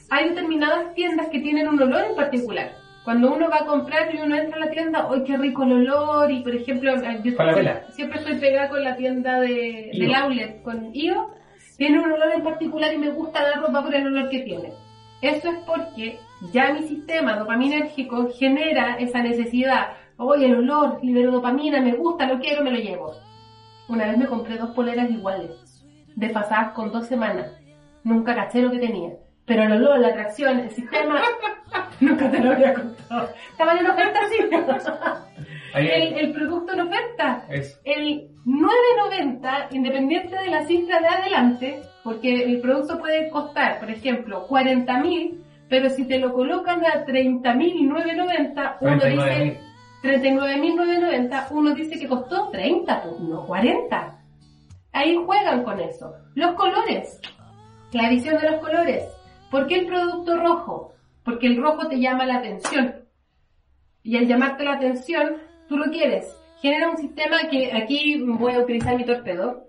hay 0.09 0.29
determinadas 0.29 0.93
tiendas 0.93 1.29
que 1.29 1.39
tienen 1.39 1.67
un 1.67 1.81
olor 1.81 2.05
en 2.05 2.15
particular. 2.15 2.86
Cuando 3.07 3.33
uno 3.33 3.49
va 3.49 3.59
a 3.61 3.65
comprar 3.65 4.13
y 4.13 4.19
uno 4.19 4.35
entra 4.35 4.57
a 4.57 4.65
la 4.65 4.69
tienda, 4.69 5.07
¡ay, 5.09 5.23
qué 5.23 5.37
rico 5.37 5.63
el 5.63 5.71
olor! 5.71 6.29
Y 6.29 6.41
por 6.41 6.53
ejemplo, 6.53 6.93
yo 7.23 7.31
Falabella. 7.37 7.85
siempre 7.91 8.19
estoy 8.19 8.35
pegada 8.35 8.67
con 8.67 8.83
la 8.83 8.97
tienda 8.97 9.39
de, 9.39 9.91
Io. 9.93 10.03
del 10.03 10.13
outlet, 10.13 10.61
con 10.61 10.93
IO. 10.93 11.31
Tiene 11.77 11.99
un 11.99 12.11
olor 12.11 12.33
en 12.35 12.43
particular 12.43 12.93
y 12.93 12.97
me 12.97 13.11
gusta 13.11 13.43
la 13.43 13.61
ropa 13.61 13.81
por 13.81 13.95
el 13.95 14.07
olor 14.07 14.27
que 14.27 14.39
tiene. 14.41 14.73
Eso 15.21 15.49
es 15.49 15.57
porque 15.65 16.19
ya 16.51 16.73
mi 16.73 16.83
sistema 16.83 17.37
dopaminérgico 17.37 18.27
genera 18.37 18.97
esa 18.97 19.23
necesidad. 19.23 19.91
Oye, 20.17 20.47
el 20.47 20.57
olor, 20.57 20.99
libero 21.01 21.31
dopamina, 21.31 21.79
me 21.79 21.93
gusta, 21.93 22.27
lo 22.27 22.41
quiero, 22.41 22.61
me 22.61 22.71
lo 22.71 22.77
llevo. 22.77 23.13
Una 23.87 24.07
vez 24.07 24.17
me 24.17 24.27
compré 24.27 24.57
dos 24.57 24.71
poleras 24.71 25.09
iguales, 25.09 25.51
desfasadas 26.17 26.73
con 26.73 26.91
dos 26.91 27.07
semanas. 27.07 27.53
Nunca 28.03 28.35
caché 28.35 28.61
lo 28.61 28.69
que 28.69 28.79
tenía. 28.79 29.13
Pero 29.47 29.63
el 29.63 29.71
olor, 29.71 29.99
la 29.99 30.09
atracción, 30.09 30.59
el 30.59 30.69
sistema, 30.71 31.21
nunca 32.01 32.29
te 32.29 32.39
lo 32.39 32.51
había 32.51 32.73
contado. 32.73 33.29
Estaban 33.51 33.77
en 33.77 33.87
oferta, 33.87 34.19
sí. 34.29 34.37
El, 35.73 36.13
el 36.13 36.33
producto 36.33 36.73
en 36.73 36.81
oferta 36.81 37.45
es. 37.49 37.79
el 37.85 38.29
9.90, 38.45 39.67
independiente 39.71 40.35
de 40.35 40.49
la 40.49 40.65
cifra 40.65 40.99
de 40.99 41.07
adelante, 41.07 41.81
porque 42.03 42.43
el 42.43 42.59
producto 42.59 42.99
puede 42.99 43.29
costar, 43.29 43.79
por 43.79 43.89
ejemplo, 43.89 44.47
40.000, 44.49 45.37
pero 45.69 45.89
si 45.89 46.05
te 46.05 46.19
lo 46.19 46.33
colocan 46.33 46.85
a 46.85 47.05
30.990, 47.05 48.77
uno 48.81 48.97
39.000. 48.97 48.99
dice 49.11 49.59
39.990, 50.03 51.47
uno 51.51 51.73
dice 51.73 51.97
que 51.97 52.07
costó 52.07 52.49
30, 52.49 53.03
pues, 53.03 53.19
no 53.21 53.45
40. 53.45 54.19
Ahí 54.91 55.15
juegan 55.25 55.63
con 55.63 55.79
eso. 55.79 56.13
Los 56.35 56.53
colores, 56.55 57.21
la 57.93 58.09
visión 58.09 58.41
de 58.41 58.51
los 58.51 58.61
colores. 58.61 59.03
¿Por 59.51 59.67
qué 59.67 59.79
el 59.79 59.87
producto 59.87 60.37
rojo? 60.37 60.93
Porque 61.23 61.47
el 61.47 61.61
rojo 61.61 61.87
te 61.87 61.99
llama 61.99 62.25
la 62.25 62.37
atención. 62.37 62.95
Y 64.03 64.17
al 64.17 64.27
llamarte 64.27 64.63
la 64.63 64.73
atención, 64.73 65.37
tú 65.67 65.77
lo 65.77 65.91
quieres. 65.91 66.35
Genera 66.61 66.89
un 66.89 66.97
sistema 66.97 67.49
que 67.49 67.71
aquí 67.73 68.21
voy 68.23 68.53
a 68.53 68.59
utilizar 68.59 68.95
mi 68.97 69.05
torpedo. 69.05 69.67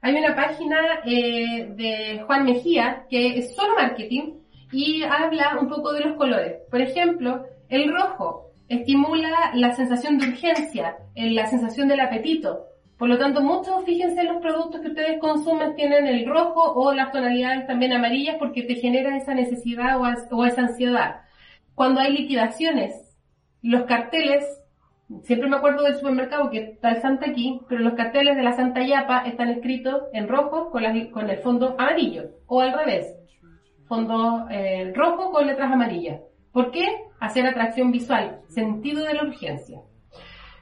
Hay 0.00 0.14
una 0.16 0.34
página 0.34 1.00
eh, 1.06 1.66
de 1.76 2.22
Juan 2.26 2.44
Mejía 2.44 3.06
que 3.08 3.38
es 3.38 3.54
solo 3.54 3.74
marketing 3.76 4.34
y 4.70 5.02
habla 5.02 5.58
un 5.60 5.68
poco 5.68 5.92
de 5.92 6.00
los 6.00 6.16
colores. 6.16 6.56
Por 6.70 6.80
ejemplo, 6.80 7.46
el 7.68 7.90
rojo 7.90 8.50
estimula 8.68 9.52
la 9.54 9.74
sensación 9.74 10.18
de 10.18 10.28
urgencia, 10.28 10.96
eh, 11.14 11.30
la 11.30 11.46
sensación 11.46 11.88
del 11.88 12.00
apetito. 12.00 12.66
Por 12.98 13.08
lo 13.08 13.18
tanto, 13.18 13.40
muchos, 13.40 13.84
fíjense 13.84 14.20
en 14.20 14.28
los 14.28 14.40
productos 14.40 14.80
que 14.80 14.88
ustedes 14.88 15.18
consumen, 15.20 15.74
tienen 15.74 16.06
el 16.06 16.26
rojo 16.26 16.72
o 16.74 16.92
las 16.92 17.10
tonalidades 17.10 17.66
también 17.66 17.92
amarillas 17.92 18.36
porque 18.38 18.62
te 18.62 18.76
genera 18.76 19.16
esa 19.16 19.34
necesidad 19.34 20.00
o, 20.30 20.44
esa 20.44 20.60
ansiedad. 20.60 21.22
Cuando 21.74 22.00
hay 22.00 22.12
liquidaciones, 22.12 23.16
los 23.62 23.82
carteles, 23.84 24.44
siempre 25.24 25.48
me 25.48 25.56
acuerdo 25.56 25.82
del 25.82 25.96
supermercado 25.96 26.50
que 26.50 26.58
está 26.58 26.92
el 26.92 27.02
Santa 27.02 27.30
aquí, 27.30 27.60
pero 27.68 27.80
los 27.80 27.94
carteles 27.94 28.36
de 28.36 28.42
la 28.44 28.52
Santa 28.52 28.86
Yapa 28.86 29.24
están 29.26 29.50
escritos 29.50 30.02
en 30.12 30.28
rojo 30.28 30.70
con 30.70 30.84
el 30.84 31.38
fondo 31.38 31.74
amarillo, 31.76 32.30
o 32.46 32.60
al 32.60 32.78
revés, 32.78 33.12
fondo 33.88 34.46
eh, 34.50 34.92
rojo 34.94 35.32
con 35.32 35.48
letras 35.48 35.72
amarillas. 35.72 36.20
¿Por 36.52 36.70
qué? 36.70 36.86
Hacer 37.18 37.44
atracción 37.44 37.90
visual, 37.90 38.40
sentido 38.48 39.02
de 39.04 39.14
la 39.14 39.24
urgencia. 39.24 39.80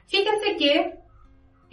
Fíjense 0.07 0.57
que 0.57 1.02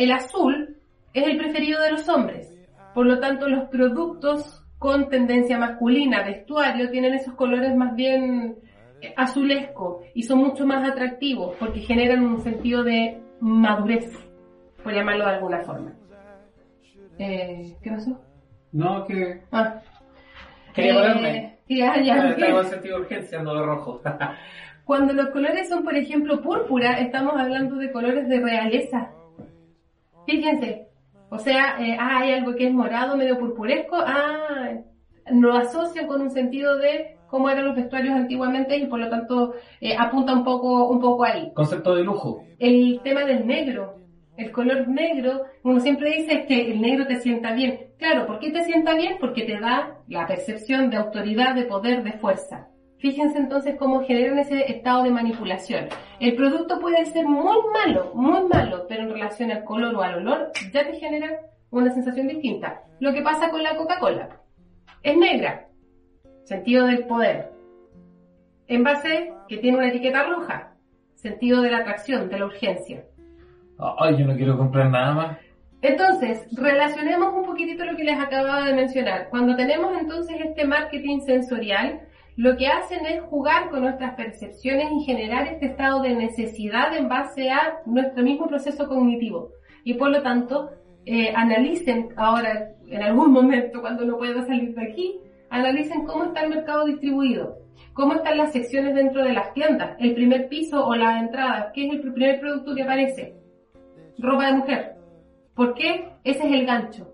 el 0.00 0.12
azul 0.12 0.76
es 1.12 1.26
el 1.26 1.36
preferido 1.36 1.80
de 1.82 1.92
los 1.92 2.08
hombres. 2.08 2.56
Por 2.94 3.04
lo 3.04 3.20
tanto, 3.20 3.48
los 3.48 3.68
productos 3.68 4.64
con 4.78 5.10
tendencia 5.10 5.58
masculina, 5.58 6.24
vestuario, 6.24 6.90
tienen 6.90 7.12
esos 7.12 7.34
colores 7.34 7.76
más 7.76 7.94
bien 7.94 8.56
eh, 9.02 9.12
azulesco 9.14 10.02
y 10.14 10.22
son 10.22 10.38
mucho 10.38 10.66
más 10.66 10.88
atractivos 10.90 11.54
porque 11.60 11.80
generan 11.80 12.24
un 12.24 12.40
sentido 12.40 12.82
de 12.82 13.20
madurez, 13.40 14.10
por 14.82 14.94
llamarlo 14.94 15.26
de 15.26 15.30
alguna 15.32 15.60
forma. 15.64 15.92
Eh, 17.18 17.76
¿Qué 17.82 17.90
pasó? 17.90 18.18
No, 18.72 19.04
que. 19.04 19.42
Ah, 19.52 19.82
Quería 20.72 20.92
eh, 20.92 20.94
pararme. 20.94 21.58
ya, 21.68 22.00
ya. 22.00 22.36
Tengo 22.36 22.64
sentido 22.64 22.96
de 22.96 23.02
urgencia, 23.02 23.38
de 23.40 23.44
rojo. 23.44 24.00
Cuando 24.86 25.12
los 25.12 25.28
colores 25.28 25.68
son, 25.68 25.84
por 25.84 25.94
ejemplo, 25.94 26.40
púrpura, 26.40 26.98
estamos 27.00 27.34
hablando 27.36 27.76
de 27.76 27.92
colores 27.92 28.26
de 28.30 28.40
realeza. 28.40 29.10
Fíjense, 30.26 30.86
o 31.30 31.38
sea, 31.38 31.76
eh, 31.80 31.96
ah, 31.98 32.18
hay 32.20 32.32
algo 32.32 32.54
que 32.54 32.66
es 32.66 32.72
morado, 32.72 33.16
medio 33.16 33.38
purpuresco, 33.38 33.96
ah, 33.98 34.72
lo 35.30 35.52
asocian 35.54 36.06
con 36.06 36.20
un 36.20 36.30
sentido 36.30 36.76
de 36.76 37.16
cómo 37.28 37.48
eran 37.48 37.66
los 37.66 37.76
vestuarios 37.76 38.14
antiguamente 38.14 38.76
y 38.76 38.86
por 38.86 38.98
lo 38.98 39.08
tanto 39.08 39.54
eh, 39.80 39.96
apunta 39.96 40.34
un 40.34 40.44
poco, 40.44 40.88
un 40.88 41.00
poco 41.00 41.24
ahí. 41.24 41.52
Concepto 41.54 41.94
de 41.94 42.02
lujo. 42.02 42.44
El 42.58 43.00
tema 43.04 43.24
del 43.24 43.46
negro, 43.46 44.00
el 44.36 44.50
color 44.50 44.88
negro, 44.88 45.42
uno 45.62 45.80
siempre 45.80 46.10
dice 46.16 46.46
que 46.46 46.72
el 46.72 46.80
negro 46.80 47.06
te 47.06 47.20
sienta 47.20 47.52
bien. 47.52 47.90
Claro, 47.98 48.26
¿por 48.26 48.40
qué 48.40 48.50
te 48.50 48.64
sienta 48.64 48.94
bien? 48.94 49.16
Porque 49.20 49.42
te 49.42 49.60
da 49.60 49.98
la 50.08 50.26
percepción 50.26 50.90
de 50.90 50.96
autoridad, 50.96 51.54
de 51.54 51.64
poder, 51.64 52.02
de 52.02 52.12
fuerza. 52.12 52.69
Fíjense 53.00 53.38
entonces 53.38 53.76
cómo 53.78 54.02
generan 54.04 54.38
ese 54.38 54.70
estado 54.70 55.04
de 55.04 55.10
manipulación. 55.10 55.86
El 56.20 56.36
producto 56.36 56.78
puede 56.80 57.06
ser 57.06 57.26
muy 57.26 57.56
malo, 57.72 58.12
muy 58.14 58.46
malo, 58.46 58.84
pero 58.88 59.04
en 59.04 59.10
relación 59.10 59.50
al 59.50 59.64
color 59.64 59.94
o 59.94 60.02
al 60.02 60.16
olor 60.16 60.52
ya 60.70 60.84
te 60.84 60.98
genera 60.98 61.40
una 61.70 61.90
sensación 61.90 62.28
distinta. 62.28 62.82
Lo 63.00 63.14
que 63.14 63.22
pasa 63.22 63.48
con 63.48 63.62
la 63.62 63.74
Coca-Cola. 63.74 64.40
Es 65.02 65.16
negra, 65.16 65.68
sentido 66.44 66.86
del 66.86 67.06
poder. 67.06 67.50
Envase 68.68 69.32
que 69.48 69.56
tiene 69.56 69.78
una 69.78 69.88
etiqueta 69.88 70.24
roja, 70.24 70.74
sentido 71.14 71.62
de 71.62 71.70
la 71.70 71.78
atracción, 71.78 72.28
de 72.28 72.38
la 72.38 72.44
urgencia. 72.44 73.04
Ay, 73.98 74.18
yo 74.18 74.26
no 74.26 74.36
quiero 74.36 74.58
comprar 74.58 74.90
nada 74.90 75.14
más. 75.14 75.38
Entonces, 75.80 76.46
relacionemos 76.52 77.32
un 77.32 77.44
poquitito 77.46 77.86
lo 77.86 77.96
que 77.96 78.04
les 78.04 78.20
acababa 78.20 78.66
de 78.66 78.74
mencionar. 78.74 79.30
Cuando 79.30 79.56
tenemos 79.56 79.98
entonces 79.98 80.36
este 80.38 80.66
marketing 80.66 81.20
sensorial, 81.20 82.02
lo 82.36 82.56
que 82.56 82.68
hacen 82.68 83.04
es 83.06 83.22
jugar 83.22 83.70
con 83.70 83.82
nuestras 83.82 84.14
percepciones 84.14 84.90
y 84.92 85.04
generar 85.04 85.46
este 85.46 85.66
estado 85.66 86.02
de 86.02 86.14
necesidad 86.14 86.96
en 86.96 87.08
base 87.08 87.50
a 87.50 87.80
nuestro 87.86 88.22
mismo 88.22 88.46
proceso 88.46 88.88
cognitivo. 88.88 89.50
Y 89.84 89.94
por 89.94 90.10
lo 90.10 90.22
tanto, 90.22 90.70
eh, 91.06 91.32
analicen 91.34 92.10
ahora, 92.16 92.70
en 92.86 93.02
algún 93.02 93.32
momento, 93.32 93.80
cuando 93.80 94.04
no 94.04 94.18
pueda 94.18 94.46
salir 94.46 94.74
de 94.74 94.82
aquí, 94.82 95.20
analicen 95.50 96.04
cómo 96.04 96.24
está 96.24 96.42
el 96.42 96.50
mercado 96.50 96.86
distribuido, 96.86 97.58
cómo 97.92 98.14
están 98.14 98.38
las 98.38 98.52
secciones 98.52 98.94
dentro 98.94 99.24
de 99.24 99.32
las 99.32 99.52
tiendas, 99.52 99.96
el 99.98 100.14
primer 100.14 100.48
piso 100.48 100.86
o 100.86 100.94
la 100.94 101.18
entrada, 101.18 101.72
qué 101.74 101.86
es 101.86 101.92
el 101.92 102.00
primer 102.12 102.40
producto 102.40 102.74
que 102.74 102.82
aparece, 102.82 103.34
ropa 104.18 104.46
de 104.46 104.52
mujer. 104.54 104.96
¿Por 105.54 105.74
qué? 105.74 106.08
Ese 106.24 106.46
es 106.46 106.52
el 106.52 106.66
gancho. 106.66 107.12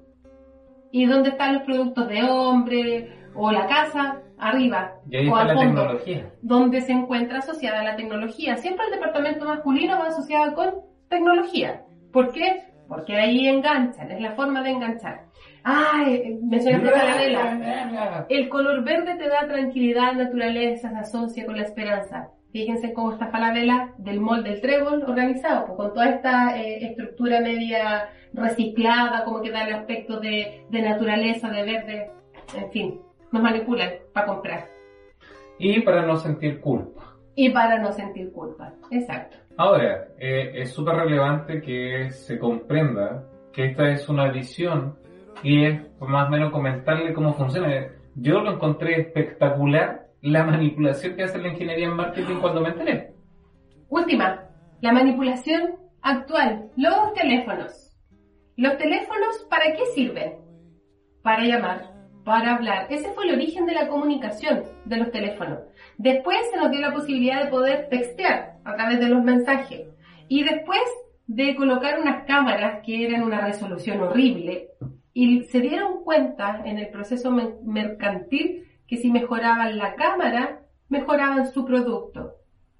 ¿Y 0.92 1.06
dónde 1.06 1.30
están 1.30 1.54
los 1.54 1.62
productos 1.64 2.08
de 2.08 2.22
hombre 2.22 3.10
o 3.34 3.50
la 3.50 3.66
casa? 3.66 4.22
Arriba. 4.38 4.92
Y 5.08 5.16
ahí 5.16 5.28
o 5.28 5.30
está 5.30 5.40
al 5.40 5.48
la 5.48 5.54
fondo. 5.54 5.80
tecnología. 5.82 6.30
donde 6.42 6.80
se 6.82 6.92
encuentra 6.92 7.38
asociada 7.38 7.82
la 7.82 7.96
tecnología. 7.96 8.56
Siempre 8.56 8.84
el 8.86 8.92
departamento 8.92 9.44
masculino 9.46 9.98
va 9.98 10.08
asociado 10.08 10.54
con 10.54 10.74
tecnología. 11.08 11.82
¿Por 12.12 12.32
qué? 12.32 12.62
Porque 12.88 13.16
ahí 13.16 13.48
enganchan, 13.48 14.10
es 14.12 14.20
la 14.20 14.32
forma 14.32 14.62
de 14.62 14.70
enganchar. 14.70 15.22
Ah, 15.64 16.04
eh, 16.06 16.38
mencionaste 16.42 16.90
la 16.90 17.16
vela. 17.16 18.26
El 18.28 18.48
color 18.48 18.84
verde 18.84 19.16
te 19.16 19.28
da 19.28 19.46
tranquilidad, 19.48 20.12
naturaleza, 20.12 20.90
se 20.90 20.96
asocia 20.96 21.44
con 21.44 21.56
la 21.56 21.64
esperanza. 21.64 22.30
Fíjense 22.52 22.92
cómo 22.92 23.12
está 23.12 23.26
Falabella 23.26 23.92
del 23.98 24.20
molde 24.20 24.50
del 24.50 24.60
trébol 24.60 25.02
organizado, 25.02 25.66
pues, 25.66 25.76
con 25.76 25.92
toda 25.92 26.08
esta 26.08 26.56
eh, 26.56 26.86
estructura 26.86 27.40
media 27.40 28.08
reciclada, 28.32 29.24
como 29.24 29.42
que 29.42 29.50
da 29.50 29.66
el 29.66 29.74
aspecto 29.74 30.20
de, 30.20 30.64
de 30.70 30.82
naturaleza, 30.82 31.48
de 31.50 31.62
verde, 31.64 32.10
en 32.56 32.70
fin, 32.70 33.00
nos 33.36 33.42
manipulan 33.42 33.90
para 34.12 34.26
comprar 34.26 34.68
Y 35.58 35.80
para 35.82 36.02
no 36.06 36.16
sentir 36.16 36.60
culpa. 36.60 37.02
y 37.34 37.50
para 37.50 37.78
no 37.78 37.92
sentir 37.92 38.32
culpa. 38.32 38.72
Exacto. 38.90 39.36
Ahora, 39.58 40.08
eh, 40.18 40.52
es 40.54 40.72
súper 40.72 40.96
relevante 40.96 41.60
que 41.60 42.10
se 42.10 42.38
comprenda 42.38 43.24
que 43.52 43.66
esta 43.66 43.90
es 43.90 44.08
una 44.08 44.30
visión 44.30 44.98
y 45.42 45.64
es 45.66 45.80
más 46.00 46.28
o 46.28 46.30
menos 46.30 46.50
comentarle 46.52 47.12
cómo 47.14 47.34
funciona. 47.34 47.88
Yo 48.14 48.40
lo 48.40 48.52
encontré 48.52 49.00
espectacular 49.00 50.06
la 50.22 50.44
manipulación 50.44 51.14
que 51.14 51.24
hace 51.24 51.38
la 51.38 51.48
ingeniería 51.48 51.86
en 51.88 51.96
marketing 51.96 52.36
cuando 52.40 52.60
me 52.62 52.70
enteré. 52.70 53.12
Última, 53.88 54.44
la 54.80 54.92
manipulación 54.92 55.76
actual, 56.02 56.70
los 56.76 57.12
teléfonos. 57.14 57.96
¿Los 58.56 58.76
teléfonos 58.78 59.46
para 59.50 59.74
qué 59.76 59.84
sirven? 59.94 60.36
Para 61.22 61.44
llamar, 61.44 61.92
para 62.26 62.56
hablar. 62.56 62.88
Ese 62.90 63.12
fue 63.12 63.24
el 63.24 63.34
origen 63.34 63.66
de 63.66 63.74
la 63.74 63.86
comunicación 63.86 64.64
de 64.84 64.96
los 64.96 65.12
teléfonos. 65.12 65.60
Después 65.96 66.36
se 66.50 66.56
nos 66.56 66.72
dio 66.72 66.80
la 66.80 66.92
posibilidad 66.92 67.44
de 67.44 67.50
poder 67.50 67.88
textear 67.88 68.56
a 68.64 68.74
través 68.74 68.98
de 68.98 69.08
los 69.08 69.22
mensajes. 69.22 69.86
Y 70.26 70.42
después 70.42 70.80
de 71.28 71.54
colocar 71.54 72.00
unas 72.00 72.24
cámaras 72.24 72.82
que 72.84 73.06
eran 73.06 73.22
una 73.22 73.46
resolución 73.46 74.00
horrible. 74.00 74.70
Y 75.12 75.44
se 75.44 75.60
dieron 75.60 76.02
cuenta 76.02 76.62
en 76.64 76.78
el 76.78 76.88
proceso 76.88 77.30
mercantil 77.30 78.64
que 78.88 78.96
si 78.96 79.08
mejoraban 79.08 79.78
la 79.78 79.94
cámara, 79.94 80.62
mejoraban 80.88 81.46
su 81.46 81.64
producto. 81.64 82.34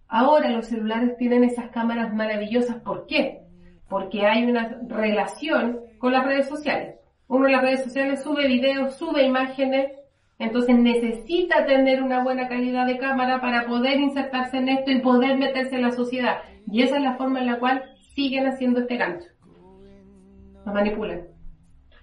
Ahora 0.08 0.50
los 0.50 0.66
celulares 0.66 1.16
tienen 1.18 1.44
esas 1.44 1.70
cámaras 1.70 2.12
maravillosas. 2.12 2.82
¿Por 2.82 3.06
qué? 3.06 3.42
Porque 3.88 4.26
hay 4.26 4.44
una 4.44 4.80
relación 4.88 5.82
con 5.98 6.12
las 6.12 6.26
redes 6.26 6.48
sociales. 6.48 6.96
Uno 7.28 7.46
en 7.46 7.52
las 7.52 7.62
redes 7.62 7.84
sociales 7.84 8.22
sube 8.22 8.46
videos, 8.46 8.96
sube 8.96 9.24
imágenes, 9.24 9.92
entonces 10.38 10.76
necesita 10.76 11.66
tener 11.66 12.02
una 12.02 12.22
buena 12.22 12.48
calidad 12.48 12.86
de 12.86 12.98
cámara 12.98 13.40
para 13.40 13.66
poder 13.66 13.98
insertarse 13.98 14.58
en 14.58 14.68
esto 14.68 14.90
y 14.90 15.00
poder 15.00 15.36
meterse 15.36 15.76
en 15.76 15.82
la 15.82 15.92
sociedad. 15.92 16.42
Y 16.70 16.82
esa 16.82 16.96
es 16.96 17.02
la 17.02 17.16
forma 17.16 17.40
en 17.40 17.46
la 17.46 17.58
cual 17.58 17.82
siguen 18.14 18.46
haciendo 18.46 18.80
este 18.80 18.96
gancho. 18.96 19.28
Nos 20.64 20.74
manipulan. 20.74 21.22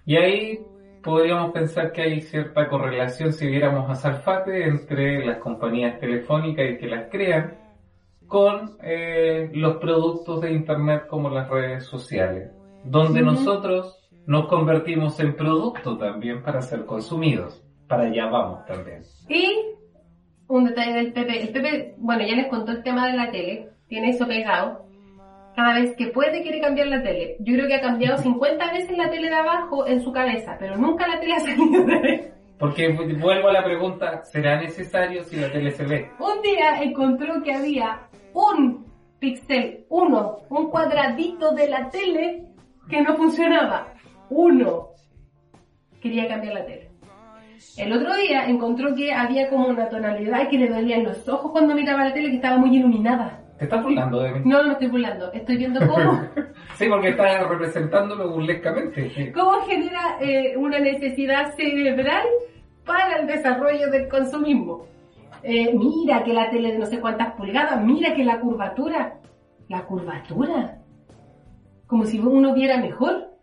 Y 0.04 0.16
ahí 0.16 0.58
podríamos 1.02 1.52
pensar 1.52 1.92
que 1.92 2.02
hay 2.02 2.20
cierta 2.20 2.68
correlación 2.68 3.32
si 3.32 3.46
viéramos 3.46 3.88
a 3.90 3.94
Salfate 3.94 4.66
entre 4.66 5.24
las 5.24 5.38
compañías 5.38 5.98
telefónicas 6.00 6.70
y 6.70 6.78
que 6.78 6.86
las 6.86 7.10
crean 7.10 7.58
con 8.26 8.76
eh, 8.82 9.50
los 9.52 9.76
productos 9.76 10.40
de 10.40 10.52
Internet 10.52 11.06
como 11.08 11.30
las 11.30 11.48
redes 11.48 11.84
sociales, 11.84 12.50
donde 12.84 13.22
nosotros 13.22 14.03
nos 14.26 14.48
convertimos 14.48 15.18
en 15.20 15.36
producto 15.36 15.98
también 15.98 16.42
para 16.42 16.62
ser 16.62 16.86
consumidos. 16.86 17.62
Para 17.88 18.04
allá 18.04 18.26
vamos 18.26 18.64
también. 18.64 19.02
Y 19.28 19.74
un 20.48 20.64
detalle 20.64 20.94
del 20.94 21.12
Pepe. 21.12 21.42
El 21.42 21.48
Pepe, 21.50 21.94
bueno, 21.98 22.22
ya 22.26 22.36
les 22.36 22.48
contó 22.48 22.72
el 22.72 22.82
tema 22.82 23.06
de 23.06 23.16
la 23.16 23.30
tele. 23.30 23.68
Tiene 23.88 24.10
eso 24.10 24.26
pegado. 24.26 24.86
Cada 25.54 25.74
vez 25.74 25.94
que 25.96 26.08
puede 26.08 26.42
quiere 26.42 26.60
cambiar 26.60 26.88
la 26.88 27.02
tele. 27.02 27.36
Yo 27.40 27.54
creo 27.54 27.68
que 27.68 27.74
ha 27.74 27.80
cambiado 27.80 28.18
50 28.18 28.72
veces 28.72 28.96
la 28.96 29.10
tele 29.10 29.28
de 29.28 29.34
abajo 29.34 29.86
en 29.86 30.00
su 30.00 30.10
cabeza, 30.10 30.56
pero 30.58 30.76
nunca 30.76 31.06
la 31.06 31.20
tele 31.20 31.34
ha 31.34 31.40
salido 31.40 31.84
de 31.84 31.94
ahí. 31.94 32.30
Porque 32.58 32.88
vuelvo 32.88 33.48
a 33.48 33.52
la 33.52 33.64
pregunta, 33.64 34.24
¿será 34.24 34.60
necesario 34.60 35.22
si 35.24 35.36
la 35.36 35.50
tele 35.52 35.70
se 35.72 35.84
ve? 35.84 36.10
Un 36.18 36.40
día 36.42 36.82
encontró 36.82 37.42
que 37.42 37.52
había 37.52 38.08
un 38.32 38.86
píxel, 39.18 39.84
uno, 39.88 40.38
un 40.48 40.70
cuadradito 40.70 41.52
de 41.52 41.68
la 41.68 41.88
tele 41.88 42.46
que 42.88 43.02
no 43.02 43.16
funcionaba. 43.16 43.93
Uno. 44.30 44.88
Quería 46.00 46.28
cambiar 46.28 46.54
la 46.54 46.66
tele. 46.66 46.90
El 47.76 47.92
otro 47.92 48.14
día 48.16 48.46
encontró 48.46 48.94
que 48.94 49.12
había 49.12 49.48
como 49.48 49.68
una 49.68 49.88
tonalidad 49.88 50.48
que 50.48 50.58
le 50.58 50.68
dolían 50.68 51.04
los 51.04 51.26
ojos 51.28 51.50
cuando 51.50 51.74
miraba 51.74 52.04
la 52.04 52.12
tele 52.12 52.30
que 52.30 52.36
estaba 52.36 52.58
muy 52.58 52.76
iluminada. 52.76 53.40
¿Te 53.58 53.64
estás 53.64 53.82
burlando 53.82 54.20
de 54.20 54.32
mí? 54.32 54.40
No, 54.44 54.58
no 54.58 54.66
me 54.68 54.72
estoy 54.72 54.88
burlando. 54.88 55.32
Estoy 55.32 55.56
viendo 55.56 55.80
cómo, 55.86 56.20
Sí, 56.76 56.86
porque 56.88 57.10
estás 57.10 57.48
representándolo 57.48 58.32
burlescamente. 58.32 59.32
cómo 59.32 59.60
genera 59.62 60.18
eh, 60.20 60.56
una 60.56 60.78
necesidad 60.80 61.54
cerebral 61.54 62.26
para 62.84 63.20
el 63.20 63.26
desarrollo 63.26 63.90
del 63.90 64.08
consumismo. 64.08 64.86
Eh, 65.42 65.74
mira 65.74 66.24
que 66.24 66.32
la 66.32 66.50
tele 66.50 66.72
de 66.72 66.78
no 66.78 66.86
sé 66.86 67.00
cuántas 67.00 67.34
pulgadas, 67.34 67.80
mira 67.82 68.14
que 68.14 68.24
la 68.24 68.40
curvatura. 68.40 69.20
La 69.68 69.84
curvatura. 69.84 70.78
Como 71.86 72.04
si 72.06 72.18
uno 72.18 72.54
viera 72.54 72.78
mejor. 72.78 73.33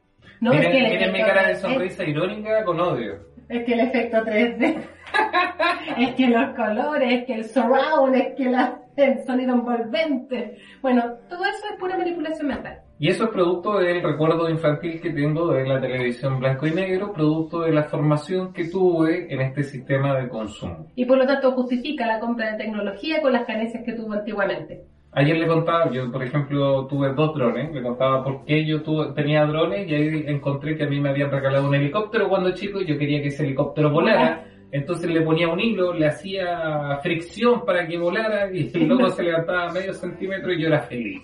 No, 0.42 0.52
miren, 0.52 0.66
es 0.66 0.72
que 0.72 0.78
el 0.86 0.92
miren 0.92 1.12
mi 1.14 1.20
cara 1.22 1.48
de 1.48 1.54
3D, 1.54 1.58
sonrisa 1.62 2.04
irónica 2.04 2.64
con 2.66 2.80
odio. 2.80 3.14
Es 3.48 3.64
que 3.64 3.74
el 3.74 3.80
efecto 3.82 4.18
3D. 4.26 4.78
es 5.98 6.16
que 6.16 6.28
los 6.28 6.56
colores, 6.56 7.12
es 7.14 7.26
que 7.26 7.34
el 7.36 7.46
surround, 7.46 8.16
es 8.16 8.36
que 8.36 8.46
la- 8.50 8.78
el 8.98 9.24
sonido 9.24 9.54
envolvente. 9.54 10.58
Bueno, 10.82 11.04
todo 11.30 11.44
eso 11.46 11.66
es 11.72 11.80
pura 11.80 11.98
manipulación 11.98 12.48
mental. 12.50 12.80
Y 13.00 13.08
eso 13.10 13.24
es 13.24 13.30
producto 13.32 13.80
del 13.80 14.04
recuerdo 14.04 14.48
infantil 14.50 15.02
que 15.02 15.10
tengo 15.12 15.48
de 15.54 15.66
la 15.68 15.80
televisión 15.82 16.39
blanco 16.39 16.68
y 16.68 16.72
negro, 16.72 17.12
producto 17.14 17.62
de 17.62 17.72
la 17.72 17.84
formación 17.84 18.54
que 18.54 18.66
tuve 18.66 19.34
en 19.34 19.42
este 19.42 19.64
sistema 19.64 20.20
de 20.20 20.28
consumo. 20.30 20.88
Y 20.96 21.06
por 21.06 21.18
lo 21.18 21.26
tanto 21.26 21.52
justifica 21.54 22.06
la 22.06 22.20
compra 22.20 22.52
de 22.52 22.58
tecnología 22.64 23.22
con 23.22 23.34
las 23.34 23.46
carencias 23.46 23.84
que 23.84 23.94
tuvo 23.94 24.14
antiguamente. 24.14 24.84
Ayer 25.14 25.38
le 25.38 25.47
contaba, 25.47 25.91
yo 25.91 26.09
por 26.09 26.24
ejemplo 26.24 26.86
tuve 26.88 27.14
dos 27.14 27.36
drones, 27.36 27.74
le 27.74 27.82
contaba 27.82 28.24
por 28.24 28.45
qué 28.45 28.66
yo 28.66 28.82
tuve, 28.82 29.12
tenía 29.14 29.45
drones 29.45 29.86
y 29.89 29.93
ahí 29.93 30.24
encontré 30.28 30.78
que 30.78 30.86
a 30.86 30.88
mí 30.88 31.01
me 31.01 31.09
habían 31.09 31.30
regalado 31.30 31.68
un 31.68 31.76
helicóptero 31.76 32.30
cuando 32.30 32.51
chico 32.51 32.80
y 32.80 32.86
yo 32.86 32.97
quería 32.97 33.22
que 33.22 33.28
ese 33.28 33.43
helicóptero 33.43 33.89
volara. 33.89 34.45
Entonces 34.72 35.09
le 35.09 35.20
ponía 35.22 35.49
un 35.49 35.59
hilo, 35.59 35.93
le 35.93 36.07
hacía 36.07 36.97
fricción 37.03 37.66
para 37.66 37.86
que 37.86 37.97
volara 37.97 38.49
y 38.51 38.72
luego 38.86 39.09
se 39.09 39.24
levantaba 39.24 39.70
medio 39.74 39.93
centímetro 39.93 40.53
y 40.53 40.62
yo 40.62 40.68
era 40.68 40.80
feliz. 40.80 41.22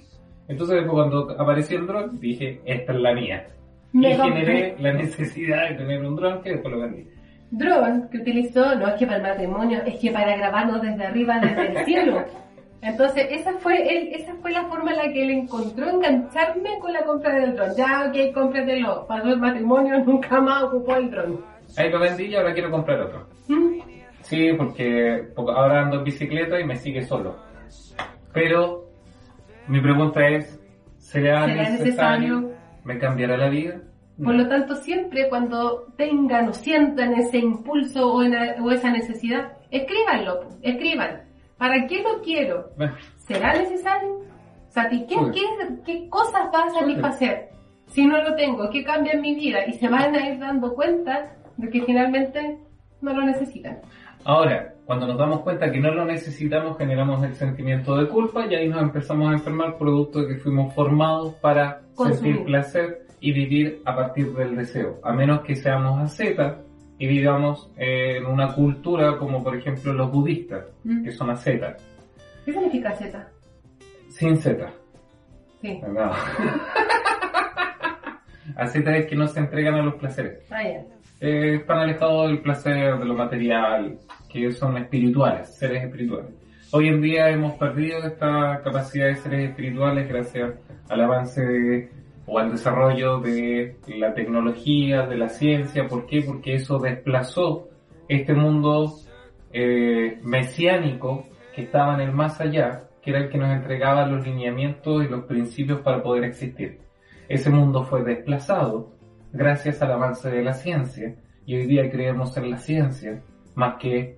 Entonces 0.50 0.76
después 0.76 0.94
cuando 0.94 1.32
apareció 1.40 1.80
el 1.80 1.88
dron 1.88 2.20
dije, 2.20 2.60
esta 2.66 2.92
es 2.92 3.00
la 3.00 3.14
mía. 3.14 3.48
Y 3.94 4.00
Me 4.00 4.18
generé 4.18 4.76
la 4.80 4.92
necesidad 4.92 5.70
de 5.70 5.76
tener 5.76 6.06
un 6.06 6.18
dron 6.18 6.42
que 6.42 6.52
después 6.52 6.74
lo 6.74 6.82
vendí. 6.82 7.08
Drone 7.52 8.10
que 8.12 8.18
utilizó, 8.18 8.76
no 8.76 8.90
es 8.90 8.96
que 8.96 9.06
para 9.06 9.18
el 9.18 9.24
matrimonio, 9.24 9.82
es 9.86 9.96
que 9.96 10.12
para 10.12 10.36
grabarnos 10.36 10.82
desde 10.82 11.06
arriba, 11.06 11.40
desde 11.40 11.68
el 11.68 11.86
cielo. 11.86 12.26
Entonces, 12.82 13.28
esa 13.32 13.54
fue 13.54 13.76
él, 13.98 14.10
esa 14.14 14.34
fue 14.36 14.52
la 14.52 14.66
forma 14.66 14.92
en 14.92 14.98
la 14.98 15.12
que 15.12 15.24
él 15.24 15.32
encontró 15.32 15.90
engancharme 15.90 16.78
con 16.80 16.94
la 16.94 17.04
compra 17.04 17.34
del 17.40 17.56
dron. 17.56 17.70
Ya, 17.76 18.06
ok, 18.08 18.34
cómpratelo. 18.34 19.06
Pasó 19.08 19.28
el 19.30 19.40
matrimonio, 19.40 20.00
nunca 20.06 20.40
más 20.40 20.64
ocupó 20.64 20.96
el 20.96 21.10
dron. 21.10 21.42
Ahí 21.76 21.90
lo 21.92 22.00
vendí 22.00 22.26
y 22.26 22.36
ahora 22.36 22.54
quiero 22.54 22.70
comprar 22.72 23.02
otro. 23.02 23.28
¿Mm? 23.48 23.80
Sí, 24.22 24.54
porque 24.54 25.28
ahora 25.38 25.82
ando 25.84 25.98
en 25.98 26.04
bicicleta 26.04 26.60
y 26.60 26.66
me 26.66 26.76
sigue 26.76 27.04
solo. 27.04 27.36
Pero 28.34 28.86
mi 29.68 29.80
pregunta 29.82 30.28
es, 30.28 30.60
¿será, 30.98 31.46
¿Será 31.46 31.70
necesario? 31.70 31.80
necesario? 32.42 32.52
¿Me 32.84 33.00
cambiará 33.00 33.38
la 33.38 33.50
vida? 33.50 33.82
Por 34.24 34.34
lo 34.36 34.48
tanto, 34.48 34.76
siempre 34.76 35.30
cuando 35.30 35.86
tengan 35.96 36.50
o 36.50 36.54
sientan 36.54 37.14
ese 37.14 37.38
impulso 37.38 38.12
o, 38.14 38.24
en- 38.24 38.62
o 38.62 38.72
esa 38.72 38.90
necesidad, 38.92 39.54
escríbanlo, 39.70 40.40
escriban. 40.62 41.22
¿Para 41.58 41.88
qué 41.88 42.02
lo 42.04 42.22
quiero? 42.22 42.70
¿Será 43.18 43.54
necesario? 43.54 44.20
O 44.68 44.72
sea, 44.72 44.90
¿qué, 44.90 45.00
Sí. 45.08 45.16
qué, 45.34 45.44
qué 45.86 46.10
cosas 46.10 46.50
va 46.54 46.66
a 46.66 46.70
satisfacer 46.70 47.50
si 47.88 48.06
no 48.06 48.22
lo 48.22 48.36
tengo? 48.36 48.70
¿Qué 48.70 48.84
cambia 48.84 49.14
en 49.14 49.22
mi 49.22 49.36
vida? 49.36 49.66
Y 49.68 49.74
se 49.74 49.88
van 49.88 50.14
a 50.16 50.30
ir 50.30 50.40
dando 50.40 50.74
cuenta 50.76 51.36
de 51.58 51.70
que 51.70 51.82
finalmente 51.84 52.60
no 53.02 53.14
lo 53.14 53.26
necesitan. 53.26 53.80
Ahora, 54.24 54.74
cuando 54.86 55.08
nos 55.08 55.18
damos 55.18 55.42
cuenta 55.42 55.72
que 55.72 55.80
no 55.80 55.92
lo 55.92 56.06
necesitamos, 56.06 56.78
generamos 56.78 57.24
el 57.24 57.34
sentimiento 57.36 57.96
de 57.98 58.08
culpa 58.08 58.46
y 58.46 58.56
ahí 58.56 58.68
nos 58.70 58.82
empezamos 58.82 59.30
a 59.30 59.34
enfermar 59.34 59.78
producto 59.78 60.22
de 60.22 60.28
que 60.36 60.40
fuimos 60.40 60.74
formados 60.74 61.34
para 61.36 61.82
Consumir. 61.96 62.36
sentir 62.36 62.46
placer 62.46 63.02
y 63.20 63.32
vivir 63.32 63.82
a 63.86 63.96
partir 63.96 64.32
del 64.34 64.56
deseo. 64.56 65.00
A 65.04 65.12
menos 65.14 65.42
que 65.42 65.56
seamos 65.56 66.00
ascetas 66.00 66.58
y 67.00 67.08
vivamos 67.08 67.72
en 67.78 68.26
una 68.26 68.54
cultura 68.54 69.18
como 69.18 69.44
por 69.44 69.56
ejemplo 69.56 69.94
los 69.94 70.12
budistas, 70.12 70.66
¿Mm? 70.84 71.04
que 71.04 71.12
son 71.12 71.30
ascetas, 71.30 71.82
¿Qué 72.46 72.54
significa 72.54 72.92
Z? 72.94 73.28
sin 74.10 74.38
Z. 74.38 74.70
Sí. 75.62 75.80
No. 75.88 76.12
ascetas 78.56 78.96
es 78.96 79.06
que 79.08 79.16
no 79.16 79.28
se 79.28 79.40
entregan 79.40 79.76
a 79.76 79.84
los 79.84 79.96
placeres. 79.96 80.40
Ah, 80.50 80.64
ya. 80.64 80.84
Eh, 81.20 81.56
están 81.56 81.80
alejados 81.80 82.28
del 82.28 82.42
placer, 82.42 82.98
de 82.98 83.06
lo 83.06 83.16
material, 83.16 83.98
que 84.30 84.52
son 84.52 84.78
espirituales, 84.78 85.56
seres 85.58 85.84
espirituales. 85.84 86.32
Hoy 86.72 86.90
en 86.90 87.02
día 87.02 87.30
hemos 87.30 87.58
perdido 87.58 88.00
esta 88.00 88.62
capacidad 88.64 89.08
de 89.08 89.16
seres 89.16 89.50
espirituales 89.50 90.08
gracias 90.08 90.54
al 90.90 91.02
avance 91.02 91.42
de- 91.44 91.90
o 92.28 92.40
al 92.40 92.52
desarrollo 92.52 93.20
de 93.20 93.78
la 93.88 94.14
tecnología, 94.14 95.08
de 95.08 95.18
la 95.18 95.30
ciencia. 95.30 95.88
¿Por 95.88 96.06
qué? 96.06 96.22
Porque 96.22 96.56
eso 96.56 96.78
desplazó 96.78 97.70
este 98.10 98.34
mundo 98.34 98.94
eh, 99.52 100.20
mesiánico 100.24 101.26
que 101.56 101.64
estaba 101.64 101.96
en 101.96 102.02
el 102.02 102.12
más 102.12 102.40
allá, 102.42 102.84
que 103.02 103.12
era 103.12 103.20
el 103.22 103.30
que 103.30 103.38
nos 103.38 103.50
entregaba 103.50 104.06
los 104.06 104.28
lineamientos 104.28 105.06
y 105.06 105.08
los 105.08 105.24
principios 105.24 105.80
para 105.80 106.04
poder 106.04 106.26
existir. 106.26 106.80
Ese 107.30 107.50
mundo 107.50 107.84
fue 107.84 108.04
desplazado 108.04 108.92
gracias 109.32 109.82
al 109.82 109.94
avance 109.94 110.30
de 110.30 110.44
la 110.44 110.54
ciencia 110.54 111.16
y 111.46 111.56
hoy 111.56 111.66
día 111.66 111.90
creemos 111.90 112.36
en 112.38 112.52
la 112.52 112.58
ciencia 112.58 113.22
más 113.56 113.76
que 113.78 114.18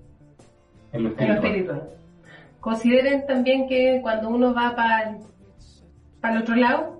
en 0.91 1.03
lo 1.03 1.09
En 1.09 1.27
lo 1.27 1.33
espiritual. 1.35 1.45
espiritual. 1.45 1.89
Consideren 2.59 3.25
también 3.27 3.67
que 3.67 3.99
cuando 4.01 4.29
uno 4.29 4.53
va 4.53 4.75
para 4.75 5.15
el 6.31 6.37
otro 6.41 6.55
lado, 6.55 6.98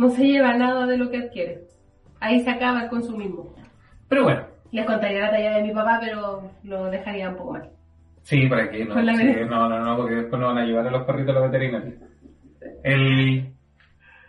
no 0.00 0.08
se 0.10 0.24
lleva 0.24 0.54
nada 0.54 0.86
de 0.86 0.96
lo 0.96 1.10
que 1.10 1.18
adquiere. 1.18 1.60
Ahí 2.20 2.40
se 2.40 2.50
acaba 2.50 2.84
el 2.84 2.88
consumismo. 2.90 3.54
Pero 4.08 4.24
bueno, 4.24 4.42
Les 4.72 4.86
contaría 4.86 5.20
la 5.20 5.30
talla 5.30 5.56
de 5.56 5.62
mi 5.62 5.72
papá, 5.74 5.98
pero 6.02 6.42
lo 6.64 6.84
dejaría 6.90 7.28
un 7.28 7.36
poco 7.36 7.52
mal. 7.52 7.68
sí, 8.22 8.46
¿para 8.48 8.70
qué? 8.70 8.84
No, 8.84 9.00
la 9.00 9.14
Sí, 9.14 9.24
no, 9.48 9.68
no, 9.68 9.78
no, 9.78 9.96
porque 9.96 10.14
después 10.16 10.40
nos 10.40 10.54
van 10.54 10.58
a 10.62 10.66
llevar 10.66 10.86
a 10.86 10.90
los 10.90 11.04
perritos 11.04 11.36
a 11.36 11.40
la 11.40 11.46
veterinaria. 11.46 11.94
El 12.82 13.52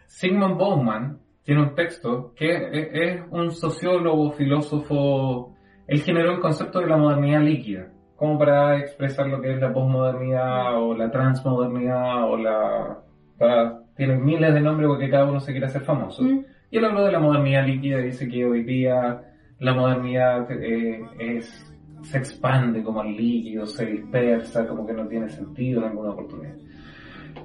Sigmund 0.07 0.57
Bauman 0.57 1.19
tiene 1.43 1.61
un 1.61 1.73
texto 1.75 2.33
que 2.35 2.49
es, 2.93 3.21
un 3.29 3.51
sociólogo, 3.51 4.31
filósofo, 4.31 5.55
él 5.87 6.01
generó 6.01 6.33
el 6.33 6.39
concepto 6.39 6.79
de 6.79 6.87
la 6.87 6.97
modernidad 6.97 7.41
líquida, 7.41 7.87
como 8.15 8.37
para 8.37 8.77
expresar 8.77 9.27
lo 9.27 9.41
que 9.41 9.53
es 9.53 9.59
la 9.61 9.73
posmodernidad 9.73 10.81
o 10.81 10.93
la 10.95 11.09
transmodernidad 11.09 12.23
o 12.29 12.37
la... 12.37 12.97
para- 13.37 13.79
tiene 13.95 14.15
miles 14.17 14.53
de 14.53 14.61
nombres 14.61 14.87
porque 14.87 15.09
cada 15.09 15.25
uno 15.25 15.39
se 15.39 15.51
quiere 15.51 15.67
hacer 15.67 15.81
famoso. 15.81 16.23
Mm. 16.23 16.45
Y 16.71 16.77
él 16.77 16.85
habló 16.85 17.03
de 17.03 17.11
la 17.11 17.19
modernidad 17.19 17.65
líquida 17.65 17.99
y 17.99 18.05
dice 18.05 18.27
que 18.27 18.45
hoy 18.45 18.63
día 18.63 19.21
la 19.59 19.73
modernidad 19.73 20.49
eh, 20.51 21.03
es, 21.19 21.75
se 22.01 22.17
expande 22.17 22.81
como 22.83 23.03
el 23.03 23.15
líquido, 23.15 23.65
se 23.65 23.85
dispersa, 23.85 24.67
como 24.67 24.87
que 24.87 24.93
no 24.93 25.07
tiene 25.07 25.29
sentido 25.29 25.81
en 25.81 25.89
alguna 25.89 26.11
oportunidad. 26.11 26.55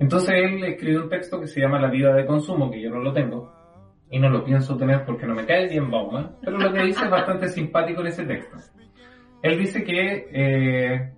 Entonces 0.01 0.35
él 0.35 0.65
escribió 0.65 1.03
un 1.03 1.09
texto 1.09 1.41
que 1.41 1.47
se 1.47 1.61
llama 1.61 1.81
La 1.81 1.91
vida 1.91 2.15
de 2.15 2.27
consumo, 2.27 2.71
que 2.71 2.81
yo 2.81 2.91
no 2.91 3.01
lo 3.01 3.13
tengo, 3.13 3.53
y 4.11 4.19
no 4.19 4.29
lo 4.29 4.45
pienso 4.45 4.77
tener 4.77 5.05
porque 5.05 5.27
no 5.27 5.35
me 5.35 5.47
cae 5.47 5.69
bien 5.69 5.91
Bauman, 5.91 6.37
pero 6.43 6.59
lo 6.59 6.73
que 6.73 6.83
dice 6.83 7.05
es 7.05 7.11
bastante 7.11 7.49
simpático 7.49 8.01
en 8.01 8.07
ese 8.07 8.25
texto. 8.25 8.57
Él 9.43 9.59
dice 9.59 9.85
que 9.85 10.29
eh, 10.33 11.13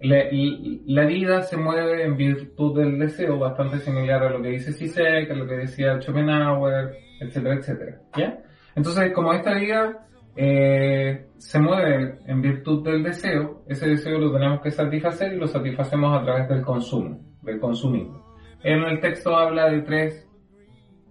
la, 0.00 0.24
la 0.30 1.06
vida 1.06 1.42
se 1.42 1.56
mueve 1.56 2.04
en 2.04 2.16
virtud 2.16 2.78
del 2.78 2.98
deseo, 2.98 3.38
bastante 3.38 3.78
similar 3.78 4.22
a 4.22 4.30
lo 4.30 4.42
que 4.42 4.50
dice 4.50 4.72
Zizek, 4.72 5.30
a 5.30 5.34
lo 5.34 5.46
que 5.46 5.56
decía 5.56 6.00
Schopenhauer, 6.00 6.96
etcétera, 7.20 7.54
etcétera. 7.54 8.00
¿Ya? 8.16 8.38
Entonces, 8.74 9.12
como 9.12 9.32
esta 9.32 9.54
vida 9.54 10.06
eh, 10.36 11.28
se 11.38 11.58
mueve 11.58 12.18
en 12.26 12.42
virtud 12.42 12.84
del 12.84 13.02
deseo, 13.02 13.62
ese 13.66 13.88
deseo 13.88 14.18
lo 14.18 14.32
tenemos 14.32 14.60
que 14.60 14.70
satisfacer 14.70 15.32
y 15.32 15.36
lo 15.36 15.46
satisfacemos 15.46 16.20
a 16.20 16.24
través 16.24 16.48
del 16.48 16.62
consumo, 16.62 17.18
del 17.42 17.58
consumismo. 17.58 18.36
En 18.62 18.82
el 18.82 19.00
texto 19.00 19.34
habla 19.34 19.70
de 19.70 19.80
tres, 19.80 20.28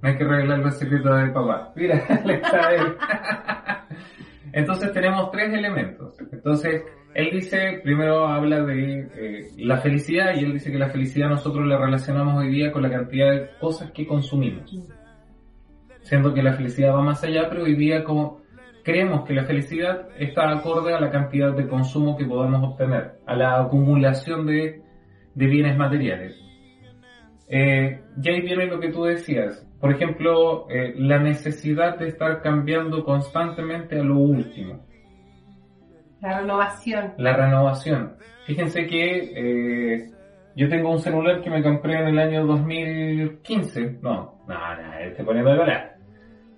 hay 0.03 0.15
que 0.17 0.23
revelar 0.23 0.59
los 0.59 0.77
secretos 0.77 1.19
del 1.19 1.33
papá. 1.33 1.73
Mira, 1.75 2.03
le 2.25 2.35
está. 2.35 3.87
Entonces 4.53 4.91
tenemos 4.93 5.31
tres 5.31 5.51
elementos. 5.51 6.15
Entonces, 6.31 6.83
él 7.15 7.29
dice, 7.31 7.79
primero 7.81 8.27
habla 8.27 8.61
de 8.63 8.99
eh, 9.15 9.47
la 9.59 9.77
felicidad 9.77 10.35
y 10.35 10.43
él 10.43 10.51
dice 10.51 10.69
que 10.69 10.77
la 10.77 10.89
felicidad 10.89 11.29
nosotros 11.29 11.65
la 11.65 11.77
relacionamos 11.77 12.35
hoy 12.35 12.49
día 12.49 12.73
con 12.73 12.81
la 12.81 12.89
cantidad 12.89 13.31
de 13.31 13.49
cosas 13.57 13.91
que 13.91 14.05
consumimos. 14.05 14.69
Siendo 16.01 16.33
que 16.33 16.43
la 16.43 16.53
felicidad 16.53 16.93
va 16.93 17.01
más 17.01 17.23
allá, 17.23 17.47
pero 17.49 17.63
hoy 17.63 17.75
día 17.75 18.03
como 18.03 18.41
creemos 18.83 19.25
que 19.25 19.33
la 19.33 19.45
felicidad 19.45 20.09
está 20.19 20.51
acorde 20.51 20.93
a 20.93 20.99
la 20.99 21.09
cantidad 21.09 21.53
de 21.55 21.67
consumo 21.67 22.17
que 22.17 22.25
podemos 22.25 22.61
obtener, 22.71 23.13
a 23.25 23.33
la 23.33 23.61
acumulación 23.61 24.45
de, 24.45 24.81
de 25.33 25.45
bienes 25.47 25.77
materiales. 25.77 26.37
Eh, 27.47 28.01
y 28.21 28.29
ahí 28.29 28.41
viene 28.41 28.65
lo 28.65 28.77
que 28.81 28.91
tú 28.91 29.05
decías. 29.05 29.65
Por 29.79 29.93
ejemplo, 29.93 30.69
eh, 30.69 30.93
la 30.97 31.19
necesidad 31.19 31.97
de 31.97 32.09
estar 32.09 32.41
cambiando 32.41 33.05
constantemente 33.05 33.97
a 33.97 34.03
lo 34.03 34.17
último. 34.17 34.85
La 36.25 36.39
renovación. 36.39 37.13
La 37.19 37.37
renovación. 37.37 38.15
Fíjense 38.47 38.87
que 38.87 39.31
eh, 39.35 40.11
yo 40.55 40.67
tengo 40.67 40.89
un 40.89 40.97
celular 40.97 41.39
que 41.43 41.51
me 41.51 41.61
compré 41.61 41.99
en 41.99 42.07
el 42.07 42.17
año 42.17 42.47
2015. 42.47 43.99
No, 44.01 44.41
no, 44.47 44.75
no, 44.75 44.93
estoy 45.01 45.23
poniendo 45.23 45.51
de 45.51 45.57
verdad. 45.59 45.91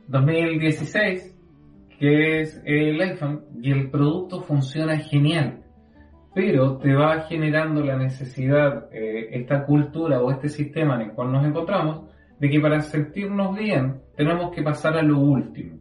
2016, 0.07 1.37
que 1.99 2.39
es 2.39 2.61
el 2.63 3.01
iPhone, 3.01 3.43
y 3.61 3.73
el 3.73 3.89
producto 3.89 4.41
funciona 4.41 4.97
genial. 4.99 5.65
Pero 6.33 6.77
te 6.77 6.93
va 6.93 7.23
generando 7.23 7.83
la 7.83 7.97
necesidad, 7.97 8.87
eh, 8.93 9.27
esta 9.31 9.65
cultura 9.65 10.21
o 10.21 10.31
este 10.31 10.47
sistema 10.47 10.95
en 10.95 11.09
el 11.09 11.11
cual 11.11 11.33
nos 11.33 11.45
encontramos, 11.45 12.09
de 12.39 12.49
que 12.49 12.61
para 12.61 12.79
sentirnos 12.79 13.57
bien 13.57 13.99
tenemos 14.15 14.55
que 14.55 14.61
pasar 14.61 14.95
a 14.95 15.01
lo 15.01 15.19
último. 15.19 15.76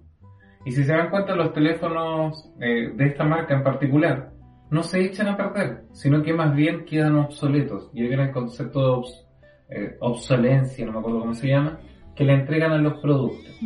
Y 0.67 0.73
si 0.73 0.85
se 0.85 0.93
dan 0.95 1.09
cuenta, 1.11 1.35
los 1.35 1.53
teléfonos 1.53 2.53
eh, 2.61 2.91
de 2.95 3.07
esta 3.07 3.25
marca 3.25 3.55
en 3.55 3.63
particular 3.63 4.31
no 4.71 4.83
se 4.83 5.01
echan 5.05 5.29
a 5.29 5.37
perder, 5.37 5.85
sino 5.93 6.23
que 6.23 6.35
más 6.35 6.55
bien 6.55 6.85
quedan 6.85 7.15
obsoletos. 7.17 7.89
Y 7.95 8.03
ahí 8.03 8.09
viene 8.09 8.25
el 8.25 8.33
concepto 8.33 8.81
de 8.81 8.87
obs- 8.97 9.27
eh, 9.71 9.97
obsolencia, 10.01 10.85
no 10.85 10.93
me 10.93 10.99
acuerdo 10.99 11.21
cómo 11.21 11.35
se 11.35 11.49
llama, 11.49 11.79
que 12.17 12.25
le 12.25 12.33
entregan 12.35 12.73
a 12.73 12.79
los 12.79 13.01
productos. 13.01 13.59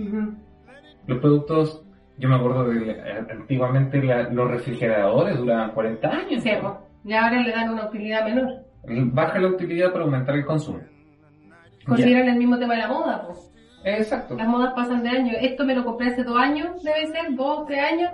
Los 1.07 1.18
productos, 1.20 1.84
yo 2.18 2.28
me 2.28 2.34
acuerdo 2.36 2.64
de 2.68 2.90
eh, 2.90 3.26
antiguamente 3.30 4.03
la- 4.03 4.28
los 4.28 4.51
refrigeradores 4.51 5.38
duraban 5.38 5.72
40 5.72 6.07
años. 6.09 6.42
Sí, 6.42 6.51
pues. 6.61 6.72
Y 7.05 7.14
ahora 7.14 7.40
le 7.40 7.51
dan 7.51 7.70
una 7.70 7.86
utilidad 7.88 8.24
menor. 8.26 8.48
Baja 9.14 9.38
la 9.38 9.48
utilidad 9.48 9.92
para 9.92 10.05
aumentar 10.05 10.34
el 10.36 10.44
consumo. 10.44 10.80
Consideran 11.86 12.28
el 12.28 12.36
mismo 12.36 12.59
tema 12.59 12.74
de 12.74 12.80
la 12.80 12.88
moda, 12.88 13.24
pues. 13.26 13.51
Exacto. 13.85 14.35
Las 14.37 14.47
modas 14.49 14.72
pasan 14.74 15.03
de 15.03 15.09
año. 15.11 15.33
Esto 15.41 15.64
me 15.64 15.74
lo 15.74 15.85
compré 15.85 16.09
hace 16.09 16.22
dos 16.24 16.37
años, 16.39 16.83
debe 16.83 17.07
ser, 17.09 17.35
dos, 17.35 17.66
tres 17.66 17.81
años. 17.81 18.11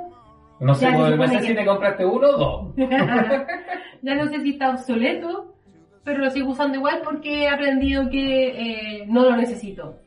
No 0.60 0.74
sé, 0.74 0.90
no 0.90 1.26
sé 1.26 1.36
que- 1.38 1.42
si 1.42 1.54
te 1.54 1.66
compraste 1.66 2.04
uno 2.04 2.28
o 2.28 2.38
dos. 2.38 2.74
ya 4.02 4.14
no 4.14 4.26
sé 4.28 4.40
si 4.40 4.50
está 4.50 4.70
obsoleto, 4.70 5.54
pero 6.04 6.18
lo 6.18 6.30
sigo 6.30 6.50
usando 6.50 6.76
igual 6.78 7.00
porque 7.04 7.42
he 7.44 7.48
aprendido 7.48 8.08
que 8.08 9.00
eh, 9.00 9.04
no 9.08 9.24
lo 9.24 9.36
necesito. 9.36 9.96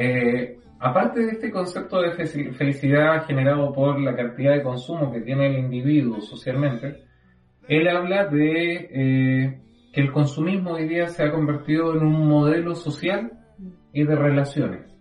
Eh, 0.00 0.58
aparte 0.78 1.18
de 1.20 1.32
este 1.32 1.50
concepto 1.50 2.00
de 2.00 2.12
fe- 2.12 2.52
felicidad 2.52 3.24
generado 3.26 3.72
por 3.72 3.98
la 4.00 4.14
cantidad 4.14 4.52
de 4.52 4.62
consumo 4.62 5.10
que 5.10 5.22
tiene 5.22 5.46
el 5.48 5.58
individuo 5.58 6.20
socialmente, 6.20 7.02
él 7.66 7.88
habla 7.88 8.26
de 8.26 8.88
eh, 8.92 9.60
que 9.92 10.00
el 10.00 10.12
consumismo 10.12 10.72
hoy 10.72 10.86
día 10.88 11.08
se 11.08 11.24
ha 11.24 11.32
convertido 11.32 11.94
en 11.94 12.06
un 12.06 12.28
modelo 12.28 12.74
social 12.76 13.32
y 13.98 14.04
de 14.04 14.14
relaciones. 14.14 14.96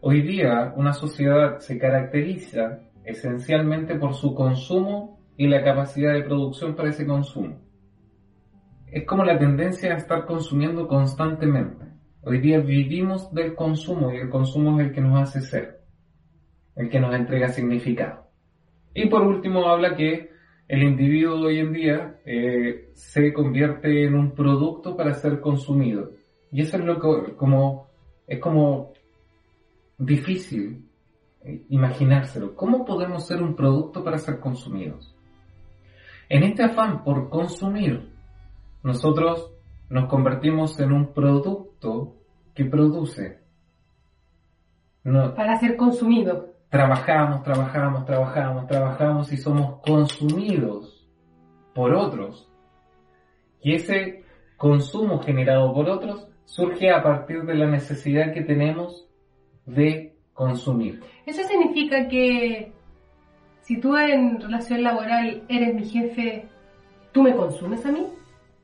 Hoy 0.00 0.22
día 0.22 0.72
una 0.76 0.92
sociedad 0.92 1.58
se 1.58 1.76
caracteriza 1.76 2.78
esencialmente 3.04 3.96
por 3.96 4.14
su 4.14 4.32
consumo 4.32 5.18
y 5.36 5.48
la 5.48 5.64
capacidad 5.64 6.12
de 6.12 6.22
producción 6.22 6.76
para 6.76 6.90
ese 6.90 7.04
consumo. 7.04 7.60
Es 8.92 9.04
como 9.06 9.24
la 9.24 9.36
tendencia 9.36 9.92
a 9.92 9.96
estar 9.96 10.24
consumiendo 10.24 10.86
constantemente. 10.86 11.84
Hoy 12.22 12.38
día 12.38 12.60
vivimos 12.60 13.34
del 13.34 13.56
consumo 13.56 14.12
y 14.12 14.18
el 14.18 14.30
consumo 14.30 14.78
es 14.78 14.86
el 14.86 14.92
que 14.92 15.00
nos 15.00 15.20
hace 15.20 15.40
ser, 15.40 15.80
el 16.76 16.90
que 16.90 17.00
nos 17.00 17.12
entrega 17.12 17.48
significado. 17.48 18.28
Y 18.94 19.08
por 19.08 19.22
último 19.22 19.66
habla 19.66 19.96
que 19.96 20.30
el 20.68 20.84
individuo 20.84 21.40
hoy 21.40 21.58
en 21.58 21.72
día 21.72 22.20
eh, 22.24 22.92
se 22.94 23.32
convierte 23.32 24.04
en 24.04 24.14
un 24.14 24.32
producto 24.36 24.96
para 24.96 25.12
ser 25.14 25.40
consumido. 25.40 26.19
Y 26.52 26.62
eso 26.62 26.76
es 26.76 26.84
lo 26.84 27.00
que 27.00 27.36
como 27.36 27.88
es 28.26 28.38
como 28.38 28.92
difícil 29.98 30.88
eh, 31.42 31.64
imaginárselo. 31.68 32.54
¿Cómo 32.54 32.84
podemos 32.84 33.26
ser 33.26 33.42
un 33.42 33.54
producto 33.56 34.04
para 34.04 34.18
ser 34.18 34.40
consumidos? 34.40 35.14
En 36.28 36.44
este 36.44 36.62
afán 36.62 37.02
por 37.02 37.28
consumir, 37.28 38.12
nosotros 38.82 39.50
nos 39.88 40.08
convertimos 40.08 40.78
en 40.78 40.92
un 40.92 41.12
producto 41.12 42.14
que 42.54 42.64
produce. 42.64 43.40
No, 45.02 45.34
Para 45.34 45.58
ser 45.58 45.76
consumido. 45.76 46.54
trabajamos, 46.68 47.42
trabajamos, 47.42 48.04
trabajamos, 48.04 48.66
trabajamos 48.68 49.32
y 49.32 49.36
somos 49.36 49.80
consumidos 49.80 51.08
por 51.74 51.94
otros. 51.94 52.48
Y 53.60 53.74
ese 53.74 54.24
consumo 54.56 55.18
generado 55.20 55.74
por 55.74 55.88
otros 55.88 56.29
surge 56.50 56.90
a 56.90 57.00
partir 57.00 57.44
de 57.44 57.54
la 57.54 57.66
necesidad 57.66 58.34
que 58.34 58.42
tenemos 58.42 59.08
de 59.66 60.16
consumir. 60.34 61.00
Eso 61.24 61.42
significa 61.44 62.08
que 62.08 62.72
si 63.60 63.80
tú 63.80 63.96
en 63.96 64.40
relación 64.40 64.82
laboral 64.82 65.44
eres 65.48 65.74
mi 65.74 65.84
jefe, 65.84 66.48
¿tú 67.12 67.22
me 67.22 67.36
consumes 67.36 67.86
a 67.86 67.92
mí? 67.92 68.04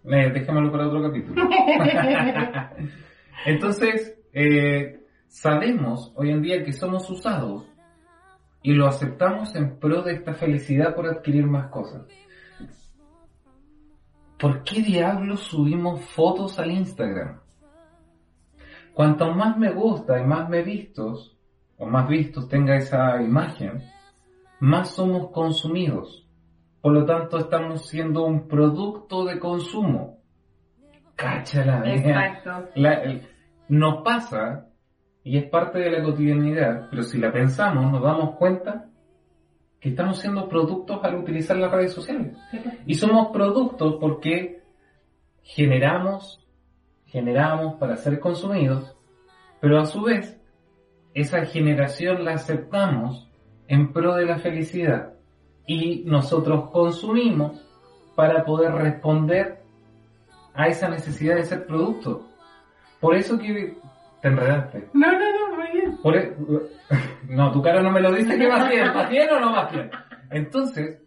Eh, 0.05 0.31
dejémoslo 0.33 0.73
para 0.73 0.89
otro 0.89 1.03
capítulo. 1.03 1.49
Entonces, 3.47 4.19
eh, 4.33 5.01
sabemos 5.29 6.13
hoy 6.17 6.31
en 6.31 6.43
día 6.43 6.65
que 6.65 6.73
somos 6.73 7.09
usados 7.09 7.67
y 8.63 8.73
lo 8.73 8.89
aceptamos 8.89 9.55
en 9.55 9.79
pro 9.79 10.03
de 10.03 10.15
esta 10.15 10.35
felicidad 10.35 10.97
por 10.97 11.07
adquirir 11.07 11.47
más 11.47 11.71
cosas. 11.71 12.05
¿Por 14.41 14.65
qué 14.65 14.83
diablos 14.83 15.43
subimos 15.43 16.05
fotos 16.11 16.59
al 16.59 16.73
Instagram? 16.73 17.46
Cuanto 18.97 19.31
más 19.35 19.59
me 19.59 19.73
gusta 19.73 20.19
y 20.19 20.25
más 20.25 20.49
me 20.49 20.63
vistos, 20.63 21.37
o 21.77 21.85
más 21.85 22.09
vistos 22.09 22.49
tenga 22.49 22.77
esa 22.77 23.21
imagen, 23.23 23.83
más 24.61 24.89
somos 24.95 25.31
consumidos. 25.33 26.27
Por 26.81 26.93
lo 26.95 27.05
tanto, 27.05 27.37
estamos 27.37 27.85
siendo 27.87 28.25
un 28.25 28.49
producto 28.49 29.27
de 29.27 29.39
consumo. 29.39 30.17
Cáchala, 31.15 31.83
Exacto. 31.93 32.71
la, 32.77 32.95
el- 33.03 33.23
nos 33.69 34.03
pasa 34.03 34.69
y 35.23 35.37
es 35.37 35.45
parte 35.51 35.79
de 35.79 35.91
la 35.91 36.03
cotidianidad, 36.03 36.87
pero 36.89 37.03
si 37.03 37.19
la 37.19 37.31
pensamos 37.31 37.93
nos 37.93 38.03
damos 38.03 38.37
cuenta 38.37 38.87
que 39.79 39.91
estamos 39.91 40.21
siendo 40.21 40.49
productos 40.49 41.01
al 41.05 41.17
utilizar 41.17 41.59
las 41.59 41.71
redes 41.71 41.93
sociales. 41.93 42.35
Y 42.87 42.95
somos 42.95 43.29
productos 43.31 43.97
porque 44.01 44.63
generamos, 45.43 46.46
generamos 47.07 47.75
para 47.77 47.97
ser 47.97 48.21
consumidos, 48.21 48.97
pero 49.61 49.81
a 49.81 49.87
su 49.87 50.03
vez 50.03 50.39
esa 51.15 51.45
generación 51.47 52.25
la 52.25 52.35
aceptamos 52.35 53.29
en 53.69 53.93
pro 53.93 54.15
de 54.15 54.27
la 54.27 54.39
felicidad 54.39 55.15
y 55.67 56.05
nosotros 56.05 56.71
consumimos 56.71 57.63
para 58.15 58.45
poder 58.45 58.73
responder 58.73 59.63
a 60.55 60.69
esa 60.69 60.89
necesidad 60.89 61.37
de 61.37 61.45
ser 61.45 61.67
producto. 61.67 62.27
Por 63.01 63.15
eso 63.15 63.39
que 63.39 63.77
te 64.23 64.29
enredaste. 64.29 64.89
No, 64.95 65.13
no, 65.13 65.19
no, 65.19 65.57
muy 65.57 65.71
bien. 65.73 65.97
Por 65.99 66.17
e- 66.17 66.37
No, 67.29 67.51
tu 67.53 67.61
cara 67.61 67.83
no 67.83 67.91
me 67.91 68.01
lo 68.01 68.13
dice 68.13 68.39
que 68.39 68.47
vas 68.47 68.69
bien, 68.69 68.93
vas 68.95 69.11
bien 69.11 69.29
o 69.31 69.41
no 69.41 69.53
vas 69.53 69.73
bien. 69.73 69.91
Entonces, 70.31 71.03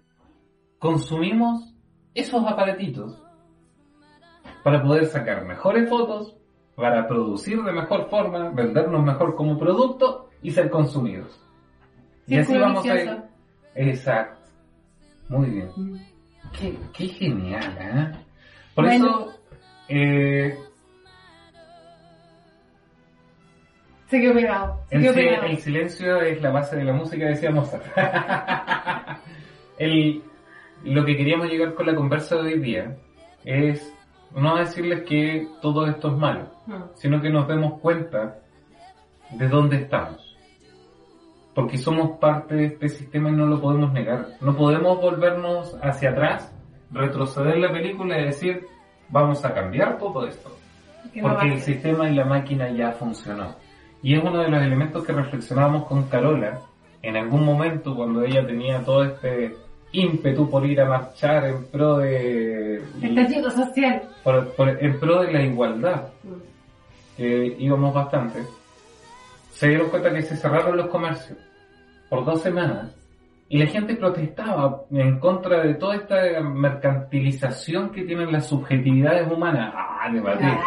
consumimos 0.77 1.73
esos 2.13 2.45
aparatitos 2.45 3.21
para 4.63 4.81
poder 4.81 5.05
sacar 5.05 5.45
mejores 5.45 5.89
fotos, 5.89 6.35
para 6.75 7.07
producir 7.07 7.61
de 7.63 7.71
mejor 7.73 8.09
forma, 8.09 8.49
vendernos 8.51 9.03
mejor 9.03 9.35
como 9.35 9.57
producto 9.57 10.29
y 10.41 10.51
ser 10.51 10.69
consumidos. 10.69 11.39
Y 12.27 12.37
así 12.37 12.57
vamos 12.57 12.85
a 12.85 12.95
ir. 13.01 13.17
Exacto. 13.75 14.37
Muy 15.29 15.49
bien. 15.49 15.69
Qué, 16.57 16.75
qué 16.93 17.07
genial, 17.07 17.77
¿eh? 17.79 18.11
Por 18.75 18.85
Bueno. 18.85 19.05
eso, 19.05 19.39
eh, 19.89 20.57
Se 24.07 24.19
quedó 24.19 24.33
pegado. 24.33 24.81
Se 24.89 24.95
El, 24.95 25.01
quedó 25.03 25.13
si- 25.13 25.19
pegado. 25.19 25.43
el 25.45 25.57
silencio 25.57 26.21
es 26.21 26.41
la 26.41 26.49
base 26.49 26.75
de 26.77 26.83
la 26.83 26.93
música, 26.93 27.25
decía 27.27 27.51
Mozart. 27.51 27.85
El- 29.77 30.23
lo 30.83 31.05
que 31.05 31.15
queríamos 31.15 31.47
llegar 31.49 31.73
con 31.75 31.85
la 31.85 31.95
conversa 31.95 32.35
de 32.37 32.53
hoy 32.53 32.59
día 32.59 32.95
es 33.45 33.93
no 34.35 34.57
decirles 34.57 35.03
que 35.03 35.47
todo 35.61 35.85
esto 35.87 36.09
es 36.09 36.17
malo, 36.17 36.51
Mm. 36.67 36.73
sino 36.95 37.21
que 37.21 37.29
nos 37.29 37.47
demos 37.47 37.79
cuenta 37.79 38.39
de 39.31 39.47
dónde 39.47 39.77
estamos. 39.77 40.35
Porque 41.55 41.77
somos 41.77 42.17
parte 42.19 42.55
de 42.55 42.65
este 42.65 42.89
sistema 42.89 43.29
y 43.29 43.33
no 43.33 43.45
lo 43.47 43.59
podemos 43.59 43.91
negar. 43.91 44.27
No 44.39 44.55
podemos 44.55 45.01
volvernos 45.01 45.75
hacia 45.81 46.11
atrás, 46.11 46.55
retroceder 46.91 47.57
la 47.57 47.71
película 47.71 48.19
y 48.19 48.25
decir, 48.25 48.65
vamos 49.09 49.43
a 49.43 49.53
cambiar 49.53 49.97
todo 49.97 50.27
esto 50.27 50.59
no 51.15 51.29
porque 51.29 51.47
el 51.53 51.59
sistema 51.61 52.09
y 52.09 52.15
la 52.15 52.25
máquina 52.25 52.69
ya 52.69 52.91
funcionó. 52.91 53.55
Y 54.01 54.15
es 54.15 54.23
uno 54.23 54.41
de 54.41 54.49
los 54.49 54.61
elementos 54.61 55.03
que 55.05 55.11
reflexionábamos 55.13 55.85
con 55.85 56.03
Carola 56.03 56.61
en 57.01 57.17
algún 57.17 57.43
momento 57.43 57.95
cuando 57.95 58.23
ella 58.23 58.45
tenía 58.45 58.83
todo 58.83 59.03
este 59.03 59.55
ímpetu 59.91 60.49
por 60.49 60.65
ir 60.65 60.79
a 60.81 60.85
marchar 60.89 61.45
en 61.45 61.65
pro 61.65 61.97
de 61.97 62.75
Estallido 63.01 63.49
social. 63.51 64.03
por- 64.23 64.47
por- 64.55 64.83
en 64.83 64.99
pro 64.99 65.21
de 65.21 65.31
la 65.33 65.41
igualdad, 65.43 66.03
Mm. 66.23 66.33
que 67.17 67.55
íbamos 67.59 67.93
bastante, 67.93 68.43
se 69.51 69.67
dieron 69.69 69.89
cuenta 69.89 70.13
que 70.13 70.21
se 70.21 70.35
cerraron 70.37 70.77
los 70.77 70.87
comercios 70.87 71.37
por 72.09 72.23
dos 72.25 72.41
semanas 72.41 72.95
y 73.49 73.57
la 73.57 73.65
gente 73.65 73.95
protestaba 73.95 74.83
en 74.91 75.19
contra 75.19 75.63
de 75.63 75.73
toda 75.75 75.95
esta 75.95 76.39
mercantilización 76.41 77.89
que 77.89 78.03
tienen 78.03 78.31
las 78.31 78.47
subjetividades 78.47 79.29
humanas. 79.31 79.73
Ah, 79.75 80.09
debatir. 80.13 80.47
Ah, 80.47 80.63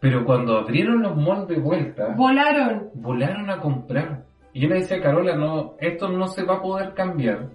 Pero 0.00 0.24
cuando 0.24 0.58
abrieron 0.58 1.02
los 1.02 1.16
malls 1.16 1.48
de 1.48 1.56
vuelta, 1.58 2.14
Volaron. 2.16 2.90
volaron 2.94 3.50
a 3.50 3.58
comprar. 3.60 4.22
Y 4.56 4.60
yo 4.60 4.68
le 4.70 4.76
decía 4.76 4.96
a 4.96 5.02
Carola, 5.02 5.36
no, 5.36 5.74
esto 5.78 6.08
no 6.08 6.28
se 6.28 6.42
va 6.42 6.54
a 6.54 6.62
poder 6.62 6.94
cambiar 6.94 7.50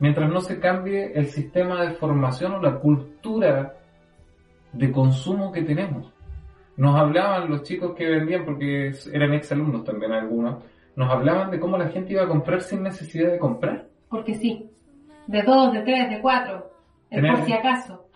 mientras 0.00 0.28
no 0.28 0.40
se 0.40 0.58
cambie 0.58 1.12
el 1.14 1.26
sistema 1.26 1.80
de 1.80 1.92
formación 1.92 2.54
o 2.54 2.60
la 2.60 2.80
cultura 2.80 3.76
de 4.72 4.90
consumo 4.90 5.52
que 5.52 5.62
tenemos. 5.62 6.12
Nos 6.76 6.98
hablaban 6.98 7.48
los 7.48 7.62
chicos 7.62 7.94
que 7.94 8.04
vendían, 8.04 8.44
porque 8.44 8.90
eran 9.12 9.32
exalumnos 9.32 9.84
también 9.84 10.10
algunos, 10.10 10.64
nos 10.96 11.08
hablaban 11.08 11.52
de 11.52 11.60
cómo 11.60 11.78
la 11.78 11.88
gente 11.90 12.14
iba 12.14 12.24
a 12.24 12.28
comprar 12.28 12.62
sin 12.62 12.82
necesidad 12.82 13.30
de 13.30 13.38
comprar. 13.38 13.86
Porque 14.08 14.34
sí. 14.34 14.68
De 15.28 15.42
dos, 15.42 15.72
de 15.72 15.82
tres, 15.82 16.10
de 16.10 16.20
cuatro. 16.20 16.68
El 17.10 17.28
por 17.28 17.46
si 17.46 17.52
acaso. 17.52 18.06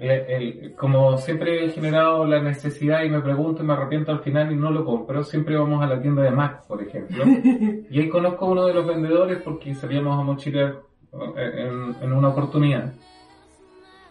El- 0.00 0.10
el- 0.10 0.74
como 0.76 1.18
siempre 1.18 1.64
he 1.64 1.70
generado 1.70 2.24
la 2.24 2.40
necesidad 2.40 3.02
y 3.02 3.10
me 3.10 3.20
pregunto 3.20 3.62
y 3.62 3.66
me 3.66 3.74
arrepiento 3.74 4.12
al 4.12 4.20
final 4.20 4.50
y 4.50 4.56
no 4.56 4.70
lo 4.70 4.84
compro, 4.84 5.22
siempre 5.22 5.56
vamos 5.58 5.82
a 5.82 5.86
la 5.86 6.00
tienda 6.00 6.22
de 6.22 6.30
Mac, 6.30 6.66
por 6.66 6.82
ejemplo. 6.82 7.22
y 7.90 8.00
ahí 8.00 8.08
conozco 8.08 8.46
a 8.46 8.50
uno 8.50 8.66
de 8.66 8.74
los 8.74 8.86
vendedores 8.86 9.42
porque 9.42 9.74
salíamos 9.74 10.18
a 10.18 10.22
mochilar 10.22 10.76
eh, 11.36 11.68
en, 11.68 11.94
en 12.02 12.12
una 12.12 12.28
oportunidad. 12.28 12.94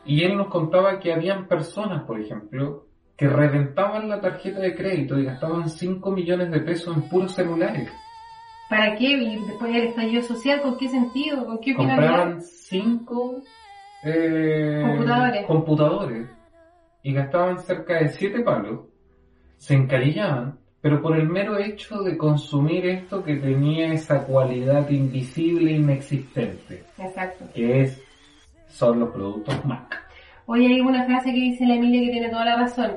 Y 0.06 0.24
él 0.24 0.38
nos 0.38 0.48
contaba 0.48 1.00
que 1.00 1.12
habían 1.14 1.48
personas, 1.48 2.04
por 2.04 2.20
ejemplo, 2.20 2.86
que 3.18 3.28
reventaban 3.28 4.08
la 4.08 4.22
tarjeta 4.22 4.60
de 4.60 4.76
crédito 4.76 5.20
y 5.20 5.26
gastaban 5.26 5.70
5 5.70 6.12
millones 6.12 6.52
de 6.52 6.62
pesos 6.62 6.96
en 6.96 7.04
puros 7.10 7.34
celulares. 7.34 7.92
¿Para 8.70 8.96
qué? 8.96 9.18
Después 9.48 9.76
el 9.76 9.88
estallido 9.88 10.22
social, 10.22 10.62
¿con 10.62 10.78
qué 10.78 10.88
sentido? 10.88 11.46
¿Con 11.46 11.60
qué 11.60 11.74
finalidad? 11.74 11.98
Compraban 11.98 12.42
5 12.42 13.42
Computadores. 14.02 15.46
computadores 15.46 16.30
y 17.04 17.14
gastaban 17.14 17.60
cerca 17.60 17.96
de 18.00 18.10
7 18.10 18.40
palos, 18.42 18.82
se 19.58 19.74
encarillaban, 19.76 20.58
pero 20.82 21.02
por 21.02 21.18
el 21.18 21.28
mero 21.28 21.58
hecho 21.58 22.02
de 22.04 22.18
consumir 22.18 22.86
esto 22.86 23.24
que 23.24 23.36
tenía 23.36 23.94
esa 23.94 24.24
cualidad 24.24 24.90
invisible 24.90 25.72
e 25.72 25.76
inexistente, 25.76 26.84
Exacto. 26.98 27.46
que 27.54 27.82
es 27.82 28.02
son 28.68 29.00
los 29.00 29.10
productos 29.10 29.66
Mac. 29.66 30.02
Hoy 30.46 30.66
hay 30.66 30.80
una 30.80 31.06
frase 31.06 31.32
que 31.32 31.40
dice 31.40 31.66
la 31.66 31.76
Emilia 31.76 32.06
que 32.06 32.12
tiene 32.12 32.30
toda 32.30 32.46
la 32.46 32.56
razón. 32.58 32.92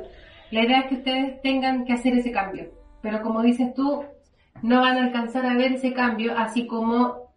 La 0.51 0.65
idea 0.65 0.81
es 0.81 0.87
que 0.87 0.95
ustedes 0.97 1.43
tengan 1.43 1.85
que 1.85 1.95
hacer 1.95 2.15
ese 2.15 2.31
cambio. 2.31 2.71
Pero 3.01 3.21
como 3.23 3.43
dices 3.43 3.75
tú, 3.75 4.05
no 4.63 4.81
van 4.81 4.97
a 4.97 5.05
alcanzar 5.05 5.45
a 5.47 5.55
ver 5.55 5.73
ese 5.73 5.93
cambio, 5.93 6.37
así 6.37 6.67
como 6.67 7.32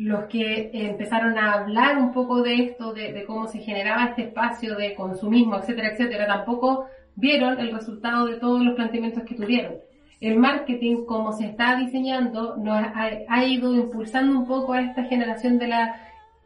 los 0.00 0.24
que 0.28 0.70
empezaron 0.72 1.36
a 1.38 1.52
hablar 1.52 1.98
un 1.98 2.10
poco 2.12 2.40
de 2.40 2.54
esto, 2.54 2.94
de, 2.94 3.12
de 3.12 3.24
cómo 3.26 3.46
se 3.48 3.58
generaba 3.58 4.06
este 4.06 4.22
espacio 4.22 4.74
de 4.74 4.94
consumismo, 4.94 5.58
etcétera, 5.58 5.90
etcétera, 5.92 6.26
tampoco 6.26 6.86
vieron 7.16 7.60
el 7.60 7.70
resultado 7.70 8.24
de 8.24 8.36
todos 8.36 8.62
los 8.62 8.74
planteamientos 8.74 9.24
que 9.24 9.34
tuvieron. 9.34 9.74
El 10.18 10.38
marketing, 10.38 11.04
como 11.04 11.32
se 11.32 11.46
está 11.46 11.76
diseñando, 11.76 12.56
nos 12.56 12.78
ha, 12.78 13.10
ha 13.28 13.44
ido 13.44 13.74
impulsando 13.74 14.38
un 14.38 14.46
poco 14.46 14.72
a 14.72 14.80
esta 14.80 15.04
generación 15.04 15.58
de 15.58 15.68
la 15.68 15.94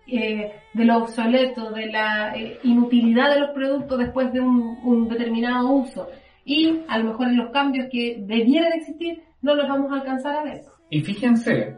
eh, 0.06 0.52
de 0.74 0.84
lo 0.84 0.98
obsoleto, 0.98 1.70
de 1.70 1.86
la 1.86 2.36
eh, 2.36 2.58
inutilidad 2.64 3.32
de 3.32 3.40
los 3.40 3.50
productos 3.50 3.98
después 3.98 4.32
de 4.32 4.40
un, 4.40 4.78
un 4.84 5.08
determinado 5.08 5.70
uso. 5.70 6.08
Y 6.44 6.80
a 6.88 6.98
lo 6.98 7.04
mejor 7.04 7.28
en 7.28 7.36
los 7.36 7.50
cambios 7.52 7.86
que 7.90 8.16
debieran 8.20 8.72
existir 8.72 9.22
no 9.42 9.54
los 9.54 9.68
vamos 9.68 9.92
a 9.92 9.96
alcanzar 9.96 10.36
a 10.36 10.42
ver. 10.42 10.62
Y 10.90 11.00
fíjense, 11.00 11.76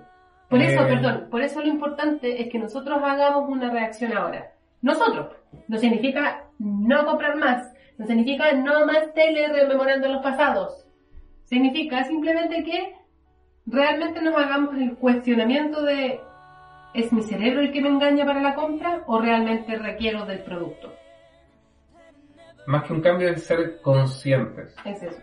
Por 0.49 0.61
eso, 0.62 0.82
eh, 0.82 0.86
perdón, 0.86 1.28
por 1.30 1.42
eso 1.42 1.61
lo 1.61 1.66
importante 1.66 2.40
es 2.40 2.49
que 2.51 2.59
nosotros 2.59 2.99
hagamos 3.03 3.49
una 3.49 3.70
reacción 3.70 4.16
ahora. 4.16 4.53
Nosotros. 4.82 5.34
No 5.68 5.78
significa 5.78 6.44
no 6.59 7.05
comprar 7.05 7.36
más. 7.36 7.72
No 7.99 8.07
significa 8.07 8.53
no 8.53 8.86
más 8.86 9.12
tele 9.14 9.49
rememorando 9.49 10.09
los 10.09 10.22
pasados. 10.22 10.86
Significa 11.44 12.05
simplemente 12.05 12.62
que 12.62 12.94
realmente 13.66 14.20
nos 14.20 14.36
hagamos 14.36 14.74
el 14.76 14.97
cuestionamiento 14.97 15.82
de 15.82 16.20
¿es 16.94 17.12
mi 17.12 17.22
cerebro 17.22 17.61
el 17.61 17.72
que 17.72 17.80
me 17.82 17.88
engaña 17.88 18.24
para 18.24 18.40
la 18.40 18.55
compra 18.55 19.03
o 19.07 19.20
realmente 19.20 19.76
requiero 19.76 20.24
del 20.26 20.40
producto? 20.40 20.92
más 22.66 22.82
que 22.84 22.92
un 22.92 23.01
cambio 23.01 23.28
es 23.30 23.44
ser 23.44 23.80
conscientes 23.80 24.74
Es 24.84 25.03
eso. 25.03 25.20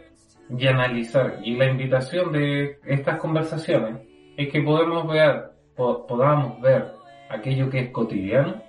y 0.58 0.68
analizar. 0.68 1.40
Y 1.44 1.56
la 1.56 1.66
invitación 1.70 2.32
de 2.32 2.80
estas 2.86 3.18
conversaciones 3.20 3.98
es 4.38 4.50
que 4.52 4.62
podemos 4.62 5.08
ver, 5.08 5.52
po- 5.76 6.06
podamos 6.08 6.60
ver 6.62 6.92
aquello 7.30 7.70
que 7.70 7.80
es 7.80 7.90
cotidiano 7.92 8.62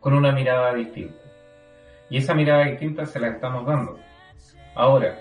con 0.00 0.14
una 0.14 0.32
mirada 0.32 0.74
distinta. 0.74 1.22
Y 2.10 2.18
esa 2.18 2.34
mirada 2.34 2.64
distinta 2.64 3.06
se 3.06 3.18
la 3.20 3.28
estamos 3.28 3.66
dando. 3.66 3.98
Ahora, 4.74 5.16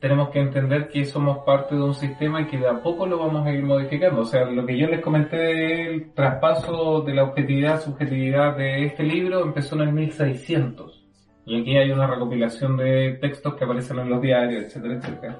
tenemos 0.00 0.30
que 0.30 0.40
entender 0.40 0.88
que 0.88 1.04
somos 1.04 1.38
parte 1.44 1.74
de 1.74 1.82
un 1.82 1.94
sistema 1.94 2.40
y 2.42 2.46
que 2.46 2.58
de 2.58 2.68
a 2.68 2.82
poco 2.82 3.06
lo 3.06 3.18
vamos 3.18 3.46
a 3.46 3.50
ir 3.52 3.62
modificando. 3.62 4.22
O 4.22 4.24
sea, 4.24 4.44
lo 4.44 4.64
que 4.64 4.78
yo 4.78 4.86
les 4.88 5.00
comenté 5.00 5.36
del 5.36 6.12
traspaso 6.12 7.00
de 7.02 7.14
la 7.14 7.24
objetividad, 7.24 7.80
subjetividad 7.80 8.56
de 8.56 8.86
este 8.86 9.02
libro 9.02 9.42
empezó 9.42 9.74
en 9.76 9.82
el 9.82 9.92
1600. 9.92 11.02
Y 11.46 11.60
aquí 11.60 11.76
hay 11.76 11.90
una 11.92 12.06
recopilación 12.06 12.76
de 12.76 13.18
textos 13.20 13.54
que 13.54 13.64
aparecen 13.64 13.98
en 14.00 14.10
los 14.10 14.20
diarios, 14.20 14.64
etcétera, 14.64 14.94
etcétera. 14.94 15.36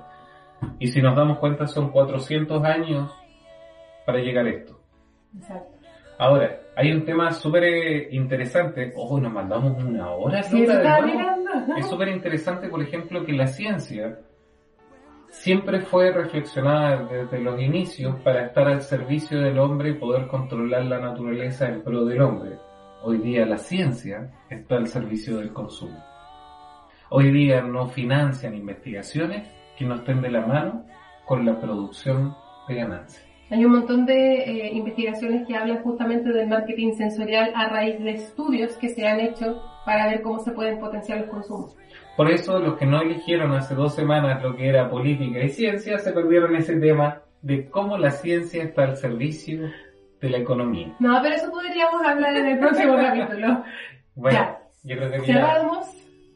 Y 0.78 0.88
si 0.88 1.02
nos 1.02 1.16
damos 1.16 1.38
cuenta 1.38 1.66
son 1.66 1.90
400 1.90 2.62
años 2.64 3.12
para 4.06 4.18
llegar 4.20 4.46
a 4.46 4.50
esto. 4.50 4.80
Exacto. 5.36 5.76
Ahora, 6.18 6.60
hay 6.76 6.92
un 6.92 7.04
tema 7.04 7.30
súper 7.32 7.64
eh, 7.64 8.08
interesante. 8.12 8.92
Ojo, 8.96 9.20
nos 9.20 9.32
mandamos 9.32 9.82
una 9.82 10.10
hora. 10.10 10.42
Sí. 10.42 10.66
Es 11.76 11.86
súper 11.88 12.08
interesante, 12.08 12.68
por 12.68 12.82
ejemplo, 12.82 13.24
que 13.24 13.32
la 13.32 13.46
ciencia 13.46 14.18
siempre 15.28 15.80
fue 15.80 16.12
reflexionada 16.12 17.04
desde 17.04 17.40
los 17.40 17.60
inicios 17.60 18.16
para 18.22 18.46
estar 18.46 18.66
al 18.66 18.80
servicio 18.80 19.40
del 19.40 19.58
hombre 19.58 19.90
y 19.90 19.94
poder 19.94 20.26
controlar 20.26 20.84
la 20.86 20.98
naturaleza 20.98 21.68
en 21.68 21.82
pro 21.82 22.04
del 22.04 22.22
hombre. 22.22 22.56
Hoy 23.02 23.18
día 23.18 23.44
la 23.44 23.58
ciencia 23.58 24.32
está 24.48 24.76
al 24.76 24.86
servicio 24.86 25.36
del 25.36 25.52
consumo. 25.52 26.02
Hoy 27.10 27.30
día 27.30 27.60
no 27.60 27.88
financian 27.88 28.54
investigaciones 28.54 29.48
que 29.76 29.84
no 29.84 29.96
estén 29.96 30.22
de 30.22 30.30
la 30.30 30.46
mano 30.46 30.86
con 31.26 31.44
la 31.44 31.60
producción 31.60 32.34
de 32.66 32.74
ganancias. 32.74 33.25
Hay 33.50 33.64
un 33.64 33.72
montón 33.72 34.06
de 34.06 34.38
eh, 34.38 34.70
investigaciones 34.72 35.46
que 35.46 35.54
hablan 35.56 35.82
justamente 35.82 36.30
del 36.32 36.48
marketing 36.48 36.94
sensorial 36.94 37.52
a 37.54 37.68
raíz 37.68 37.98
de 38.02 38.10
estudios 38.10 38.76
que 38.76 38.88
se 38.88 39.06
han 39.06 39.20
hecho 39.20 39.62
para 39.84 40.08
ver 40.08 40.22
cómo 40.22 40.40
se 40.40 40.50
pueden 40.52 40.80
potenciar 40.80 41.20
los 41.20 41.28
consumos. 41.30 41.76
Por 42.16 42.28
eso 42.30 42.58
los 42.58 42.76
que 42.76 42.86
no 42.86 43.00
eligieron 43.02 43.52
hace 43.52 43.74
dos 43.74 43.94
semanas 43.94 44.42
lo 44.42 44.56
que 44.56 44.68
era 44.68 44.90
política 44.90 45.38
y 45.40 45.48
ciencia 45.50 45.98
se 45.98 46.12
perdieron 46.12 46.56
ese 46.56 46.76
tema 46.80 47.22
de 47.42 47.68
cómo 47.70 47.96
la 47.98 48.10
ciencia 48.10 48.64
está 48.64 48.82
al 48.84 48.96
servicio 48.96 49.70
de 50.20 50.30
la 50.30 50.38
economía. 50.38 50.96
No, 50.98 51.20
pero 51.22 51.34
eso 51.36 51.50
podríamos 51.50 52.02
hablar 52.04 52.36
en 52.36 52.46
el 52.46 52.58
próximo 52.58 52.96
capítulo. 53.00 53.62
Bueno, 54.16 54.38
Ya. 54.38 54.58
yo 54.82 54.96
creo 54.96 55.10
que 55.12 55.18
ya. 55.18 55.24
Cerramos. 55.34 55.86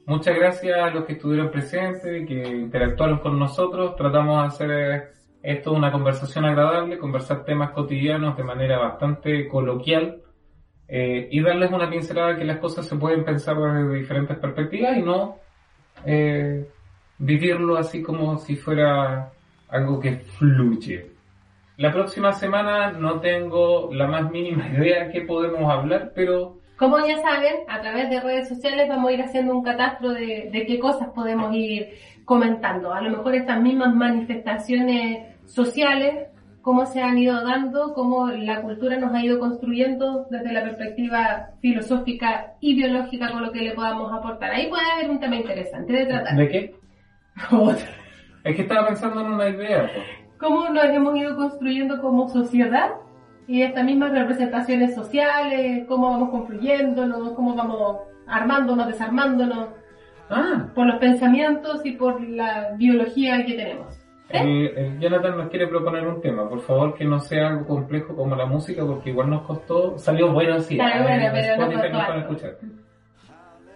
Muchas 0.06 0.36
gracias 0.36 0.78
a 0.78 0.90
los 0.90 1.04
que 1.06 1.14
estuvieron 1.14 1.50
presentes, 1.50 2.26
que 2.28 2.48
interactuaron 2.48 3.18
con 3.18 3.38
nosotros. 3.38 3.96
Tratamos 3.96 4.42
de 4.42 4.46
hacer 4.48 5.12
esto 5.42 5.72
una 5.72 5.90
conversación 5.90 6.44
agradable, 6.44 6.98
conversar 6.98 7.44
temas 7.44 7.70
cotidianos 7.70 8.36
de 8.36 8.44
manera 8.44 8.78
bastante 8.78 9.48
coloquial 9.48 10.20
eh, 10.86 11.28
y 11.30 11.40
darles 11.40 11.70
una 11.70 11.88
pincelada 11.88 12.36
que 12.36 12.44
las 12.44 12.58
cosas 12.58 12.86
se 12.86 12.96
pueden 12.96 13.24
pensar 13.24 13.56
desde 13.56 13.94
diferentes 13.94 14.36
perspectivas 14.38 14.96
y 14.98 15.02
no 15.02 15.36
eh, 16.04 16.68
vivirlo 17.18 17.76
así 17.76 18.02
como 18.02 18.38
si 18.38 18.56
fuera 18.56 19.30
algo 19.68 20.00
que 20.00 20.16
fluye. 20.16 21.12
La 21.76 21.92
próxima 21.92 22.32
semana 22.32 22.92
no 22.92 23.20
tengo 23.20 23.90
la 23.94 24.06
más 24.06 24.30
mínima 24.30 24.68
idea 24.76 25.04
de 25.04 25.12
qué 25.12 25.22
podemos 25.22 25.70
hablar, 25.72 26.12
pero 26.14 26.58
Como 26.76 26.98
ya 27.06 27.16
saben, 27.22 27.54
a 27.68 27.80
través 27.80 28.10
de 28.10 28.20
redes 28.20 28.48
sociales 28.48 28.86
vamos 28.88 29.10
a 29.10 29.12
ir 29.14 29.22
haciendo 29.22 29.54
un 29.54 29.62
catastro 29.62 30.10
de, 30.10 30.50
de 30.52 30.66
qué 30.66 30.78
cosas 30.78 31.08
podemos 31.14 31.54
ir 31.54 31.88
comentando. 32.26 32.92
A 32.92 33.00
lo 33.00 33.10
mejor 33.10 33.34
estas 33.34 33.60
mismas 33.60 33.94
manifestaciones 33.94 35.29
sociales, 35.52 36.28
cómo 36.62 36.86
se 36.86 37.02
han 37.02 37.18
ido 37.18 37.42
dando, 37.42 37.94
cómo 37.94 38.28
la 38.28 38.62
cultura 38.62 38.98
nos 38.98 39.14
ha 39.14 39.24
ido 39.24 39.38
construyendo 39.38 40.26
desde 40.30 40.52
la 40.52 40.62
perspectiva 40.62 41.50
filosófica 41.60 42.54
y 42.60 42.74
biológica 42.74 43.30
con 43.30 43.42
lo 43.42 43.52
que 43.52 43.62
le 43.62 43.72
podamos 43.72 44.12
aportar. 44.12 44.50
Ahí 44.50 44.68
puede 44.68 44.90
haber 44.90 45.10
un 45.10 45.20
tema 45.20 45.36
interesante 45.36 45.92
de 45.92 46.06
tratar. 46.06 46.36
¿de 46.36 46.48
qué? 46.48 46.74
Es 48.44 48.56
que 48.56 48.62
estaba 48.62 48.86
pensando 48.86 49.20
en 49.20 49.32
una 49.32 49.48
idea. 49.48 49.90
pues. 49.94 50.06
cómo 50.38 50.68
nos 50.70 50.84
hemos 50.84 51.16
ido 51.16 51.36
construyendo 51.36 52.00
como 52.00 52.28
sociedad 52.28 52.92
y 53.46 53.62
estas 53.62 53.84
mismas 53.84 54.12
representaciones 54.12 54.94
sociales, 54.94 55.84
cómo 55.86 56.10
vamos 56.10 56.30
confluyéndonos, 56.30 57.32
cómo 57.32 57.54
vamos 57.54 57.98
armándonos, 58.26 58.86
desarmándonos 58.86 59.68
Ah, 60.30 60.68
por 60.76 60.86
los 60.86 60.98
pensamientos 60.98 61.84
y 61.84 61.92
por 61.92 62.20
la 62.22 62.74
biología 62.76 63.44
que 63.44 63.54
tenemos. 63.54 63.98
¿Eh? 64.32 64.40
el, 64.40 64.78
el 64.78 65.00
Jonathan 65.00 65.36
nos 65.36 65.48
quiere 65.48 65.66
proponer 65.66 66.06
un 66.06 66.20
tema. 66.20 66.48
Por 66.48 66.60
favor, 66.60 66.94
que 66.94 67.04
no 67.04 67.18
sea 67.20 67.48
algo 67.48 67.66
complejo 67.66 68.14
como 68.14 68.36
la 68.36 68.46
música, 68.46 68.84
porque 68.84 69.10
igual 69.10 69.30
nos 69.30 69.42
costó. 69.42 69.98
Salió 69.98 70.32
bueno, 70.32 70.60
sí. 70.60 70.76
Salió 70.76 71.02
a 71.02 71.06
ver, 71.06 71.20
bueno, 71.20 71.26
en 71.26 71.32
pero 71.32 71.56
nos 71.56 71.72
Spotify 71.72 71.92
costó 71.92 72.14
escuchar. 72.14 72.56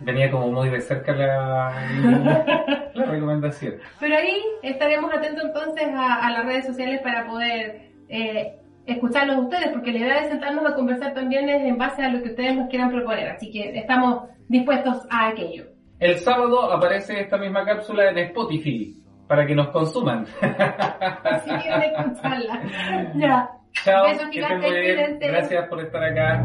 Venía 0.01 0.31
como 0.31 0.49
muy 0.51 0.69
de 0.71 0.81
cerca 0.81 1.13
la, 1.13 1.73
la 2.95 3.05
recomendación. 3.05 3.75
Pero 4.01 4.17
ahí 4.17 4.43
estaremos 4.63 5.13
atentos 5.13 5.45
entonces 5.45 5.89
a, 5.95 6.27
a 6.27 6.31
las 6.33 6.47
redes 6.47 6.67
sociales 6.67 7.01
para 7.03 7.27
poder 7.27 7.93
eh, 8.09 8.57
escucharlos 8.87 9.39
ustedes, 9.39 9.69
porque 9.69 9.93
la 9.93 9.99
idea 9.99 10.23
de 10.23 10.29
sentarnos 10.29 10.67
a 10.67 10.75
conversar 10.75 11.15
también 11.15 11.49
es 11.49 11.63
en 11.65 11.79
base 11.79 12.03
a 12.03 12.11
lo 12.11 12.23
que 12.23 12.31
ustedes 12.31 12.55
nos 12.55 12.69
quieran 12.69 12.91
proponer, 12.91 13.29
así 13.29 13.51
que 13.51 13.79
estamos 13.79 14.29
dispuestos 14.49 15.07
a 15.11 15.29
aquello. 15.29 15.67
El 16.01 16.19
sábado 16.19 16.71
aparece 16.71 17.21
esta 17.21 17.39
misma 17.39 17.65
cápsula 17.65 18.11
en 18.11 18.19
Spotify 18.19 19.04
para 19.27 19.47
que 19.47 19.55
nos 19.55 19.69
consuman. 19.69 20.27
Así 21.25 21.51
que 21.51 21.87
escucharla. 21.87 22.61
ya. 23.15 23.51
Chao, 23.85 24.07
que 24.31 24.41
estén 24.41 24.61
muy 24.61 24.81
bien. 24.81 25.19
Gracias 25.21 25.69
por 25.69 25.81
estar 25.81 26.05
acá. 26.05 26.45